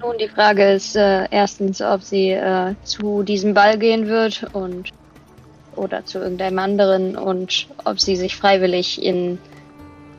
Nun, 0.00 0.16
die 0.18 0.28
Frage 0.28 0.72
ist 0.72 0.96
äh, 0.96 1.26
erstens, 1.30 1.82
ob 1.82 2.02
sie 2.02 2.30
äh, 2.30 2.74
zu 2.84 3.22
diesem 3.22 3.54
Ball 3.54 3.78
gehen 3.78 4.06
wird 4.06 4.44
und 4.52 4.90
oder 5.76 6.04
zu 6.04 6.18
irgendeinem 6.18 6.58
anderen 6.58 7.16
und 7.16 7.68
ob 7.84 8.00
sie 8.00 8.16
sich 8.16 8.36
freiwillig 8.36 9.02
in 9.02 9.38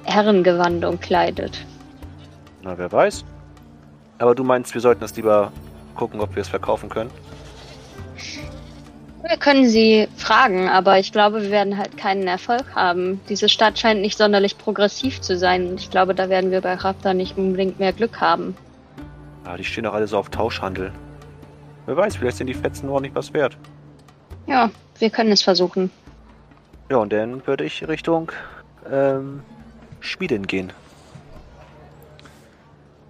Herrengewandung 0.06 1.00
kleidet. 1.00 1.66
Na, 2.64 2.78
wer 2.78 2.92
weiß. 2.92 3.26
Aber 4.18 4.36
du 4.36 4.44
meinst, 4.44 4.74
wir 4.74 4.82
sollten 4.82 5.02
das 5.02 5.16
lieber 5.16 5.52
gucken, 6.00 6.22
ob 6.22 6.34
wir 6.36 6.42
es 6.42 6.48
verkaufen 6.48 6.88
können? 6.88 7.12
Wir 9.28 9.38
können 9.38 9.68
sie 9.68 10.08
fragen, 10.16 10.70
aber 10.70 10.98
ich 10.98 11.12
glaube, 11.12 11.44
wir 11.44 11.52
werden 11.52 11.78
halt 11.78 11.98
keinen 11.98 12.26
Erfolg 12.26 12.64
haben. 12.74 13.20
Diese 13.28 13.50
Stadt 13.50 13.78
scheint 13.78 14.00
nicht 14.00 14.18
sonderlich 14.18 14.58
progressiv 14.58 15.20
zu 15.20 15.38
sein 15.38 15.68
und 15.68 15.80
ich 15.82 15.92
glaube, 15.92 16.16
da 16.16 16.30
werden 16.30 16.52
wir 16.52 16.62
bei 16.62 16.74
Raptor 16.76 17.14
nicht 17.14 17.38
unbedingt 17.38 17.80
mehr 17.80 17.92
Glück 17.92 18.22
haben. 18.22 18.56
Ah, 19.44 19.58
die 19.58 19.66
stehen 19.66 19.84
doch 19.84 19.94
alle 19.94 20.08
so 20.08 20.18
auf 20.18 20.30
Tauschhandel. 20.30 20.94
Wer 21.86 21.98
weiß, 21.98 22.16
vielleicht 22.16 22.38
sind 22.38 22.48
die 22.48 22.54
Fetzen 22.54 22.86
nur 22.86 23.02
nicht 23.02 23.14
was 23.14 23.34
wert. 23.34 23.58
Ja, 24.48 24.72
wir 25.00 25.10
können 25.10 25.34
es 25.34 25.42
versuchen. 25.42 25.92
Ja, 26.90 26.98
und 26.98 27.12
dann 27.12 27.46
würde 27.46 27.66
ich 27.66 27.88
Richtung 27.88 28.32
ähm, 28.90 29.44
Schmiedin 30.00 30.48
gehen. 30.48 30.72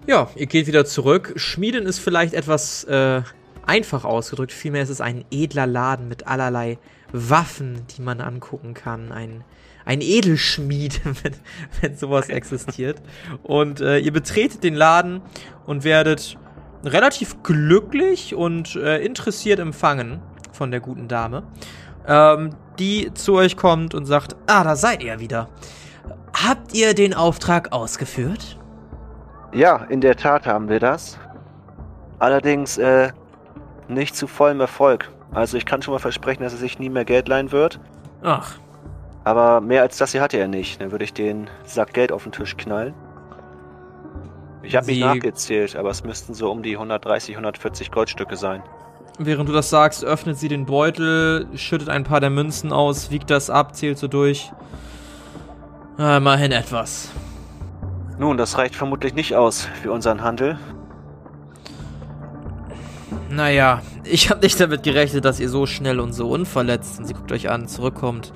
Ja, 0.10 0.28
ihr 0.36 0.48
geht 0.48 0.66
wieder 0.66 0.86
zurück. 0.86 1.34
Schmieden 1.36 1.86
ist 1.86 2.00
vielleicht 2.00 2.34
etwas 2.34 2.84
äh, 2.86 3.22
einfach 3.68 4.06
ausgedrückt. 4.06 4.52
Vielmehr 4.52 4.82
ist 4.82 4.90
es 4.90 5.02
ein 5.02 5.24
edler 5.30 5.68
Laden 5.68 6.08
mit 6.08 6.26
allerlei 6.26 6.80
Waffen, 7.12 7.86
die 7.96 8.02
man 8.02 8.20
angucken 8.20 8.74
kann. 8.74 9.12
Ein, 9.12 9.44
ein 9.86 10.02
Edelschmied, 10.02 11.00
wenn, 11.22 11.36
wenn 11.80 11.96
sowas 11.96 12.30
existiert. 12.30 13.00
Und 13.44 13.82
äh, 13.82 14.00
ihr 14.00 14.12
betretet 14.12 14.64
den 14.64 14.74
Laden 14.74 15.22
und 15.68 15.84
werdet 15.84 16.40
relativ 16.84 17.44
glücklich 17.44 18.34
und 18.34 18.78
äh, 18.78 19.06
interessiert 19.06 19.60
empfangen 19.60 20.22
von 20.52 20.72
der 20.72 20.80
guten 20.80 21.08
Dame, 21.08 21.44
ähm, 22.08 22.56
die 22.80 23.14
zu 23.14 23.36
euch 23.36 23.58
kommt 23.58 23.94
und 23.94 24.08
sagt, 24.08 24.36
ah, 24.48 24.64
da 24.64 24.76
seid 24.76 25.04
ihr 25.04 25.20
wieder. 25.20 25.52
Habt 26.34 26.74
ihr 26.74 26.96
den 26.96 27.14
Auftrag 27.14 27.72
ausgeführt? 27.72 28.59
Ja, 29.54 29.78
in 29.90 30.02
der 30.02 30.16
Tat 30.16 30.46
haben 30.46 30.70
wir 30.70 30.80
das. 30.80 31.18
Allerdings 32.20 32.78
äh, 32.78 33.12
nicht 33.88 34.16
zu 34.16 34.28
vollem 34.28 34.60
Erfolg. 34.60 35.10
Also 35.32 35.58
ich 35.58 35.66
kann 35.66 35.82
schon 35.82 35.94
mal 35.94 36.00
versprechen, 36.00 36.44
dass 36.44 36.54
er 36.54 36.60
sich 36.60 36.80
nie 36.80 36.90
mehr 36.90 37.06
Geld 37.06 37.28
leihen 37.28 37.52
wird. 37.52 37.80
Ach, 38.24 38.56
Aber 39.24 39.62
mehr 39.62 39.82
als 39.82 39.98
das 39.98 40.12
hier 40.12 40.22
hatte 40.22 40.38
er 40.38 40.48
nicht. 40.48 40.82
Dann 40.82 40.92
würde 40.92 41.04
ich 41.06 41.14
den 41.14 41.50
Sack 41.64 41.94
Geld 41.94 42.12
auf 42.12 42.24
den 42.24 42.32
Tisch 42.32 42.58
knallen. 42.58 42.94
Ich 44.62 44.76
habe 44.76 44.86
nicht 44.88 45.00
nachgezählt, 45.00 45.76
aber 45.76 45.90
es 45.90 46.04
müssten 46.04 46.34
so 46.34 46.52
um 46.52 46.62
die 46.62 46.74
130, 46.74 47.36
140 47.36 47.92
Goldstücke 47.92 48.36
sein. 48.36 48.62
während 49.18 49.48
du 49.50 49.54
das 49.54 49.70
sagst, 49.70 50.04
öffnet 50.04 50.38
sie 50.38 50.50
den 50.50 50.66
Beutel, 50.66 51.48
schüttet 51.56 51.90
ein 51.90 52.04
paar 52.04 52.20
der 52.20 52.30
Münzen 52.30 52.74
aus, 52.74 53.10
wiegt 53.10 53.30
das 53.30 53.50
ab, 53.50 53.76
zählt 53.76 53.98
so 53.98 54.08
durch. 54.08 54.52
Ah, 55.98 56.18
immerhin 56.18 56.52
etwas. 56.52 57.10
Nun, 58.20 58.36
das 58.36 58.58
reicht 58.58 58.76
vermutlich 58.76 59.14
nicht 59.14 59.34
aus 59.34 59.68
für 59.82 59.94
unseren 59.94 60.22
Handel. 60.22 60.60
Naja, 63.30 63.82
ich 64.04 64.30
habe 64.30 64.42
nicht 64.42 64.60
damit 64.60 64.84
gerechnet, 64.84 65.24
dass 65.24 65.40
ihr 65.40 65.48
so 65.48 65.66
schnell 65.66 66.02
und 66.02 66.12
so 66.12 66.30
unverletzt, 66.30 67.00
und 67.00 67.06
sie 67.06 67.14
guckt 67.14 67.32
euch 67.32 67.50
an, 67.50 67.70
zurückkommt. 67.70 68.34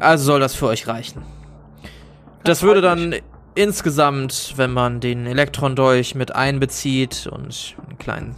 Also 0.00 0.24
soll 0.24 0.40
das 0.40 0.56
für 0.56 0.66
euch 0.66 0.88
reichen. 0.88 1.22
Das 2.42 2.62
würde 2.62 2.80
dann 2.80 3.14
insgesamt, 3.54 4.54
wenn 4.56 4.72
man 4.72 4.98
den 4.98 5.26
Elektron-Dolch 5.26 6.16
mit 6.16 6.34
einbezieht 6.34 7.28
und 7.30 7.76
einen 7.86 7.98
kleinen, 7.98 8.34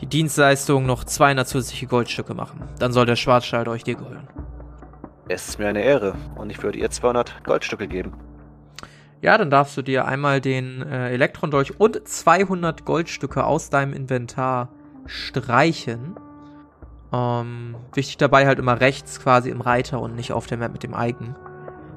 die 0.00 0.06
Dienstleistung 0.06 0.86
noch 0.86 1.04
200 1.04 1.46
zusätzliche 1.46 1.86
Goldstücke 1.86 2.32
machen. 2.32 2.62
Dann 2.78 2.92
soll 2.92 3.04
der 3.04 3.16
Schwarzstahl-Dolch 3.16 3.84
dir 3.84 3.96
gehören. 3.96 4.26
Es 5.28 5.50
ist 5.50 5.58
mir 5.58 5.68
eine 5.68 5.82
Ehre 5.82 6.14
und 6.36 6.48
ich 6.48 6.62
würde 6.62 6.78
ihr 6.78 6.90
200 6.90 7.44
Goldstücke 7.44 7.86
geben. 7.86 8.14
Ja, 9.22 9.36
dann 9.36 9.50
darfst 9.50 9.76
du 9.76 9.82
dir 9.82 10.06
einmal 10.06 10.40
den 10.40 10.82
äh, 10.82 11.10
Elektron-Dolch 11.10 11.78
und 11.78 12.06
200 12.06 12.84
Goldstücke 12.84 13.44
aus 13.44 13.68
deinem 13.68 13.92
Inventar 13.92 14.70
streichen. 15.04 16.16
Ähm, 17.12 17.76
wichtig 17.92 18.16
dabei 18.16 18.46
halt 18.46 18.58
immer 18.58 18.80
rechts 18.80 19.20
quasi 19.20 19.50
im 19.50 19.60
Reiter 19.60 20.00
und 20.00 20.14
nicht 20.14 20.32
auf 20.32 20.46
der 20.46 20.58
Map 20.58 20.72
mit 20.72 20.82
dem 20.82 20.94
Icon, 20.96 21.36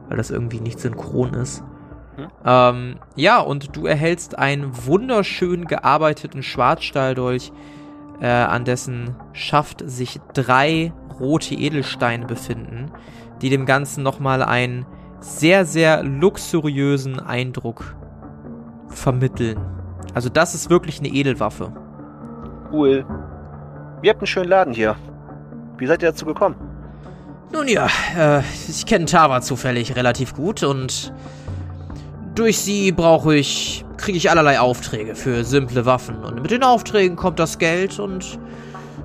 weil 0.10 0.18
das 0.18 0.32
irgendwie 0.32 0.60
nicht 0.60 0.80
synchron 0.80 1.34
ist. 1.34 1.64
Hm. 2.16 2.28
Ähm, 2.46 3.00
ja, 3.16 3.40
und 3.40 3.76
du 3.76 3.86
erhältst 3.86 4.38
einen 4.38 4.86
wunderschön 4.86 5.66
gearbeiteten 5.66 6.44
Schwarzstahldolch, 6.44 7.54
äh, 8.22 8.28
an 8.28 8.66
dessen 8.66 9.16
Schaft 9.32 9.84
sich 9.86 10.20
drei 10.34 10.92
rote 11.20 11.56
Edelsteine 11.56 12.26
befinden, 12.26 12.92
die 13.42 13.50
dem 13.50 13.66
Ganzen 13.66 14.04
nochmal 14.04 14.44
einen 14.44 14.86
sehr, 15.24 15.66
sehr 15.66 16.04
luxuriösen 16.04 17.20
Eindruck 17.20 17.96
vermitteln. 18.90 19.58
Also 20.14 20.30
das 20.30 20.54
ist 20.54 20.70
wirklich 20.70 21.00
eine 21.00 21.08
Edelwaffe. 21.08 21.72
Cool. 22.72 23.06
Ihr 24.02 24.10
habt 24.10 24.20
einen 24.20 24.28
schönen 24.28 24.50
Laden 24.50 24.74
hier. 24.74 24.96
Wie 25.78 25.88
seid 25.88 26.04
ihr 26.04 26.10
dazu 26.10 26.26
gekommen? 26.26 26.56
Nun 27.52 27.68
ja, 27.68 27.88
äh, 28.18 28.42
ich 28.68 28.86
kenne 28.86 29.06
Tava 29.06 29.42
zufällig 29.42 29.96
relativ 29.96 30.34
gut 30.36 30.64
und 30.64 31.14
durch 32.36 32.60
sie 32.60 32.92
brauche 32.92 33.36
ich, 33.36 33.86
kriege 33.98 34.18
ich 34.18 34.30
allerlei 34.30 34.60
Aufträge 34.60 35.16
für 35.16 35.44
simple 35.44 35.86
Waffen. 35.86 36.18
Und 36.18 36.42
mit 36.42 36.52
den 36.52 36.64
Aufträgen 36.64 37.16
kommt 37.16 37.40
das 37.40 37.60
Geld 37.60 38.00
und 38.00 38.40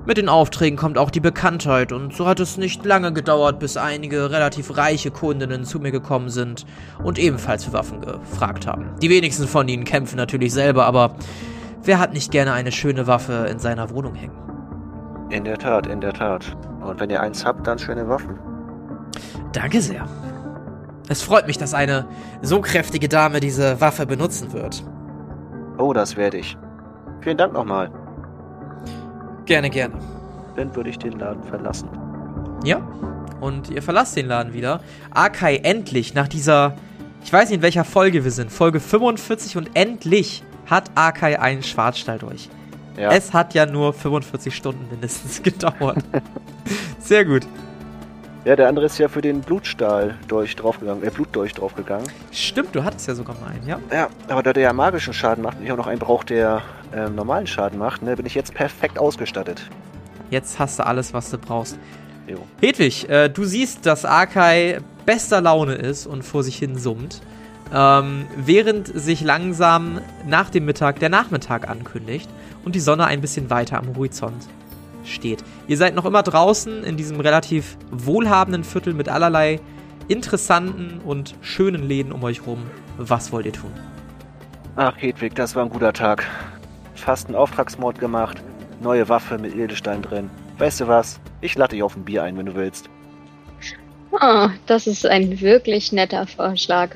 mit 0.05 0.17
den 0.17 0.29
Aufträgen 0.29 0.77
kommt 0.77 0.97
auch 0.97 1.09
die 1.09 1.19
Bekanntheit. 1.19 1.91
Und 1.91 2.13
so 2.13 2.27
hat 2.27 2.39
es 2.39 2.57
nicht 2.57 2.85
lange 2.85 3.13
gedauert, 3.13 3.59
bis 3.59 3.77
einige 3.77 4.31
relativ 4.31 4.77
reiche 4.77 5.11
Kundinnen 5.11 5.65
zu 5.65 5.79
mir 5.79 5.91
gekommen 5.91 6.29
sind 6.29 6.65
und 7.03 7.19
ebenfalls 7.19 7.65
für 7.65 7.73
Waffen 7.73 8.01
gefragt 8.01 8.67
haben. 8.67 8.91
Die 9.01 9.09
wenigsten 9.09 9.47
von 9.47 9.67
ihnen 9.67 9.83
kämpfen 9.83 10.17
natürlich 10.17 10.53
selber, 10.53 10.85
aber 10.85 11.15
wer 11.83 11.99
hat 11.99 12.13
nicht 12.13 12.31
gerne 12.31 12.53
eine 12.53 12.71
schöne 12.71 13.07
Waffe 13.07 13.47
in 13.49 13.59
seiner 13.59 13.89
Wohnung 13.89 14.15
hängen? 14.15 14.35
In 15.29 15.43
der 15.43 15.57
Tat, 15.57 15.87
in 15.87 16.01
der 16.01 16.13
Tat. 16.13 16.55
Und 16.81 16.99
wenn 16.99 17.09
ihr 17.09 17.21
eins 17.21 17.45
habt, 17.45 17.67
dann 17.67 17.77
schöne 17.77 18.07
Waffen. 18.09 18.39
Danke 19.51 19.81
sehr. 19.81 20.07
Es 21.07 21.21
freut 21.21 21.47
mich, 21.47 21.57
dass 21.57 21.73
eine 21.73 22.05
so 22.41 22.61
kräftige 22.61 23.09
Dame 23.09 23.39
diese 23.39 23.81
Waffe 23.81 24.05
benutzen 24.05 24.53
wird. 24.53 24.83
Oh, 25.77 25.93
das 25.93 26.17
werde 26.17 26.37
ich. 26.37 26.57
Vielen 27.21 27.37
Dank 27.37 27.53
nochmal. 27.53 27.91
Gerne, 29.49 29.71
gerne. 29.71 29.95
Dann 30.55 30.75
würde 30.75 30.91
ich 30.91 30.99
den 30.99 31.13
Laden 31.17 31.43
verlassen. 31.43 31.89
Ja. 32.63 32.87
Und 33.41 33.71
ihr 33.71 33.81
verlasst 33.81 34.15
den 34.15 34.27
Laden 34.27 34.53
wieder. 34.53 34.79
Akai 35.09 35.55
endlich 35.63 36.13
nach 36.13 36.27
dieser, 36.27 36.75
ich 37.23 37.33
weiß 37.33 37.49
nicht 37.49 37.55
in 37.55 37.61
welcher 37.63 37.83
Folge 37.83 38.23
wir 38.23 38.29
sind, 38.29 38.51
Folge 38.51 38.79
45 38.79 39.57
und 39.57 39.71
endlich 39.73 40.43
hat 40.67 40.91
Akai 40.93 41.39
einen 41.39 41.63
Schwarzstahl 41.63 42.19
durch. 42.19 42.47
Ja. 42.95 43.11
Es 43.11 43.33
hat 43.33 43.55
ja 43.55 43.65
nur 43.65 43.91
45 43.91 44.55
Stunden 44.55 44.87
mindestens 44.91 45.41
gedauert. 45.43 45.97
Sehr 46.99 47.25
gut. 47.25 47.47
ja, 48.45 48.55
der 48.55 48.67
andere 48.67 48.85
ist 48.85 48.99
ja 48.99 49.07
für 49.07 49.21
den 49.21 49.41
Blutstahl 49.41 50.15
durch 50.27 50.55
draufgegangen, 50.57 51.03
äh, 51.03 51.09
Blutdolch 51.09 51.55
draufgegangen. 51.55 52.07
Stimmt, 52.31 52.75
du 52.75 52.83
hattest 52.83 53.07
ja 53.07 53.15
sogar 53.15 53.35
mal 53.41 53.49
einen, 53.49 53.67
ja? 53.67 53.79
Ja, 53.91 54.09
aber 54.27 54.43
da 54.43 54.53
der 54.53 54.61
ja 54.61 54.73
magischen 54.73 55.13
Schaden 55.15 55.43
macht 55.43 55.57
und 55.57 55.65
ich 55.65 55.71
auch 55.71 55.77
noch 55.77 55.87
einen 55.87 55.97
brauche, 55.97 56.27
der 56.27 56.61
ähm, 56.93 57.15
normalen 57.15 57.47
Schaden 57.47 57.79
macht, 57.79 58.01
ne, 58.01 58.15
bin 58.15 58.25
ich 58.25 58.35
jetzt 58.35 58.53
perfekt 58.53 58.99
ausgestattet. 58.99 59.69
Jetzt 60.29 60.59
hast 60.59 60.79
du 60.79 60.85
alles, 60.85 61.13
was 61.13 61.29
du 61.31 61.37
brauchst. 61.37 61.77
Jo. 62.27 62.37
Hedwig, 62.61 63.09
äh, 63.09 63.29
du 63.29 63.43
siehst, 63.43 63.85
dass 63.85 64.05
Akai 64.05 64.79
bester 65.05 65.41
Laune 65.41 65.73
ist 65.73 66.05
und 66.05 66.23
vor 66.23 66.43
sich 66.43 66.57
hin 66.57 66.77
summt, 66.77 67.21
ähm, 67.73 68.27
während 68.35 68.87
sich 68.87 69.21
langsam 69.21 69.99
nach 70.27 70.49
dem 70.49 70.65
Mittag 70.65 70.99
der 70.99 71.09
Nachmittag 71.09 71.67
ankündigt 71.67 72.29
und 72.63 72.75
die 72.75 72.79
Sonne 72.79 73.05
ein 73.05 73.21
bisschen 73.21 73.49
weiter 73.49 73.77
am 73.79 73.95
Horizont 73.95 74.47
steht. 75.03 75.43
Ihr 75.67 75.77
seid 75.77 75.95
noch 75.95 76.05
immer 76.05 76.23
draußen 76.23 76.83
in 76.83 76.97
diesem 76.97 77.19
relativ 77.19 77.77
wohlhabenden 77.89 78.63
Viertel 78.63 78.93
mit 78.93 79.09
allerlei 79.09 79.59
interessanten 80.07 81.01
und 81.03 81.35
schönen 81.41 81.83
Läden 81.87 82.11
um 82.11 82.23
euch 82.23 82.45
rum. 82.45 82.63
Was 82.97 83.31
wollt 83.31 83.45
ihr 83.45 83.53
tun? 83.53 83.71
Ach, 84.75 84.93
Hedwig, 84.97 85.35
das 85.35 85.55
war 85.55 85.63
ein 85.63 85.69
guter 85.69 85.93
Tag. 85.93 86.25
Fast 86.99 87.27
einen 87.27 87.35
Auftragsmord 87.35 87.99
gemacht, 87.99 88.37
neue 88.81 89.07
Waffe 89.09 89.37
mit 89.37 89.55
Edelstein 89.55 90.01
drin. 90.01 90.29
Weißt 90.57 90.81
du 90.81 90.87
was? 90.87 91.19
Ich 91.41 91.55
lade 91.55 91.75
dich 91.75 91.83
auf 91.83 91.95
ein 91.95 92.05
Bier 92.05 92.23
ein, 92.23 92.37
wenn 92.37 92.45
du 92.45 92.55
willst. 92.55 92.89
Oh, 94.11 94.49
das 94.65 94.87
ist 94.87 95.05
ein 95.05 95.39
wirklich 95.39 95.91
netter 95.91 96.27
Vorschlag. 96.27 96.95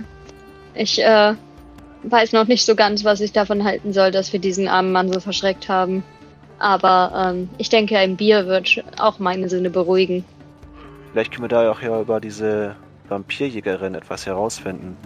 Ich 0.73 1.01
äh, 1.01 1.33
weiß 2.03 2.33
noch 2.33 2.47
nicht 2.47 2.65
so 2.65 2.75
ganz, 2.75 3.05
was 3.05 3.21
ich 3.21 3.31
davon 3.31 3.63
halten 3.63 3.93
soll, 3.93 4.11
dass 4.11 4.33
wir 4.33 4.39
diesen 4.39 4.67
armen 4.67 4.91
Mann 4.91 5.11
so 5.11 5.19
verschreckt 5.19 5.69
haben. 5.69 6.03
Aber 6.59 7.31
ähm, 7.33 7.49
ich 7.57 7.69
denke, 7.69 7.97
ein 7.97 8.17
Bier 8.17 8.47
wird 8.47 8.83
auch 8.99 9.19
meine 9.19 9.49
Sinne 9.49 9.69
beruhigen. 9.69 10.25
Vielleicht 11.11 11.31
können 11.31 11.43
wir 11.43 11.49
da 11.49 11.71
auch 11.71 11.81
ja 11.81 12.01
über 12.01 12.19
diese 12.19 12.75
Vampirjägerin 13.07 13.95
etwas 13.95 14.25
herausfinden. 14.25 14.97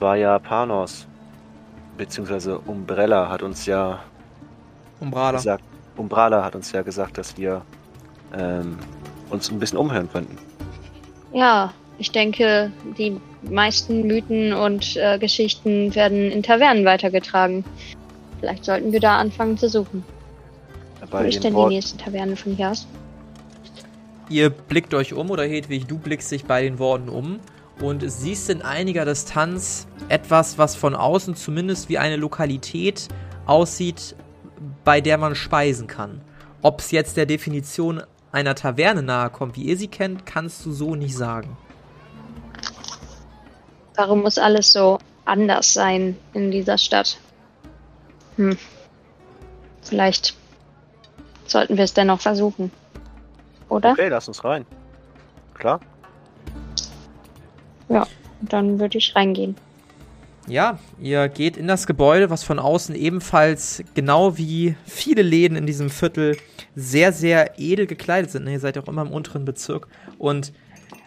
War 0.00 0.16
ja 0.16 0.38
Panos, 0.38 1.06
beziehungsweise 2.02 2.58
Umbrella 2.58 3.28
hat 3.28 3.42
uns 3.42 3.64
ja 3.66 4.02
Umbrala. 4.98 5.38
gesagt, 5.38 5.62
Umbrala 5.96 6.44
hat 6.44 6.56
uns 6.56 6.72
ja 6.72 6.82
gesagt, 6.82 7.16
dass 7.16 7.36
wir 7.36 7.62
ähm, 8.36 8.76
uns 9.30 9.50
ein 9.52 9.60
bisschen 9.60 9.78
umhören 9.78 10.10
könnten. 10.10 10.36
Ja, 11.32 11.72
ich 11.98 12.10
denke, 12.10 12.72
die 12.98 13.20
meisten 13.42 14.04
Mythen 14.08 14.52
und 14.52 14.96
äh, 14.96 15.16
Geschichten 15.20 15.94
werden 15.94 16.32
in 16.32 16.42
Tavernen 16.42 16.84
weitergetragen. 16.84 17.64
Vielleicht 18.40 18.64
sollten 18.64 18.90
wir 18.90 18.98
da 18.98 19.18
anfangen 19.18 19.56
zu 19.56 19.68
suchen. 19.68 20.04
Wo 21.08 21.18
ist 21.18 21.36
den 21.36 21.42
denn 21.42 21.52
die 21.52 21.56
Wort- 21.56 21.68
nächste 21.72 21.98
Taverne 21.98 22.34
von 22.34 22.56
hier 22.56 22.70
aus? 22.70 22.88
Ihr 24.28 24.50
blickt 24.50 24.92
euch 24.94 25.14
um 25.14 25.30
oder 25.30 25.44
Hedwig, 25.44 25.86
du 25.86 25.98
blickst 25.98 26.32
dich 26.32 26.46
bei 26.46 26.62
den 26.62 26.80
Worten 26.80 27.08
um 27.08 27.38
und 27.80 28.08
siehst 28.08 28.50
in 28.50 28.62
einiger 28.62 29.04
Distanz 29.04 29.86
etwas, 30.08 30.58
was 30.58 30.76
von 30.76 30.94
außen 30.94 31.34
zumindest 31.34 31.88
wie 31.88 31.98
eine 31.98 32.16
Lokalität 32.16 33.08
aussieht, 33.46 34.14
bei 34.84 35.00
der 35.00 35.18
man 35.18 35.34
speisen 35.34 35.86
kann. 35.86 36.20
Ob 36.62 36.80
es 36.80 36.90
jetzt 36.90 37.16
der 37.16 37.26
Definition 37.26 38.02
einer 38.30 38.54
Taverne 38.54 39.02
nahe 39.02 39.30
kommt, 39.30 39.56
wie 39.56 39.62
ihr 39.62 39.76
sie 39.76 39.88
kennt, 39.88 40.26
kannst 40.26 40.64
du 40.64 40.72
so 40.72 40.94
nicht 40.94 41.16
sagen. 41.16 41.56
Warum 43.96 44.22
muss 44.22 44.38
alles 44.38 44.72
so 44.72 44.98
anders 45.24 45.74
sein 45.74 46.16
in 46.32 46.50
dieser 46.50 46.78
Stadt? 46.78 47.18
Hm. 48.36 48.56
Vielleicht 49.82 50.34
sollten 51.46 51.76
wir 51.76 51.84
es 51.84 51.94
dennoch 51.94 52.20
versuchen. 52.20 52.70
Oder? 53.68 53.92
Okay, 53.92 54.08
lass 54.08 54.28
uns 54.28 54.44
rein. 54.44 54.64
Klar? 55.54 55.80
Dann 58.40 58.80
würde 58.80 58.98
ich 58.98 59.14
reingehen. 59.14 59.56
Ja, 60.48 60.80
ihr 61.00 61.28
geht 61.28 61.56
in 61.56 61.68
das 61.68 61.86
Gebäude, 61.86 62.28
was 62.28 62.42
von 62.42 62.58
außen 62.58 62.96
ebenfalls, 62.96 63.84
genau 63.94 64.36
wie 64.38 64.74
viele 64.84 65.22
Läden 65.22 65.56
in 65.56 65.66
diesem 65.66 65.88
Viertel, 65.88 66.36
sehr, 66.74 67.12
sehr 67.12 67.58
edel 67.58 67.86
gekleidet 67.86 68.32
sind. 68.32 68.48
Ihr 68.48 68.58
seid 68.58 68.74
ja 68.74 68.82
auch 68.82 68.88
immer 68.88 69.02
im 69.02 69.12
unteren 69.12 69.44
Bezirk. 69.44 69.86
Und 70.18 70.52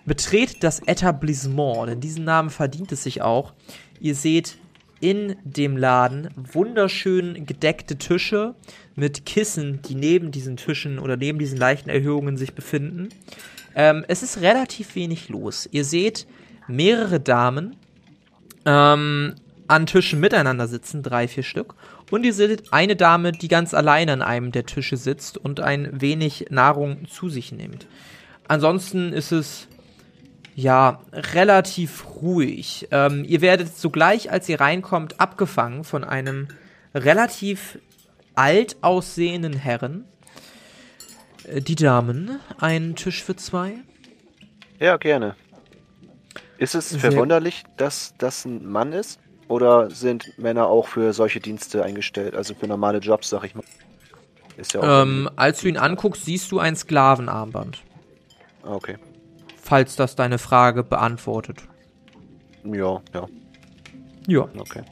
betretet 0.05 0.63
das 0.63 0.79
Etablissement, 0.79 1.89
denn 1.89 1.99
diesen 1.99 2.23
Namen 2.23 2.49
verdient 2.49 2.91
es 2.91 3.03
sich 3.03 3.21
auch. 3.21 3.53
Ihr 3.99 4.15
seht 4.15 4.57
in 5.01 5.36
dem 5.43 5.75
Laden 5.77 6.29
wunderschön 6.53 7.45
gedeckte 7.45 7.97
Tische 7.97 8.55
mit 8.95 9.25
Kissen, 9.25 9.81
die 9.81 9.95
neben 9.95 10.31
diesen 10.31 10.57
Tischen 10.57 10.99
oder 10.99 11.17
neben 11.17 11.39
diesen 11.39 11.57
leichten 11.57 11.89
Erhöhungen 11.89 12.38
sich 12.38 12.53
befinden. 12.53 13.09
Ähm, 13.75 14.05
es 14.07 14.23
ist 14.23 14.41
relativ 14.41 14.95
wenig 14.95 15.27
los. 15.27 15.67
Ihr 15.71 15.83
seht 15.83 16.27
mehrere 16.68 17.20
Damen 17.20 17.76
ähm, 18.66 19.36
an 19.68 19.86
Tischen 19.86 20.20
miteinander 20.20 20.68
sitzen, 20.68 21.03
drei, 21.03 21.28
vier 21.28 21.43
Stück. 21.43 21.76
Und 22.11 22.24
ihr 22.24 22.34
seht 22.34 22.72
eine 22.72 22.95
Dame, 22.95 23.32
die 23.32 23.47
ganz 23.47 23.74
alleine 23.74 24.13
an 24.13 24.22
einem 24.22 24.51
der 24.51 24.66
Tische 24.66 24.97
sitzt 24.97 25.38
und 25.38 25.59
ein 25.59 26.01
wenig 26.01 26.47
Nahrung 26.49 27.07
zu 27.07 27.30
sich 27.30 27.51
nimmt. 27.51 27.88
Ansonsten 28.47 29.11
ist 29.11 29.32
es 29.32 29.68
ja 30.55 31.01
relativ 31.11 32.05
ruhig. 32.22 32.88
Ähm, 32.91 33.26
ihr 33.28 33.41
werdet 33.41 33.76
sogleich, 33.76 34.32
als 34.32 34.47
ihr 34.47 34.61
reinkommt, 34.61 35.20
abgefangen 35.20 35.84
von 35.84 36.03
einem 36.03 36.47
relativ 36.93 37.80
alt 38.36 38.78
aussehenden 38.82 39.53
Herren. 39.53 40.05
Äh, 41.43 41.61
Die 41.61 41.76
Damen, 41.76 42.39
ein 42.59 42.95
Tisch 42.95 43.24
für 43.24 43.36
zwei. 43.36 43.74
Ja, 44.80 44.97
gerne. 44.97 45.36
Ist 46.57 46.75
es 46.75 46.95
verwunderlich, 46.95 47.63
dass 47.77 48.13
das 48.17 48.45
ein 48.45 48.65
Mann 48.65 48.93
ist? 48.93 49.19
Oder 49.47 49.91
sind 49.91 50.37
Männer 50.39 50.67
auch 50.67 50.87
für 50.87 51.13
solche 51.13 51.39
Dienste 51.39 51.83
eingestellt? 51.83 52.35
Also 52.35 52.55
für 52.55 52.67
normale 52.67 52.97
Jobs, 52.99 53.29
sag 53.29 53.43
ich 53.43 53.53
mal. 53.53 53.63
Ist 54.57 54.73
ja 54.73 54.81
auch. 54.81 55.03
Ähm, 55.03 55.29
als 55.35 55.61
du 55.61 55.67
ihn 55.67 55.77
anguckst, 55.77 56.25
siehst 56.25 56.51
du 56.51 56.59
ein 56.59 56.75
Sklavenarmband. 56.75 57.83
Okay. 58.63 58.97
Falls 59.61 59.95
das 59.95 60.15
deine 60.15 60.37
Frage 60.37 60.83
beantwortet. 60.83 61.63
Ja, 62.63 63.01
ja, 63.13 63.27
Ja, 64.27 64.47
okay. 64.57 64.83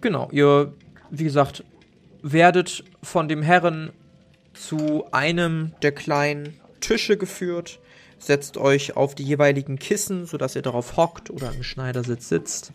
genau. 0.00 0.28
Ihr, 0.30 0.72
wie 1.10 1.24
gesagt, 1.24 1.64
werdet 2.22 2.84
von 3.02 3.28
dem 3.28 3.42
Herren 3.42 3.92
zu 4.54 5.04
einem 5.12 5.72
der 5.82 5.92
kleinen 5.92 6.58
Tische 6.80 7.16
geführt, 7.18 7.78
setzt 8.18 8.56
euch 8.56 8.96
auf 8.96 9.14
die 9.14 9.24
jeweiligen 9.24 9.78
Kissen, 9.78 10.26
sodass 10.26 10.56
ihr 10.56 10.62
darauf 10.62 10.96
hockt 10.96 11.30
oder 11.30 11.52
im 11.52 11.62
Schneidersitz 11.62 12.28
sitzt. 12.28 12.72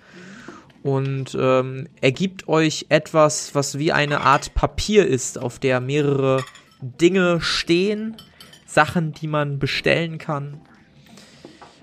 Und 0.84 1.38
ähm, 1.40 1.88
er 2.02 2.12
gibt 2.12 2.48
euch 2.48 2.88
etwas, 2.90 3.56
was 3.56 3.78
wie 3.78 3.92
eine 3.92 4.22
Art 4.22 4.54
Papier 4.54 5.08
ist, 5.08 5.40
auf 5.40 5.60
der 5.60 5.80
mehrere 5.80 6.44
Dinge 6.82 7.40
stehen, 7.42 8.18
Sachen, 8.66 9.14
die 9.14 9.28
man 9.28 9.60
bestellen 9.60 10.18
kann. 10.18 10.60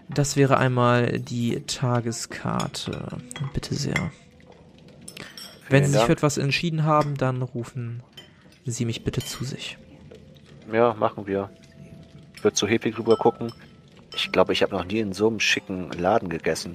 Das 0.08 0.36
wäre 0.36 0.58
einmal 0.58 1.20
die 1.20 1.62
Tageskarte. 1.66 3.08
Bitte 3.54 3.74
sehr. 3.74 4.10
Wenn 5.68 5.84
Sie 5.84 5.92
sich 5.92 6.02
für 6.02 6.12
etwas 6.12 6.36
entschieden 6.36 6.84
haben, 6.84 7.16
dann 7.16 7.42
rufen 7.42 8.02
Sie 8.66 8.84
mich 8.84 9.04
bitte 9.04 9.22
zu 9.24 9.44
sich. 9.44 9.78
Ja, 10.72 10.94
machen 10.94 11.26
wir. 11.26 11.50
Ich 12.40 12.44
würde 12.44 12.54
zu 12.54 12.66
Hefig 12.66 12.98
rüber 12.98 13.18
gucken. 13.18 13.52
Ich 14.14 14.32
glaube, 14.32 14.54
ich 14.54 14.62
habe 14.62 14.74
noch 14.74 14.86
nie 14.86 15.00
in 15.00 15.12
so 15.12 15.28
einem 15.28 15.40
schicken 15.40 15.90
Laden 15.92 16.30
gegessen. 16.30 16.72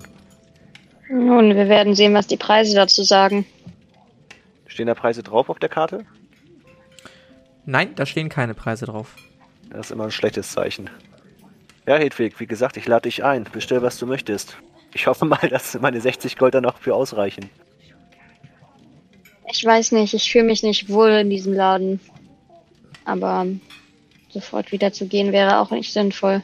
Nun, 1.09 1.55
wir 1.55 1.68
werden 1.68 1.95
sehen, 1.95 2.13
was 2.13 2.28
die 2.28 2.38
Preise 2.38 2.76
dazu 2.76 3.01
sagen. 3.01 3.47
Stehen 4.68 4.86
da 4.86 4.93
Preise 4.93 5.24
drauf 5.24 5.49
auf 5.49 5.57
der 5.57 5.70
Karte? 5.70 6.05
Nein, 7.66 7.95
da 7.95 8.05
stehen 8.05 8.30
keine 8.30 8.53
Preise 8.53 8.86
drauf. 8.86 9.16
Das 9.72 9.88
ist 9.88 9.91
immer 9.91 10.03
ein 10.03 10.11
schlechtes 10.11 10.51
Zeichen. 10.51 10.88
Ja, 11.88 11.95
Hedwig, 11.95 12.39
wie 12.39 12.45
gesagt, 12.45 12.78
ich 12.78 12.86
lade 12.86 13.09
dich 13.09 13.24
ein. 13.24 13.45
Bestell, 13.51 13.82
was 13.82 13.97
du 13.97 14.05
möchtest. 14.05 14.57
Ich 14.93 15.07
hoffe 15.07 15.26
mal, 15.26 15.49
dass 15.49 15.80
meine 15.82 15.99
60 15.99 16.38
Gold 16.38 16.53
da 16.53 16.61
noch 16.61 16.78
für 16.78 16.93
ausreichen. 16.93 17.49
Ich 19.51 19.66
weiß 19.66 19.93
nicht, 19.93 20.13
ich 20.13 20.32
fühle 20.32 20.45
mich 20.45 20.61
nicht 20.61 20.89
wohl 20.89 21.09
in 21.09 21.32
diesem 21.32 21.53
Laden. 21.53 21.99
Aber 23.03 23.47
sofort 24.36 24.71
wieder 24.73 24.91
zu 24.91 25.07
gehen 25.07 25.31
wäre 25.31 25.59
auch 25.59 25.71
nicht 25.71 25.91
sinnvoll. 25.93 26.41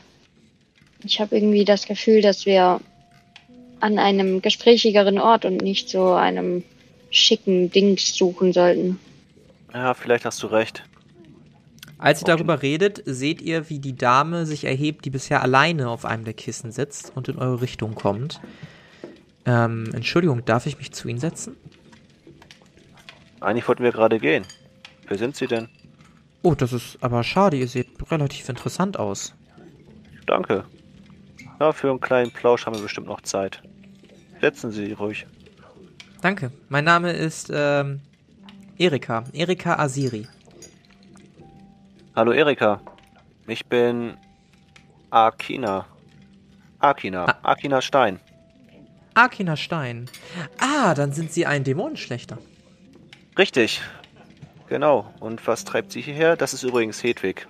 Ich 1.03 1.19
habe 1.19 1.35
irgendwie 1.35 1.65
das 1.65 1.85
Gefühl, 1.85 2.21
dass 2.21 2.45
wir 2.45 2.79
an 3.81 3.99
einem 3.99 4.41
gesprächigeren 4.41 5.19
Ort 5.19 5.43
und 5.45 5.57
nicht 5.57 5.89
so 5.89 6.13
einem 6.13 6.63
schicken 7.09 7.69
Dings 7.69 8.15
suchen 8.15 8.53
sollten. 8.53 8.97
Ja, 9.73 9.93
vielleicht 9.93 10.23
hast 10.25 10.41
du 10.41 10.47
recht. 10.47 10.83
Als 11.97 12.21
ihr 12.21 12.23
Okay. 12.23 12.37
darüber 12.37 12.61
redet, 12.61 13.03
seht 13.05 13.41
ihr, 13.41 13.69
wie 13.69 13.79
die 13.79 13.95
Dame 13.95 14.45
sich 14.45 14.63
erhebt, 14.63 15.03
die 15.05 15.09
bisher 15.09 15.41
alleine 15.41 15.89
auf 15.89 16.05
einem 16.05 16.23
der 16.23 16.33
Kissen 16.33 16.71
sitzt 16.71 17.11
und 17.15 17.27
in 17.27 17.37
eure 17.37 17.61
Richtung 17.61 17.93
kommt. 17.93 18.39
Ähm, 19.45 19.89
Entschuldigung, 19.93 20.45
darf 20.45 20.65
ich 20.65 20.77
mich 20.77 20.91
zu 20.93 21.09
Ihnen 21.09 21.19
setzen? 21.19 21.57
Eigentlich 23.41 23.67
wollten 23.67 23.83
wir 23.83 23.91
gerade 23.91 24.19
gehen. 24.19 24.45
Wer 25.07 25.17
sind 25.17 25.35
Sie 25.35 25.47
denn? 25.47 25.67
Oh, 26.43 26.55
das 26.55 26.73
ist 26.73 26.97
aber 27.01 27.23
schade, 27.23 27.57
ihr 27.57 27.67
seht 27.67 27.89
relativ 28.11 28.49
interessant 28.49 28.97
aus. 28.97 29.35
Danke. 30.25 30.65
Ja, 31.59 31.71
für 31.71 31.89
einen 31.91 32.01
kleinen 32.01 32.31
Plausch 32.31 32.65
haben 32.65 32.75
wir 32.75 32.81
bestimmt 32.81 33.07
noch 33.07 33.21
Zeit. 33.21 33.61
Setzen 34.39 34.71
Sie 34.71 34.93
ruhig. 34.93 35.27
Danke. 36.21 36.51
Mein 36.69 36.83
Name 36.83 37.11
ist 37.11 37.51
ähm, 37.53 38.01
Erika. 38.77 39.23
Erika 39.33 39.77
Asiri. 39.77 40.27
Hallo 42.15 42.31
Erika. 42.31 42.81
Ich 43.47 43.65
bin 43.65 44.17
Akina. 45.11 45.85
Akina. 46.79 47.25
Ah. 47.25 47.51
Akina 47.51 47.81
Stein. 47.81 48.19
Akina 49.13 49.55
Stein. 49.55 50.09
Ah, 50.59 50.95
dann 50.95 51.11
sind 51.13 51.31
Sie 51.31 51.45
ein 51.45 51.63
Dämonenschlechter. 51.63 52.39
Richtig. 53.37 53.81
Genau. 54.71 55.13
Und 55.19 55.45
was 55.47 55.65
treibt 55.65 55.91
Sie 55.91 55.99
hierher? 55.99 56.37
Das 56.37 56.53
ist 56.53 56.63
übrigens 56.63 57.03
Hedwig. 57.03 57.45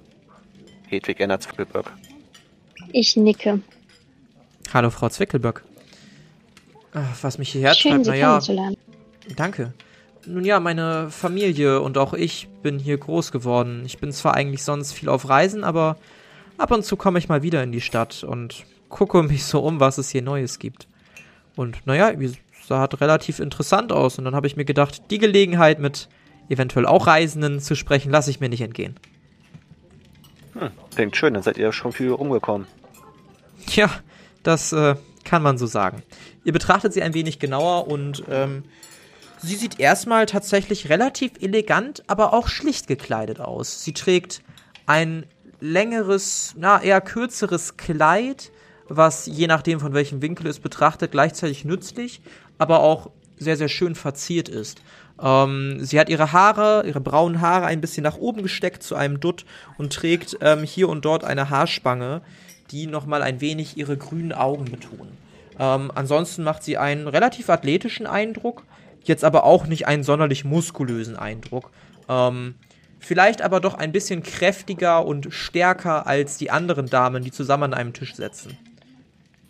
Hedwig 0.87 1.19
Enna 1.19 1.39
Zwickelböck. 1.39 1.93
Ich 2.93 3.15
nicke. 3.15 3.61
Hallo, 4.73 4.89
Frau 4.89 5.07
Zwickelböck. 5.07 5.63
Was 7.21 7.37
mich 7.37 7.51
hierher 7.51 7.75
Schön, 7.75 8.03
treibt, 8.03 8.07
naja, 8.07 8.41
danke. 9.35 9.71
Nun 10.25 10.43
ja, 10.45 10.59
meine 10.59 11.11
Familie 11.11 11.81
und 11.81 11.99
auch 11.99 12.15
ich 12.15 12.47
bin 12.63 12.79
hier 12.79 12.97
groß 12.97 13.31
geworden. 13.31 13.83
Ich 13.85 13.99
bin 13.99 14.11
zwar 14.11 14.33
eigentlich 14.33 14.63
sonst 14.63 14.91
viel 14.91 15.07
auf 15.07 15.29
Reisen, 15.29 15.63
aber 15.63 15.97
ab 16.57 16.71
und 16.71 16.83
zu 16.83 16.97
komme 16.97 17.19
ich 17.19 17.29
mal 17.29 17.43
wieder 17.43 17.61
in 17.61 17.71
die 17.71 17.81
Stadt 17.81 18.23
und 18.23 18.65
gucke 18.89 19.21
mich 19.21 19.43
so 19.43 19.59
um, 19.59 19.79
was 19.79 19.99
es 19.99 20.09
hier 20.09 20.23
Neues 20.23 20.57
gibt. 20.57 20.87
Und 21.55 21.85
naja, 21.85 22.09
es 22.09 22.33
sah 22.65 22.79
halt 22.79 22.99
relativ 22.99 23.37
interessant 23.37 23.91
aus. 23.91 24.17
Und 24.17 24.25
dann 24.25 24.33
habe 24.33 24.47
ich 24.47 24.55
mir 24.55 24.65
gedacht, 24.65 25.03
die 25.11 25.19
Gelegenheit 25.19 25.77
mit 25.77 26.09
eventuell 26.51 26.85
auch 26.85 27.07
Reisenden 27.07 27.59
zu 27.59 27.75
sprechen, 27.75 28.11
lasse 28.11 28.29
ich 28.29 28.39
mir 28.39 28.49
nicht 28.49 28.61
entgehen. 28.61 28.95
Hm, 30.53 30.71
klingt 30.93 31.15
schön, 31.15 31.33
dann 31.33 31.43
seid 31.43 31.57
ihr 31.57 31.71
schon 31.71 31.93
viel 31.93 32.11
rumgekommen. 32.11 32.67
Ja, 33.69 33.89
das 34.43 34.73
äh, 34.73 34.95
kann 35.23 35.41
man 35.41 35.57
so 35.57 35.65
sagen. 35.65 36.03
Ihr 36.43 36.53
betrachtet 36.53 36.93
sie 36.93 37.01
ein 37.01 37.13
wenig 37.13 37.39
genauer 37.39 37.87
und 37.87 38.23
ähm, 38.29 38.63
sie 39.41 39.55
sieht 39.55 39.79
erstmal 39.79 40.25
tatsächlich 40.25 40.89
relativ 40.89 41.33
elegant, 41.39 42.03
aber 42.07 42.33
auch 42.33 42.47
schlicht 42.47 42.87
gekleidet 42.87 43.39
aus. 43.39 43.83
Sie 43.83 43.93
trägt 43.93 44.41
ein 44.87 45.25
längeres, 45.59 46.55
na 46.57 46.81
eher 46.81 47.01
kürzeres 47.01 47.77
Kleid, 47.77 48.51
was 48.89 49.25
je 49.27 49.47
nachdem 49.47 49.79
von 49.79 49.93
welchem 49.93 50.21
Winkel 50.21 50.47
es 50.47 50.59
betrachtet 50.59 51.11
gleichzeitig 51.11 51.63
nützlich, 51.63 52.21
aber 52.57 52.81
auch 52.81 53.11
sehr 53.37 53.57
sehr 53.57 53.69
schön 53.69 53.95
verziert 53.95 54.49
ist. 54.49 54.81
Ähm, 55.21 55.77
sie 55.79 55.99
hat 55.99 56.09
ihre 56.09 56.31
Haare, 56.31 56.83
ihre 56.85 57.01
braunen 57.01 57.41
Haare 57.41 57.65
ein 57.65 57.81
bisschen 57.81 58.03
nach 58.03 58.17
oben 58.17 58.43
gesteckt 58.43 58.83
zu 58.83 58.95
einem 58.95 59.19
Dutt 59.19 59.45
und 59.77 59.93
trägt 59.93 60.37
ähm, 60.41 60.63
hier 60.63 60.89
und 60.89 61.05
dort 61.05 61.23
eine 61.23 61.49
Haarspange, 61.49 62.21
die 62.71 62.87
nochmal 62.87 63.21
ein 63.21 63.41
wenig 63.41 63.77
ihre 63.77 63.97
grünen 63.97 64.33
Augen 64.33 64.65
betonen. 64.65 65.17
Ähm, 65.59 65.91
ansonsten 65.93 66.43
macht 66.43 66.63
sie 66.63 66.77
einen 66.77 67.07
relativ 67.07 67.49
athletischen 67.49 68.07
Eindruck, 68.07 68.63
jetzt 69.03 69.23
aber 69.23 69.43
auch 69.43 69.67
nicht 69.67 69.87
einen 69.87 70.03
sonderlich 70.03 70.43
muskulösen 70.43 71.15
Eindruck. 71.17 71.69
Ähm, 72.09 72.55
vielleicht 72.99 73.41
aber 73.41 73.59
doch 73.59 73.73
ein 73.73 73.91
bisschen 73.91 74.23
kräftiger 74.23 75.05
und 75.05 75.27
stärker 75.31 76.07
als 76.07 76.37
die 76.37 76.51
anderen 76.51 76.87
Damen, 76.87 77.23
die 77.23 77.31
zusammen 77.31 77.63
an 77.65 77.73
einem 77.73 77.93
Tisch 77.93 78.15
sitzen. 78.15 78.57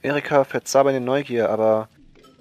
Erika, 0.02 0.44
verzeih 0.44 0.84
meine 0.84 1.02
Neugier, 1.02 1.50
aber 1.50 1.88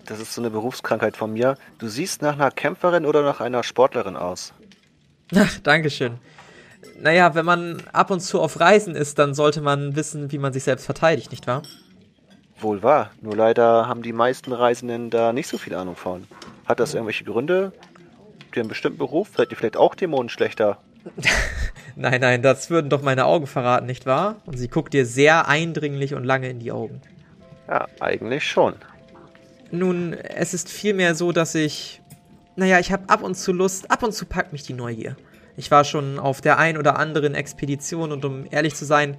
das 0.06 0.20
ist 0.20 0.34
so 0.34 0.40
eine 0.40 0.50
Berufskrankheit 0.50 1.16
von 1.16 1.32
mir. 1.32 1.56
Du 1.78 1.88
siehst 1.88 2.22
nach 2.22 2.34
einer 2.34 2.50
Kämpferin 2.50 3.06
oder 3.06 3.22
nach 3.22 3.40
einer 3.40 3.62
Sportlerin 3.62 4.16
aus. 4.16 4.52
Ach, 5.34 5.58
Dankeschön. 5.60 6.18
Naja, 7.00 7.34
wenn 7.34 7.44
man 7.44 7.82
ab 7.92 8.10
und 8.10 8.20
zu 8.20 8.40
auf 8.40 8.60
Reisen 8.60 8.94
ist, 8.94 9.18
dann 9.18 9.34
sollte 9.34 9.60
man 9.60 9.96
wissen, 9.96 10.32
wie 10.32 10.38
man 10.38 10.52
sich 10.52 10.64
selbst 10.64 10.84
verteidigt, 10.84 11.30
nicht 11.30 11.46
wahr? 11.46 11.62
Wohl 12.58 12.82
wahr, 12.82 13.10
nur 13.20 13.36
leider 13.36 13.88
haben 13.88 14.02
die 14.02 14.12
meisten 14.12 14.52
Reisenden 14.52 15.08
da 15.08 15.32
nicht 15.32 15.48
so 15.48 15.56
viel 15.56 15.74
Ahnung 15.74 15.96
von. 15.96 16.26
Hat 16.66 16.80
das 16.80 16.94
irgendwelche 16.94 17.24
Gründe? 17.24 17.72
Habt 18.44 18.56
ihr 18.56 18.60
einen 18.60 18.68
bestimmten 18.68 18.98
Beruf? 18.98 19.30
Seid 19.36 19.50
ihr 19.50 19.56
vielleicht 19.56 19.76
auch 19.76 19.94
Dämonenschlechter? 19.94 20.78
Nein, 21.96 22.20
nein, 22.20 22.40
das 22.40 22.70
würden 22.70 22.88
doch 22.88 23.02
meine 23.02 23.24
Augen 23.26 23.46
verraten, 23.46 23.86
nicht 23.86 24.06
wahr? 24.06 24.36
Und 24.46 24.56
sie 24.56 24.68
guckt 24.68 24.94
dir 24.94 25.04
sehr 25.04 25.48
eindringlich 25.48 26.14
und 26.14 26.24
lange 26.24 26.48
in 26.48 26.58
die 26.58 26.72
Augen. 26.72 27.02
Ja, 27.68 27.86
eigentlich 28.00 28.48
schon. 28.48 28.74
Nun, 29.70 30.14
es 30.14 30.54
ist 30.54 30.68
vielmehr 30.68 31.14
so, 31.14 31.32
dass 31.32 31.54
ich. 31.54 32.02
Naja, 32.56 32.78
ich 32.78 32.92
habe 32.92 33.08
ab 33.08 33.22
und 33.22 33.36
zu 33.36 33.52
Lust, 33.52 33.90
ab 33.90 34.02
und 34.02 34.12
zu 34.12 34.26
packt 34.26 34.52
mich 34.52 34.64
die 34.64 34.74
Neugier. 34.74 35.16
Ich 35.56 35.70
war 35.70 35.84
schon 35.84 36.18
auf 36.18 36.40
der 36.40 36.58
ein 36.58 36.76
oder 36.76 36.98
anderen 36.98 37.34
Expedition 37.34 38.12
und 38.12 38.24
um 38.24 38.46
ehrlich 38.50 38.74
zu 38.74 38.84
sein, 38.84 39.16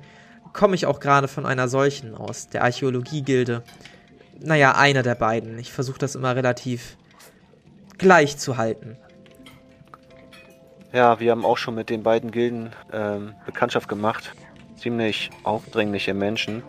komme 0.53 0.75
ich 0.75 0.85
auch 0.85 0.99
gerade 0.99 1.27
von 1.27 1.45
einer 1.45 1.67
solchen 1.67 2.13
aus, 2.13 2.49
der 2.49 2.63
Archäologiegilde. 2.63 3.63
Naja, 4.39 4.75
einer 4.75 5.03
der 5.03 5.15
beiden. 5.15 5.57
Ich 5.59 5.71
versuche 5.71 5.99
das 5.99 6.15
immer 6.15 6.35
relativ 6.35 6.97
gleich 7.97 8.37
zu 8.37 8.57
halten. 8.57 8.97
Ja, 10.93 11.19
wir 11.19 11.31
haben 11.31 11.45
auch 11.45 11.57
schon 11.57 11.75
mit 11.75 11.89
den 11.89 12.03
beiden 12.03 12.31
Gilden 12.31 12.71
ähm, 12.91 13.33
Bekanntschaft 13.45 13.87
gemacht. 13.87 14.33
Ziemlich 14.75 15.29
aufdringliche 15.43 16.13
Menschen. 16.13 16.63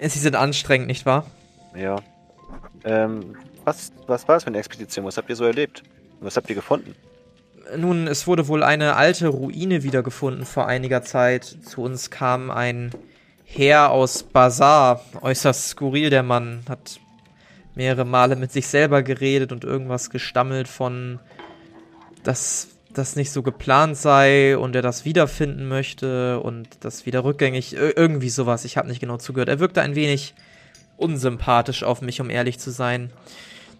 Sie 0.00 0.18
sind 0.18 0.36
anstrengend, 0.36 0.88
nicht 0.88 1.06
wahr? 1.06 1.24
Ja. 1.74 1.96
Ähm, 2.84 3.36
was, 3.64 3.92
was 4.06 4.26
war 4.28 4.36
es 4.36 4.44
für 4.44 4.48
eine 4.48 4.58
Expedition? 4.58 5.04
Was 5.04 5.16
habt 5.16 5.28
ihr 5.28 5.36
so 5.36 5.44
erlebt? 5.44 5.82
Was 6.20 6.36
habt 6.36 6.48
ihr 6.48 6.54
gefunden? 6.54 6.94
Nun, 7.76 8.06
es 8.06 8.26
wurde 8.26 8.48
wohl 8.48 8.62
eine 8.62 8.96
alte 8.96 9.28
Ruine 9.28 9.82
wiedergefunden 9.82 10.46
vor 10.46 10.66
einiger 10.66 11.02
Zeit. 11.02 11.44
Zu 11.44 11.82
uns 11.82 12.10
kam 12.10 12.50
ein 12.50 12.90
Herr 13.44 13.90
aus 13.90 14.22
Bazar. 14.22 15.04
Äußerst 15.20 15.70
skurril, 15.70 16.10
der 16.10 16.22
Mann. 16.22 16.62
Hat 16.68 16.98
mehrere 17.74 18.04
Male 18.04 18.36
mit 18.36 18.52
sich 18.52 18.66
selber 18.66 19.02
geredet 19.02 19.52
und 19.52 19.64
irgendwas 19.64 20.10
gestammelt 20.10 20.66
von, 20.66 21.20
dass 22.24 22.68
das 22.92 23.16
nicht 23.16 23.30
so 23.30 23.42
geplant 23.42 23.96
sei 23.96 24.56
und 24.56 24.74
er 24.74 24.82
das 24.82 25.04
wiederfinden 25.04 25.68
möchte 25.68 26.40
und 26.40 26.68
das 26.80 27.06
wieder 27.06 27.22
rückgängig. 27.22 27.74
Irgendwie 27.74 28.30
sowas. 28.30 28.64
Ich 28.64 28.76
habe 28.76 28.88
nicht 28.88 29.00
genau 29.00 29.18
zugehört. 29.18 29.48
Er 29.48 29.60
wirkte 29.60 29.82
ein 29.82 29.94
wenig 29.94 30.34
unsympathisch 30.98 31.82
auf 31.82 32.02
mich, 32.02 32.20
um 32.20 32.28
ehrlich 32.28 32.58
zu 32.58 32.70
sein. 32.70 33.10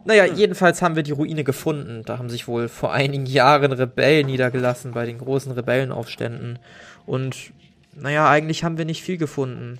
Naja, 0.04 0.24
hm. 0.24 0.36
jedenfalls 0.36 0.80
haben 0.80 0.96
wir 0.96 1.02
die 1.02 1.12
Ruine 1.12 1.44
gefunden. 1.44 2.02
Da 2.06 2.18
haben 2.18 2.30
sich 2.30 2.48
wohl 2.48 2.68
vor 2.68 2.92
einigen 2.92 3.26
Jahren 3.26 3.72
Rebellen 3.72 4.26
niedergelassen 4.26 4.92
bei 4.92 5.04
den 5.04 5.18
großen 5.18 5.52
Rebellenaufständen. 5.52 6.58
Und 7.04 7.52
naja, 7.94 8.30
eigentlich 8.30 8.64
haben 8.64 8.78
wir 8.78 8.84
nicht 8.84 9.02
viel 9.02 9.18
gefunden. 9.18 9.78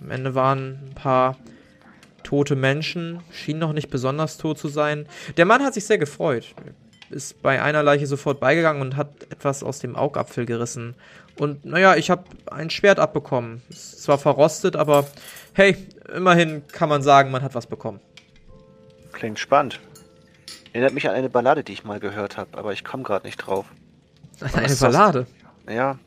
Am 0.00 0.10
Ende 0.10 0.34
waren 0.34 0.78
ein 0.90 0.94
paar 0.94 1.36
tote 2.22 2.56
Menschen, 2.56 3.20
schienen 3.32 3.60
noch 3.60 3.72
nicht 3.72 3.90
besonders 3.90 4.38
tot 4.38 4.58
zu 4.58 4.68
sein. 4.68 5.06
Der 5.36 5.46
Mann 5.46 5.62
hat 5.62 5.74
sich 5.74 5.84
sehr 5.84 5.98
gefreut. 5.98 6.54
Ist 7.10 7.42
bei 7.42 7.60
einer 7.60 7.82
Leiche 7.82 8.06
sofort 8.06 8.38
beigegangen 8.38 8.82
und 8.82 8.96
hat 8.96 9.08
etwas 9.30 9.62
aus 9.62 9.80
dem 9.80 9.96
Augapfel 9.96 10.46
gerissen. 10.46 10.94
Und 11.38 11.64
naja, 11.64 11.96
ich 11.96 12.10
habe 12.10 12.24
ein 12.50 12.70
Schwert 12.70 12.98
abbekommen. 12.98 13.62
Ist 13.68 14.02
zwar 14.02 14.18
verrostet, 14.18 14.76
aber 14.76 15.06
hey, 15.54 15.76
immerhin 16.14 16.66
kann 16.68 16.88
man 16.88 17.02
sagen, 17.02 17.30
man 17.30 17.42
hat 17.42 17.54
was 17.54 17.66
bekommen. 17.66 18.00
Klingt 19.12 19.38
spannend. 19.38 19.80
Erinnert 20.72 20.94
mich 20.94 21.08
an 21.08 21.14
eine 21.14 21.28
Ballade, 21.28 21.64
die 21.64 21.72
ich 21.72 21.84
mal 21.84 22.00
gehört 22.00 22.36
habe, 22.36 22.56
aber 22.56 22.72
ich 22.72 22.84
komme 22.84 23.02
gerade 23.02 23.26
nicht 23.26 23.38
drauf. 23.38 23.66
Eine 24.54 24.74
Ballade? 24.74 25.26
Ja, 25.68 25.98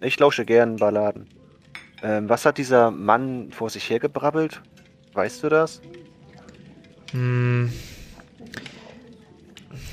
ich 0.00 0.18
lausche 0.18 0.44
gern 0.44 0.76
Balladen. 0.76 1.28
Ähm, 2.02 2.28
was 2.28 2.44
hat 2.44 2.58
dieser 2.58 2.90
Mann 2.90 3.50
vor 3.50 3.70
sich 3.70 3.88
hergebrabbelt? 3.90 4.62
Weißt 5.14 5.42
du 5.42 5.48
das? 5.48 5.80
Hm. 7.12 7.72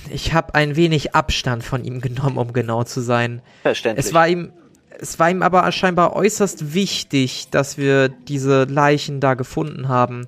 Ich 0.09 0.33
habe 0.33 0.53
ein 0.53 0.75
wenig 0.75 1.15
Abstand 1.15 1.63
von 1.63 1.83
ihm 1.83 2.01
genommen, 2.01 2.37
um 2.37 2.53
genau 2.53 2.83
zu 2.83 3.01
sein. 3.01 3.41
Verständlich. 3.61 4.05
Es 4.05 4.13
war 4.13 4.27
ihm, 4.27 4.51
es 4.99 5.19
war 5.19 5.29
ihm 5.29 5.41
aber 5.41 5.69
scheinbar 5.71 6.15
äußerst 6.15 6.73
wichtig, 6.73 7.49
dass 7.49 7.77
wir 7.77 8.09
diese 8.09 8.65
Leichen 8.65 9.19
da 9.19 9.33
gefunden 9.33 9.87
haben. 9.87 10.27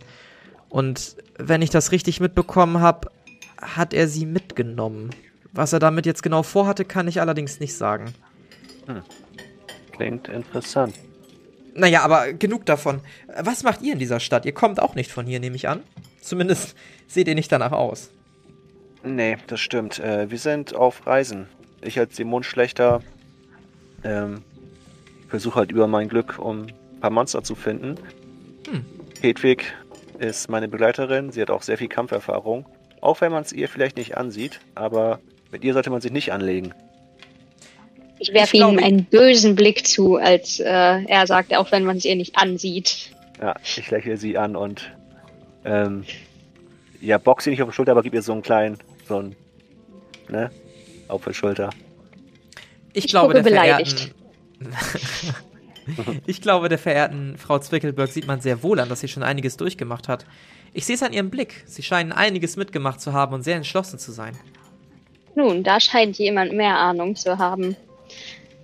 Und 0.70 1.16
wenn 1.38 1.62
ich 1.62 1.70
das 1.70 1.92
richtig 1.92 2.20
mitbekommen 2.20 2.80
habe, 2.80 3.10
hat 3.62 3.94
er 3.94 4.08
sie 4.08 4.26
mitgenommen. 4.26 5.12
Was 5.52 5.74
er 5.74 5.80
damit 5.80 6.06
jetzt 6.06 6.24
genau 6.24 6.44
vorhatte, 6.44 6.86
kann 6.86 7.08
ich 7.08 7.22
allerdings 7.22 7.60
nicht 7.60 7.78
sagen. 7.78 8.14
Hm. 8.88 9.02
Klingt 9.92 10.28
interessant. 10.28 10.96
Naja, 11.74 12.02
aber 12.02 12.34
genug 12.34 12.66
davon. 12.66 13.02
Was 13.42 13.64
macht 13.64 13.82
ihr 13.82 13.94
in 13.94 14.00
dieser 14.00 14.20
Stadt? 14.20 14.46
Ihr 14.46 14.54
kommt 14.54 14.82
auch 14.82 14.96
nicht 14.96 15.12
von 15.12 15.26
hier, 15.26 15.40
nehme 15.40 15.56
ich 15.56 15.68
an. 15.68 15.82
Zumindest 16.22 16.76
seht 17.08 17.28
ihr 17.28 17.36
nicht 17.36 17.52
danach 17.52 17.72
aus. 17.72 18.12
Nee, 19.04 19.38
das 19.48 19.60
stimmt. 19.60 20.00
Äh, 20.00 20.30
wir 20.32 20.40
sind 20.40 20.74
auf 20.76 21.06
Reisen. 21.06 21.48
Ich 21.82 22.00
als 22.00 22.16
Dämonenschlechter 22.16 23.02
ähm, 24.04 24.42
versuche 25.28 25.60
halt 25.60 25.72
über 25.72 25.88
mein 25.88 26.08
Glück, 26.08 26.40
um 26.40 26.64
ein 26.64 27.00
paar 27.02 27.10
Monster 27.10 27.44
zu 27.44 27.56
finden. 27.56 27.96
Hm. 28.70 28.86
Hedwig 29.22 29.74
ist 30.20 30.50
meine 30.50 30.68
Begleiterin. 30.68 31.32
Sie 31.32 31.42
hat 31.42 31.50
auch 31.50 31.62
sehr 31.62 31.78
viel 31.78 31.88
Kampferfahrung. 31.88 32.66
Auch 33.02 33.22
wenn 33.22 33.32
man 33.32 33.44
es 33.44 33.54
ihr 33.54 33.70
vielleicht 33.70 33.98
nicht 33.98 34.18
ansieht, 34.18 34.60
aber 34.74 35.20
mit 35.52 35.64
ihr 35.64 35.74
sollte 35.74 35.90
man 35.90 36.02
sich 36.02 36.12
nicht 36.12 36.32
anlegen. 36.32 36.74
Ich 38.18 38.34
werfe 38.34 38.58
ihm 38.58 38.80
einen 38.80 39.06
bösen 39.06 39.56
Blick 39.56 39.86
zu, 39.86 40.16
als 40.16 40.60
äh, 40.60 40.66
er 40.66 41.28
sagt, 41.28 41.56
auch 41.56 41.72
wenn 41.72 41.84
man 41.84 41.98
es 41.98 42.06
ihr 42.06 42.16
nicht 42.16 42.38
ansieht. 42.38 43.12
Ja, 43.42 43.56
ich 43.64 43.92
lächle 43.92 44.16
sie 44.18 44.38
an 44.38 44.56
und 44.56 44.90
ähm, 45.66 46.06
ja, 47.02 47.18
box 47.18 47.44
sie 47.44 47.50
nicht 47.50 47.62
auf 47.62 47.70
die 47.70 47.76
Schulter, 47.76 47.92
aber 47.92 48.04
gib 48.04 48.14
ihr 48.14 48.22
so 48.22 48.32
einen 48.32 48.42
kleinen, 48.42 48.78
so 49.08 49.18
einen, 49.18 49.36
ne, 50.30 50.50
auf 51.10 51.26
die 51.26 51.34
Schulter. 51.34 51.70
Ich, 52.94 53.06
ich 53.06 53.12
glaube, 53.12 53.34
der 53.34 53.44
beleidigt. 53.44 54.14
ich 56.26 56.42
glaube, 56.42 56.70
der 56.70 56.78
verehrten 56.78 57.38
Frau 57.38 57.60
Zwickelberg 57.60 58.12
sieht 58.12 58.28
man 58.28 58.42
sehr 58.42 58.64
wohl 58.64 58.80
an, 58.80 58.90
dass 58.90 59.02
sie 59.02 59.08
schon 59.08 59.24
einiges 59.24 59.58
durchgemacht 59.58 60.08
hat. 60.08 60.26
Ich 60.74 60.86
sehe 60.86 60.96
es 60.96 61.04
an 61.04 61.14
ihrem 61.14 61.30
Blick. 61.30 61.64
Sie 61.66 61.84
scheinen 61.84 62.12
einiges 62.12 62.58
mitgemacht 62.58 63.00
zu 63.00 63.14
haben 63.14 63.34
und 63.34 63.44
sehr 63.44 63.56
entschlossen 63.56 64.00
zu 64.00 64.12
sein. 64.12 64.38
Nun, 65.36 65.64
da 65.64 65.80
scheint 65.80 66.18
jemand 66.18 66.54
mehr 66.54 66.78
Ahnung 66.78 67.16
zu 67.16 67.38
haben. 67.38 67.76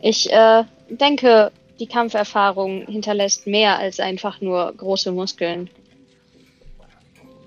Ich 0.01 0.31
äh, 0.31 0.63
denke, 0.89 1.51
die 1.79 1.87
Kampferfahrung 1.87 2.85
hinterlässt 2.85 3.47
mehr 3.47 3.77
als 3.77 3.99
einfach 3.99 4.41
nur 4.41 4.73
große 4.75 5.11
Muskeln. 5.11 5.69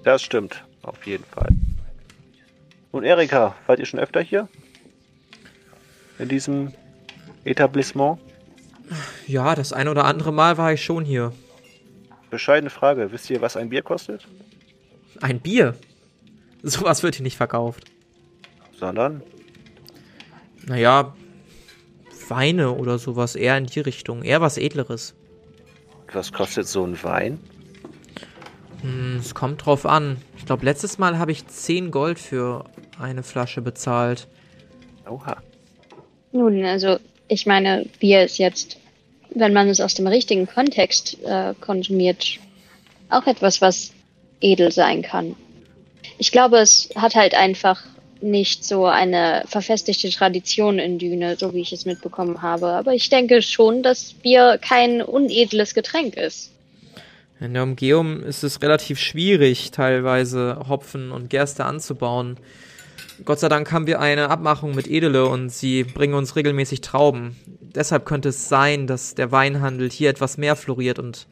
Das 0.03 0.23
stimmt, 0.23 0.63
auf 0.83 1.07
jeden 1.07 1.25
Fall. 1.25 1.49
Und 2.93 3.05
Erika, 3.05 3.55
wart 3.67 3.79
ihr 3.79 3.87
schon 3.87 4.01
öfter 4.01 4.21
hier? 4.21 4.49
In 6.19 6.29
diesem 6.29 6.73
Etablissement? 7.45 8.19
Ja, 9.27 9.55
das 9.55 9.73
ein 9.73 9.89
oder 9.89 10.05
andere 10.05 10.33
Mal 10.33 10.59
war 10.59 10.73
ich 10.73 10.85
schon 10.85 11.05
hier. 11.05 11.33
Bescheidene 12.31 12.71
Frage. 12.71 13.13
Wisst 13.13 13.31
ihr, 13.31 13.41
was 13.41 13.57
ein 13.57 13.69
Bier 13.69 13.83
kostet? 13.83 14.27
Ein 15.21 15.41
Bier? 15.41 15.75
Sowas 16.63 17.03
wird 17.03 17.17
hier 17.17 17.23
nicht 17.23 17.37
verkauft. 17.37 17.85
Sondern? 18.79 19.23
Naja, 20.67 21.15
Weine 22.29 22.73
oder 22.73 22.99
sowas, 22.99 23.37
eher 23.37 23.57
in 23.59 23.67
die 23.67 23.81
Richtung, 23.81 24.23
eher 24.23 24.41
was 24.41 24.59
Edleres. 24.59 25.15
Was 26.13 26.33
kostet 26.33 26.67
so 26.69 26.85
ein 26.85 27.03
Wein? 27.03 27.39
Hm, 28.83 29.17
es 29.19 29.35
kommt 29.35 29.65
drauf 29.65 29.87
an. 29.87 30.17
Ich 30.37 30.47
glaube, 30.47 30.65
letztes 30.65 30.99
Mal 30.99 31.19
habe 31.19 31.33
ich 31.33 31.47
10 31.47 31.91
Gold 31.91 32.19
für 32.19 32.65
eine 32.99 33.23
Flasche 33.23 33.63
bezahlt. 33.63 34.29
Oha. 35.09 35.37
Nun, 36.33 36.65
also 36.65 36.99
ich 37.29 37.47
meine, 37.47 37.87
Bier 38.01 38.25
ist 38.25 38.39
jetzt, 38.39 38.79
wenn 39.35 39.53
man 39.53 39.69
es 39.69 39.81
aus 39.81 39.95
dem 39.95 40.07
richtigen 40.07 40.47
Kontext 40.47 41.19
äh, 41.25 41.55
konsumiert, 41.61 42.39
auch 43.11 43.27
etwas, 43.27 43.61
was 43.61 43.93
edel 44.41 44.73
sein 44.73 45.03
kann. 45.03 45.37
Ich 46.19 46.33
glaube, 46.33 46.59
es 46.59 46.91
hat 46.97 47.15
halt 47.15 47.35
einfach 47.35 47.83
nicht 48.21 48.65
so 48.65 48.87
eine 48.87 49.45
verfestigte 49.47 50.09
Tradition 50.11 50.79
in 50.79 50.99
Düne, 50.99 51.37
so 51.37 51.53
wie 51.53 51.61
ich 51.61 51.73
es 51.73 51.85
mitbekommen 51.85 52.43
habe. 52.43 52.69
Aber 52.69 52.95
ich 52.95 53.11
denke 53.11 53.43
schon, 53.43 53.83
dass 53.83 54.15
Bier 54.15 54.59
kein 54.61 55.03
unedles 55.03 55.75
Getränk 55.75 56.17
ist. 56.17 56.51
In 57.41 57.53
der 57.53 57.65
Umgehung 57.65 58.23
ist 58.23 58.43
es 58.45 58.63
relativ 58.63 58.99
schwierig, 58.99 59.71
teilweise 59.71 60.65
Hopfen 60.69 61.11
und 61.13 61.29
Gerste 61.29 61.65
anzubauen. 61.65 62.39
Gott 63.25 63.39
sei 63.39 63.49
Dank 63.49 63.71
haben 63.71 63.87
wir 63.87 64.01
eine 64.01 64.29
Abmachung 64.29 64.75
mit 64.75 64.89
Edele 64.89 65.27
und 65.27 65.51
sie 65.51 65.85
bringen 65.85 66.15
uns 66.15 66.35
regelmäßig 66.37 66.81
Trauben. 66.81 67.37
Deshalb 67.61 68.07
könnte 68.07 68.31
es 68.31 68.49
sein, 68.49 68.87
dass 68.87 69.15
der 69.15 69.31
Weinhandel 69.31 69.91
hier 69.91 70.11
etwas 70.11 70.37
mehr 70.37 70.57
floriert 70.57 70.99
und 70.99 71.29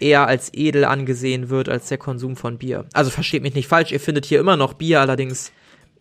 eher 0.00 0.26
als 0.26 0.52
edel 0.54 0.84
angesehen 0.84 1.48
wird 1.48 1.68
als 1.68 1.88
der 1.88 1.98
Konsum 1.98 2.36
von 2.36 2.58
Bier. 2.58 2.86
Also 2.92 3.10
versteht 3.10 3.42
mich 3.42 3.54
nicht 3.54 3.68
falsch, 3.68 3.92
ihr 3.92 4.00
findet 4.00 4.26
hier 4.26 4.40
immer 4.40 4.56
noch 4.56 4.74
Bier, 4.74 5.00
allerdings 5.00 5.52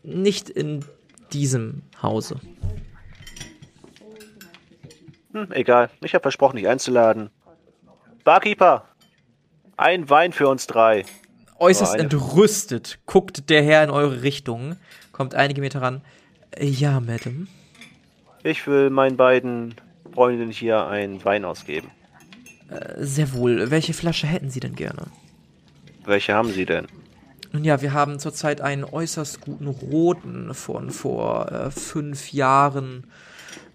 nicht 0.04 0.50
in 0.50 0.86
diesem 1.34 1.82
Hause. 2.02 2.39
Hm, 5.34 5.52
egal, 5.52 5.89
ich 6.02 6.14
habe 6.14 6.22
versprochen, 6.22 6.58
dich 6.58 6.68
einzuladen. 6.68 7.30
Barkeeper, 8.24 8.88
ein 9.78 10.10
Wein 10.10 10.32
für 10.32 10.48
uns 10.48 10.68
drei. 10.68 11.06
Äußerst 11.58 11.96
entrüstet 11.96 13.00
guckt 13.06 13.50
der 13.50 13.64
Herr 13.64 13.84
in 13.84 13.89
eure 13.89 14.24
Richtung, 14.24 14.76
kommt 15.16 15.34
einige 15.34 15.61
Meter 15.61 15.82
ran. 15.82 16.01
Ja, 16.59 16.99
Madame. 16.99 17.47
Ich 18.43 18.68
will 18.68 18.89
meinen 18.89 19.16
beiden 19.16 19.76
Freundinnen 20.13 20.51
hier 20.51 20.88
einen 20.88 21.24
Wein 21.24 21.45
ausgeben. 21.45 21.89
Äh, 22.70 22.95
sehr 22.97 23.32
wohl. 23.32 23.72
Welche 23.72 23.93
Flasche 23.93 24.28
hätten 24.28 24.49
Sie 24.49 24.59
denn 24.59 24.76
gerne? 24.76 25.07
Welche 26.03 26.34
haben 26.34 26.51
Sie 26.51 26.66
denn? 26.66 26.88
Nun 27.53 27.63
ja, 27.63 27.82
wir 27.82 27.93
haben 27.93 28.20
zurzeit 28.20 28.59
einen 28.59 28.84
äußerst 28.84 29.39
guten 29.39 29.68
roten 29.68 30.53
von 30.53 30.91
vor 30.91 31.49
äh, 31.49 31.72
fünf 31.72 32.34
Jahren 32.34 33.05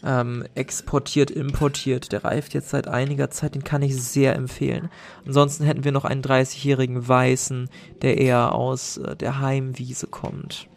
ähm, 0.04 0.44
exportiert, 0.54 1.30
importiert. 1.30 2.12
Der 2.12 2.22
reift 2.22 2.52
jetzt 2.52 2.68
seit 2.68 2.86
einiger 2.86 3.30
Zeit, 3.30 3.54
den 3.54 3.64
kann 3.64 3.80
ich 3.80 3.96
sehr 3.96 4.34
empfehlen. 4.34 4.90
Ansonsten 5.26 5.64
hätten 5.64 5.84
wir 5.84 5.92
noch 5.92 6.04
einen 6.04 6.22
30-jährigen 6.22 7.08
Weißen, 7.08 7.70
der 8.02 8.18
eher 8.18 8.54
aus 8.54 8.98
äh, 8.98 9.16
der 9.16 9.40
Heimwiese 9.40 10.06
kommt. 10.06 10.69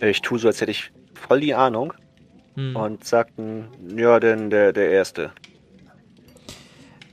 Ich 0.00 0.22
tue 0.22 0.38
so, 0.38 0.48
als 0.48 0.60
hätte 0.60 0.70
ich 0.70 0.90
voll 1.14 1.40
die 1.40 1.54
Ahnung 1.54 1.92
Hm. 2.54 2.74
und 2.74 3.04
sagten, 3.04 3.68
ja, 3.96 4.18
denn 4.18 4.50
der, 4.50 4.72
der 4.72 4.90
Erste. 4.90 5.30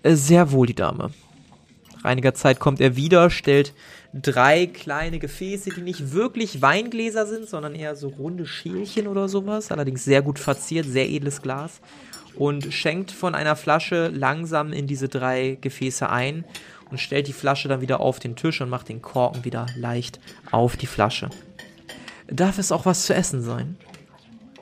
Äh, 0.04 0.16
Sehr 0.16 0.52
wohl, 0.52 0.66
die 0.68 0.74
Dame. 0.74 1.12
Nach 1.96 2.06
einiger 2.06 2.34
Zeit 2.34 2.60
kommt 2.60 2.80
er 2.82 2.96
wieder, 2.96 3.30
stellt 3.30 3.74
drei 4.14 4.66
kleine 4.66 5.20
Gefäße, 5.20 5.70
die 5.72 5.82
nicht 5.82 6.12
wirklich 6.14 6.62
Weingläser 6.62 7.28
sind, 7.28 7.48
sondern 7.48 7.76
eher 7.76 7.96
so 7.96 8.08
runde 8.08 8.46
Schälchen 8.48 9.06
oder 9.08 9.28
sowas. 9.30 9.72
Allerdings 9.72 10.04
sehr 10.04 10.22
gut 10.24 10.40
verziert, 10.40 10.86
sehr 10.88 11.08
edles 11.08 11.42
Glas. 11.42 11.82
Und 12.36 12.72
schenkt 12.74 13.12
von 13.12 13.36
einer 13.36 13.56
Flasche 13.56 14.08
langsam 14.08 14.72
in 14.74 14.88
diese 14.88 15.08
drei 15.08 15.58
Gefäße 15.60 16.10
ein 16.10 16.46
und 16.90 17.00
stellt 17.00 17.28
die 17.28 17.34
Flasche 17.34 17.68
dann 17.68 17.82
wieder 17.82 18.00
auf 18.00 18.20
den 18.20 18.36
Tisch 18.36 18.62
und 18.62 18.70
macht 18.70 18.90
den 18.90 19.02
Korken 19.02 19.44
wieder 19.44 19.66
leicht 19.76 20.20
auf 20.52 20.78
die 20.78 20.86
Flasche. 20.88 21.30
Darf 22.28 22.58
es 22.58 22.72
auch 22.72 22.86
was 22.86 23.06
zu 23.06 23.14
essen 23.14 23.42
sein? 23.42 23.78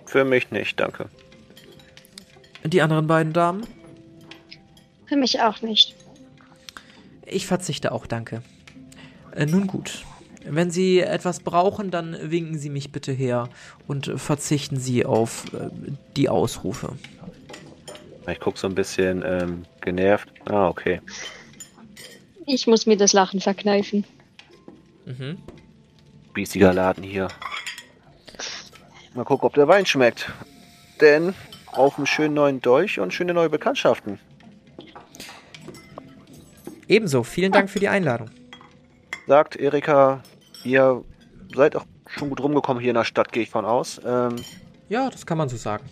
Für 0.06 0.24
mich 0.24 0.52
nicht, 0.52 0.80
danke. 0.80 1.10
Die 2.64 2.82
anderen 2.82 3.08
beiden 3.08 3.34
Damen? 3.34 3.66
Für 5.08 5.16
mich 5.16 5.42
auch 5.42 5.62
nicht. 5.62 5.96
Ich 7.26 7.48
verzichte 7.48 7.92
auch, 7.92 8.06
danke. 8.06 8.42
Äh, 9.32 9.46
nun 9.46 9.68
gut. 9.68 10.04
Wenn 10.48 10.70
Sie 10.70 11.00
etwas 11.00 11.40
brauchen, 11.40 11.90
dann 11.90 12.16
winken 12.22 12.58
Sie 12.60 12.70
mich 12.70 12.92
bitte 12.92 13.12
her 13.12 13.50
und 13.88 14.12
verzichten 14.16 14.78
Sie 14.78 15.06
auf 15.06 15.46
äh, 15.54 15.70
die 16.16 16.30
Ausrufe. 16.30 16.94
Ich 18.28 18.40
guck 18.40 18.58
so 18.58 18.68
ein 18.68 18.76
bisschen 18.76 19.24
ähm, 19.26 19.66
genervt. 19.82 20.30
Ah, 20.46 20.68
okay. 20.68 21.02
Ich 22.46 22.68
muss 22.68 22.86
mir 22.86 22.98
das 22.98 23.14
Lachen 23.14 23.42
verkneifen. 23.42 24.06
Mhm. 25.06 25.38
Biesiger 26.34 26.74
Laden 26.74 27.04
hier. 27.04 27.28
Mal 29.16 29.24
gucken, 29.24 29.48
ob 29.48 29.54
der 29.54 29.68
Wein 29.68 29.86
schmeckt. 29.86 30.32
Denn 31.02 31.34
auf 31.72 31.98
einen 31.98 32.06
schönen 32.06 32.34
neuen 32.34 32.62
Dolch 32.62 33.00
und 33.00 33.14
schöne 33.14 33.34
neue 33.34 33.50
Bekanntschaften. 33.50 34.20
Ebenso, 36.88 37.24
vielen 37.24 37.52
Dank 37.52 37.70
für 37.70 37.80
die 37.80 37.88
Einladung. 37.88 38.30
Sagt 39.28 39.56
Erika, 39.56 40.22
ihr 40.64 41.04
seid 41.56 41.76
auch 41.76 41.86
schon 42.08 42.30
gut 42.30 42.42
rumgekommen 42.42 42.80
hier 42.82 42.92
in 42.92 42.96
der 42.96 43.06
Stadt, 43.06 43.32
gehe 43.32 43.44
ich 43.44 43.50
von 43.50 43.66
aus. 43.66 44.00
Ähm, 44.06 44.36
Ja, 44.88 45.10
das 45.10 45.26
kann 45.26 45.38
man 45.38 45.50
so 45.50 45.58
sagen. 45.58 45.86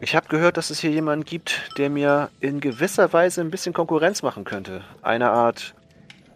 ich 0.00 0.14
habe 0.14 0.28
gehört, 0.28 0.56
dass 0.58 0.68
es 0.70 0.80
hier 0.80 0.90
jemanden 0.90 1.24
gibt, 1.24 1.70
der 1.78 1.88
mir 1.88 2.28
in 2.40 2.60
gewisser 2.60 3.12
Weise 3.12 3.40
ein 3.40 3.50
bisschen 3.50 3.72
Konkurrenz 3.72 4.22
machen 4.22 4.44
könnte. 4.44 4.82
Eine 5.00 5.30
Art, 5.30 5.74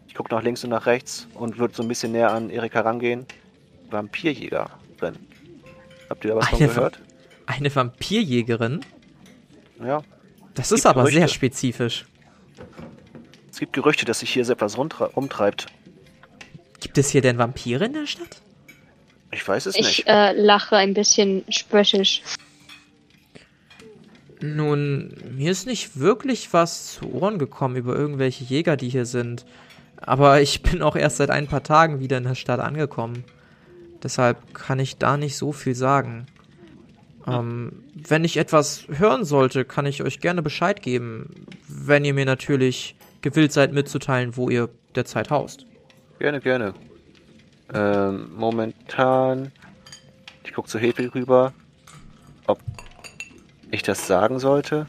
ich 0.08 0.14
gucke 0.14 0.34
nach 0.34 0.42
links 0.42 0.64
und 0.64 0.70
nach 0.70 0.86
rechts 0.86 1.26
und 1.34 1.58
würde 1.58 1.74
so 1.74 1.82
ein 1.82 1.88
bisschen 1.88 2.12
näher 2.12 2.32
an 2.32 2.48
Erika 2.48 2.80
rangehen. 2.80 3.26
Vampirjägerin. 3.90 4.68
Habt 6.12 6.24
ihr 6.26 6.32
da 6.32 6.36
was 6.36 6.48
von 6.48 6.58
Eine 6.58 6.68
Va- 6.68 6.74
gehört? 6.74 6.98
Eine 7.46 7.74
Vampirjägerin? 7.74 8.80
Ja. 9.82 10.02
Das 10.52 10.70
ist 10.70 10.84
aber 10.84 11.06
sehr 11.06 11.12
Gerüchte. 11.20 11.34
spezifisch. 11.34 12.04
Es 13.50 13.58
gibt 13.58 13.72
Gerüchte, 13.72 14.04
dass 14.04 14.18
sich 14.18 14.30
hier 14.30 14.44
so 14.44 14.52
etwas 14.52 14.76
rumtre- 14.76 15.10
rumtreibt. 15.14 15.68
Gibt 16.80 16.98
es 16.98 17.08
hier 17.08 17.22
denn 17.22 17.38
Vampire 17.38 17.86
in 17.86 17.94
der 17.94 18.06
Stadt? 18.06 18.42
Ich 19.30 19.48
weiß 19.48 19.64
es 19.64 19.74
Ich 19.76 19.86
nicht. 19.86 20.06
äh, 20.06 20.32
lache 20.32 20.76
ein 20.76 20.92
bisschen 20.92 21.44
spöttisch. 21.48 22.20
Nun, 24.42 25.14
mir 25.34 25.50
ist 25.50 25.66
nicht 25.66 25.98
wirklich 25.98 26.52
was 26.52 26.94
zu 26.94 27.10
Ohren 27.14 27.38
gekommen 27.38 27.76
über 27.76 27.96
irgendwelche 27.96 28.44
Jäger, 28.44 28.76
die 28.76 28.90
hier 28.90 29.06
sind. 29.06 29.46
Aber 29.96 30.42
ich 30.42 30.60
bin 30.62 30.82
auch 30.82 30.96
erst 30.96 31.16
seit 31.16 31.30
ein 31.30 31.46
paar 31.46 31.62
Tagen 31.62 32.00
wieder 32.00 32.18
in 32.18 32.24
der 32.24 32.34
Stadt 32.34 32.60
angekommen. 32.60 33.24
Deshalb 34.02 34.54
kann 34.54 34.78
ich 34.78 34.96
da 34.96 35.16
nicht 35.16 35.36
so 35.36 35.52
viel 35.52 35.74
sagen. 35.74 36.26
Ähm, 37.26 37.84
wenn 37.94 38.24
ich 38.24 38.36
etwas 38.36 38.86
hören 38.88 39.24
sollte, 39.24 39.64
kann 39.64 39.86
ich 39.86 40.02
euch 40.02 40.20
gerne 40.20 40.42
Bescheid 40.42 40.82
geben. 40.82 41.46
Wenn 41.68 42.04
ihr 42.04 42.14
mir 42.14 42.24
natürlich 42.24 42.96
gewillt 43.20 43.52
seid 43.52 43.72
mitzuteilen, 43.72 44.36
wo 44.36 44.50
ihr 44.50 44.68
derzeit 44.94 45.30
haust. 45.30 45.66
Gerne, 46.18 46.40
gerne. 46.40 46.74
Ähm, 47.72 48.30
momentan. 48.34 49.52
Ich 50.44 50.52
gucke 50.52 50.68
zu 50.68 50.78
Hefel 50.78 51.08
rüber. 51.08 51.52
Ob 52.46 52.58
ich 53.70 53.82
das 53.82 54.06
sagen 54.06 54.38
sollte? 54.38 54.86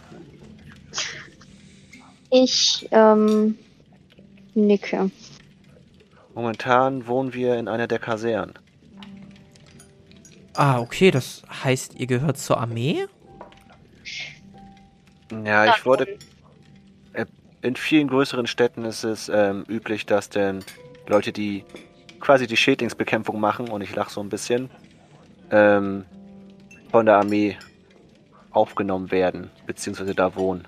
Ich 2.32 2.89
ähm, 2.91 3.57
nicke. 4.55 5.11
Momentan 6.34 7.05
wohnen 7.05 7.34
wir 7.34 7.55
in 7.55 7.68
einer 7.68 7.88
der 7.88 7.99
Kasernen. 7.99 8.53
Ah, 10.56 10.80
okay, 10.80 11.12
das 11.12 11.43
heißt, 11.64 11.95
ihr 11.95 12.08
gehört 12.08 12.38
zur 12.38 12.60
Armee? 12.60 13.06
Ja, 15.43 15.66
ich 15.76 15.86
wurde. 15.86 16.08
Äh, 17.14 17.26
in 17.62 17.76
vielen 17.76 18.08
größeren 18.08 18.45
Städten 18.45 18.86
ist 18.86 19.04
es 19.04 19.30
ähm, 19.30 19.66
üblich, 19.68 20.06
dass 20.06 20.30
denn 20.30 20.64
Leute, 21.08 21.32
die 21.32 21.66
quasi 22.20 22.45
die 22.45 22.58
Schädlingsbekämpfung 22.58 23.39
machen, 23.39 23.70
und 23.70 23.82
ich 23.82 23.95
lache 23.95 24.12
so 24.12 24.22
ein 24.22 24.30
bisschen, 24.30 24.70
ähm, 25.49 26.06
von 26.91 27.06
der 27.06 27.18
Armee 27.18 27.58
aufgenommen 28.51 29.10
werden, 29.12 29.49
beziehungsweise 29.66 30.14
da 30.14 30.36
wohnen. 30.36 30.68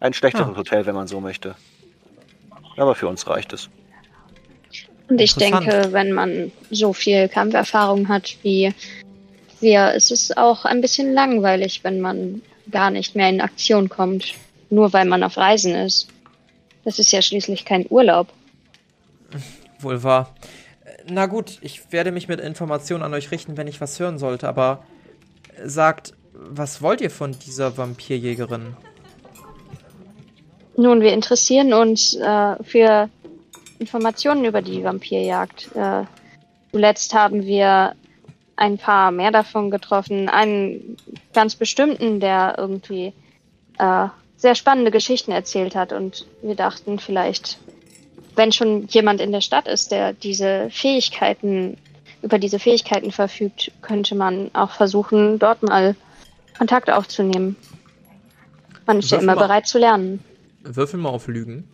Ein 0.00 0.12
schlechteres 0.14 0.54
Ah. 0.54 0.56
Hotel, 0.56 0.86
wenn 0.86 0.94
man 0.94 1.06
so 1.06 1.20
möchte. 1.20 1.54
Aber 2.76 2.94
für 2.94 3.06
uns 3.06 3.26
reicht 3.28 3.52
es. 3.52 3.70
Und 5.10 5.20
ich 5.20 5.34
denke, 5.34 5.88
wenn 5.90 6.12
man 6.12 6.52
so 6.70 6.92
viel 6.92 7.28
Kampferfahrung 7.28 8.08
hat 8.08 8.36
wie 8.42 8.72
wir, 9.58 9.92
ist 9.92 10.12
es 10.12 10.36
auch 10.36 10.64
ein 10.64 10.80
bisschen 10.80 11.12
langweilig, 11.12 11.80
wenn 11.82 12.00
man 12.00 12.42
gar 12.70 12.90
nicht 12.90 13.16
mehr 13.16 13.28
in 13.28 13.40
Aktion 13.40 13.88
kommt. 13.88 14.34
Nur 14.70 14.92
weil 14.92 15.06
man 15.06 15.24
auf 15.24 15.36
Reisen 15.36 15.74
ist. 15.74 16.06
Das 16.84 17.00
ist 17.00 17.10
ja 17.10 17.20
schließlich 17.20 17.64
kein 17.64 17.86
Urlaub. 17.90 18.28
Wohl 19.80 20.02
wahr. 20.04 20.32
Äh, 20.84 21.02
Na 21.10 21.26
gut, 21.26 21.58
ich 21.60 21.92
werde 21.92 22.12
mich 22.12 22.28
mit 22.28 22.40
Informationen 22.40 23.02
an 23.02 23.12
euch 23.12 23.32
richten, 23.32 23.56
wenn 23.56 23.66
ich 23.66 23.80
was 23.80 23.98
hören 23.98 24.18
sollte, 24.18 24.48
aber 24.48 24.84
äh, 25.56 25.68
sagt, 25.68 26.14
was 26.32 26.82
wollt 26.82 27.00
ihr 27.00 27.10
von 27.10 27.36
dieser 27.44 27.76
Vampirjägerin? 27.76 28.76
Nun, 30.76 31.00
wir 31.00 31.12
interessieren 31.12 31.72
uns 31.74 32.14
äh, 32.14 32.62
für 32.62 33.10
Informationen 33.80 34.44
über 34.44 34.62
die 34.62 34.84
Vampirjagd. 34.84 35.74
Äh, 35.74 36.04
zuletzt 36.70 37.14
haben 37.14 37.44
wir 37.44 37.94
ein 38.54 38.76
paar 38.76 39.10
mehr 39.10 39.32
davon 39.32 39.70
getroffen. 39.70 40.28
Einen 40.28 40.98
ganz 41.32 41.56
bestimmten, 41.56 42.20
der 42.20 42.56
irgendwie 42.58 43.14
äh, 43.78 44.08
sehr 44.36 44.54
spannende 44.54 44.90
Geschichten 44.90 45.32
erzählt 45.32 45.74
hat. 45.74 45.92
Und 45.92 46.26
wir 46.42 46.54
dachten 46.54 46.98
vielleicht, 46.98 47.58
wenn 48.36 48.52
schon 48.52 48.86
jemand 48.88 49.20
in 49.20 49.32
der 49.32 49.40
Stadt 49.40 49.66
ist, 49.66 49.90
der 49.90 50.12
diese 50.12 50.68
Fähigkeiten, 50.70 51.78
über 52.22 52.38
diese 52.38 52.58
Fähigkeiten 52.58 53.12
verfügt, 53.12 53.72
könnte 53.80 54.14
man 54.14 54.50
auch 54.52 54.72
versuchen, 54.72 55.38
dort 55.38 55.62
mal 55.62 55.96
Kontakt 56.56 56.90
aufzunehmen. 56.90 57.56
Man 58.86 58.98
ist 58.98 59.10
ja 59.10 59.18
immer 59.18 59.36
bereit 59.36 59.66
zu 59.66 59.78
lernen. 59.78 60.22
Würfel 60.62 61.00
mal 61.00 61.08
auf 61.08 61.28
Lügen. 61.28 61.66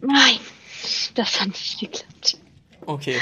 Nein, 0.00 0.38
das 1.14 1.40
hat 1.40 1.48
nicht 1.48 1.80
geklappt. 1.80 2.38
Okay. 2.86 3.18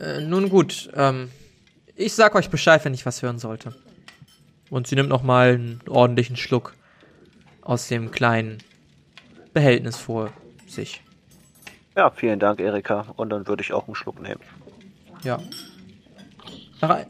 äh, 0.00 0.20
nun 0.20 0.48
gut, 0.48 0.90
ähm, 0.94 1.30
ich 1.94 2.14
sag 2.14 2.34
euch 2.34 2.50
Bescheid, 2.50 2.84
wenn 2.84 2.94
ich 2.94 3.06
was 3.06 3.22
hören 3.22 3.38
sollte. 3.38 3.74
Und 4.70 4.86
sie 4.86 4.94
nimmt 4.96 5.08
nochmal 5.08 5.54
einen 5.54 5.80
ordentlichen 5.88 6.36
Schluck 6.36 6.74
aus 7.62 7.88
dem 7.88 8.10
kleinen 8.10 8.58
Behältnis 9.52 9.96
vor 9.96 10.32
sich. 10.66 11.02
Ja, 11.96 12.10
vielen 12.10 12.38
Dank, 12.38 12.60
Erika. 12.60 13.06
Und 13.16 13.30
dann 13.30 13.46
würde 13.46 13.62
ich 13.62 13.72
auch 13.72 13.86
einen 13.86 13.94
Schluck 13.94 14.20
nehmen. 14.20 14.40
Ja. 15.22 15.38
Nach, 16.80 17.06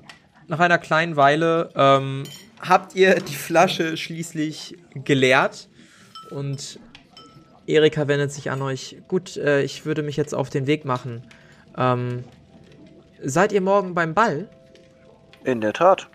nach 0.47 0.61
einer 0.61 0.79
kleinen 0.79 1.16
Weile 1.16 1.70
ähm, 1.74 2.22
habt 2.61 2.95
ihr 2.95 3.16
die 3.16 3.35
Flasche 3.35 3.97
schließlich 3.97 4.79
geleert 4.95 5.68
und 6.31 6.79
Erika 7.66 8.08
wendet 8.08 8.32
sich 8.32 8.50
an 8.50 8.62
euch. 8.62 8.96
Gut, 9.08 9.36
äh, 9.36 9.62
ich 9.62 9.84
würde 9.84 10.02
mich 10.02 10.16
jetzt 10.16 10.34
auf 10.34 10.50
den 10.50 10.66
Weg 10.66 10.84
machen. 10.84 11.22
Ähm, 11.76 12.24
seid 13.22 13.52
ihr 13.52 13.60
morgen 13.60 13.94
beim 13.94 14.14
Ball? 14.14 14.48
In 15.44 15.60
der 15.60 15.72
Tat. 15.72 16.08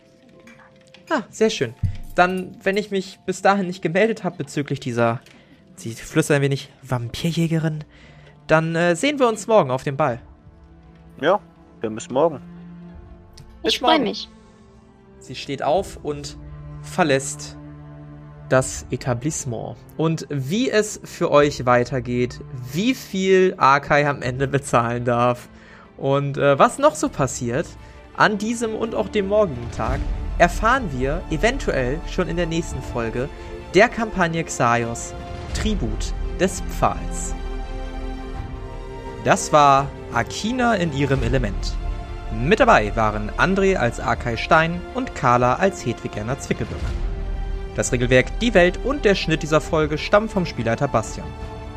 Ah, 1.10 1.24
sehr 1.30 1.50
schön. 1.50 1.74
dann, 2.16 2.58
wenn 2.64 2.78
ich 2.78 2.92
mich 2.92 3.20
bis 3.26 3.42
dahin 3.42 3.68
nicht 3.68 3.82
gemeldet 3.82 4.24
habe 4.24 4.38
bezüglich 4.38 4.80
dieser, 4.80 5.22
sie 5.76 5.94
flüstert 5.94 6.38
ein 6.38 6.42
wenig, 6.42 6.70
Vampirjägerin, 6.82 7.84
dann 8.48 8.76
äh, 8.76 8.96
sehen 8.96 9.20
wir 9.20 9.28
uns 9.28 9.48
morgen 9.48 9.72
auf 9.72 9.84
dem 9.84 9.98
Ball. 9.98 10.22
Ja, 11.22 11.40
wir 11.80 11.90
bis 11.90 12.10
morgen. 12.10 12.42
Bis 13.64 13.74
Ich 13.74 13.80
freue 13.80 14.00
mich. 14.00 14.30
Sie 15.20 15.36
steht 15.36 15.64
auf 15.64 16.00
und 16.04 16.38
verlässt 16.82 17.58
das 18.52 18.86
Etablissement. 18.92 19.78
Und 19.98 20.28
wie 20.30 20.70
es 20.70 21.00
für 21.04 21.32
euch 21.32 21.66
weitergeht, 21.66 22.42
wie 22.74 22.94
viel 22.94 23.54
Arkai 23.58 24.08
am 24.08 24.22
Ende 24.22 24.48
bezahlen 24.48 25.06
darf 25.06 25.48
und 25.98 26.38
äh, 26.38 26.60
was 26.60 26.78
noch 26.78 26.96
so 26.96 27.10
passiert 27.10 27.68
an 28.18 28.38
diesem 28.38 28.76
und 28.76 28.94
auch 28.94 29.08
dem 29.08 29.28
morgigen 29.28 29.72
Tag, 29.72 30.00
erfahren 30.38 30.90
wir 30.92 31.22
eventuell 31.30 32.00
schon 32.10 32.28
in 32.28 32.36
der 32.36 32.46
nächsten 32.48 32.82
Folge 32.82 33.30
der 33.74 33.88
Kampagne 33.88 34.44
Xaios 34.44 35.14
Tribut 35.54 36.14
des 36.40 36.62
Pfahls. 36.62 37.34
Das 39.24 39.54
war 39.54 39.88
Akina 40.14 40.76
in 40.76 40.94
ihrem 40.94 41.24
Element. 41.24 41.74
Mit 42.34 42.60
dabei 42.60 42.96
waren 42.96 43.30
André 43.38 43.76
als 43.76 44.00
Arkai 44.00 44.36
Stein 44.38 44.82
und 44.94 45.16
Carla 45.16 45.56
als 45.56 45.86
Hedwig 45.86 46.18
Erna 46.18 46.40
Zwickelböck. 46.40 46.80
Das 47.76 47.92
Regelwerk, 47.92 48.40
die 48.40 48.54
Welt 48.54 48.80
und 48.84 49.06
der 49.06 49.16
Schnitt 49.16 49.44
dieser 49.44 49.62
Folge 49.62 49.98
stammen 49.98 50.28
vom 50.28 50.46
Spielleiter 50.46 50.88
Bastian. 50.88 51.28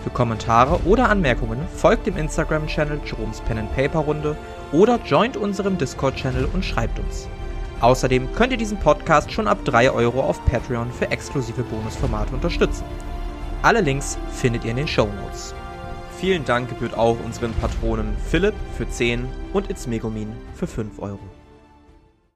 Für 0.02 0.10
Kommentare 0.10 0.80
oder 0.84 1.08
Anmerkungen 1.08 1.60
folgt 1.76 2.06
dem 2.06 2.16
Instagram-Channel 2.16 3.00
Jerome's 3.06 3.40
Pen 3.40 3.58
and 3.58 3.74
Paper 3.74 4.00
Runde 4.00 4.36
oder 4.72 4.98
joint 5.06 5.36
unserem 5.36 5.78
Discord-Channel 5.78 6.48
und 6.52 6.64
schreibt 6.64 6.98
uns. 6.98 7.28
Außerdem 7.80 8.32
könnt 8.34 8.52
ihr 8.52 8.58
diesen 8.58 8.78
Podcast 8.78 9.32
schon 9.32 9.48
ab 9.48 9.58
3 9.64 9.90
Euro 9.90 10.20
auf 10.20 10.44
Patreon 10.46 10.90
für 10.92 11.10
exklusive 11.10 11.62
Bonusformate 11.62 12.34
unterstützen. 12.34 12.84
Alle 13.62 13.80
Links 13.80 14.18
findet 14.32 14.64
ihr 14.64 14.72
in 14.72 14.76
den 14.76 14.88
Show 14.88 15.08
Notes. 15.22 15.54
Vielen 16.18 16.44
Dank 16.44 16.68
gebührt 16.68 16.96
auch 16.96 17.16
unseren 17.24 17.52
Patronen 17.54 18.16
Philipp 18.30 18.54
für 18.76 18.88
10 18.88 19.26
und 19.52 19.70
It's 19.70 19.86
Megumin 19.86 20.32
für 20.54 20.66
5 20.66 20.98
Euro. 20.98 21.33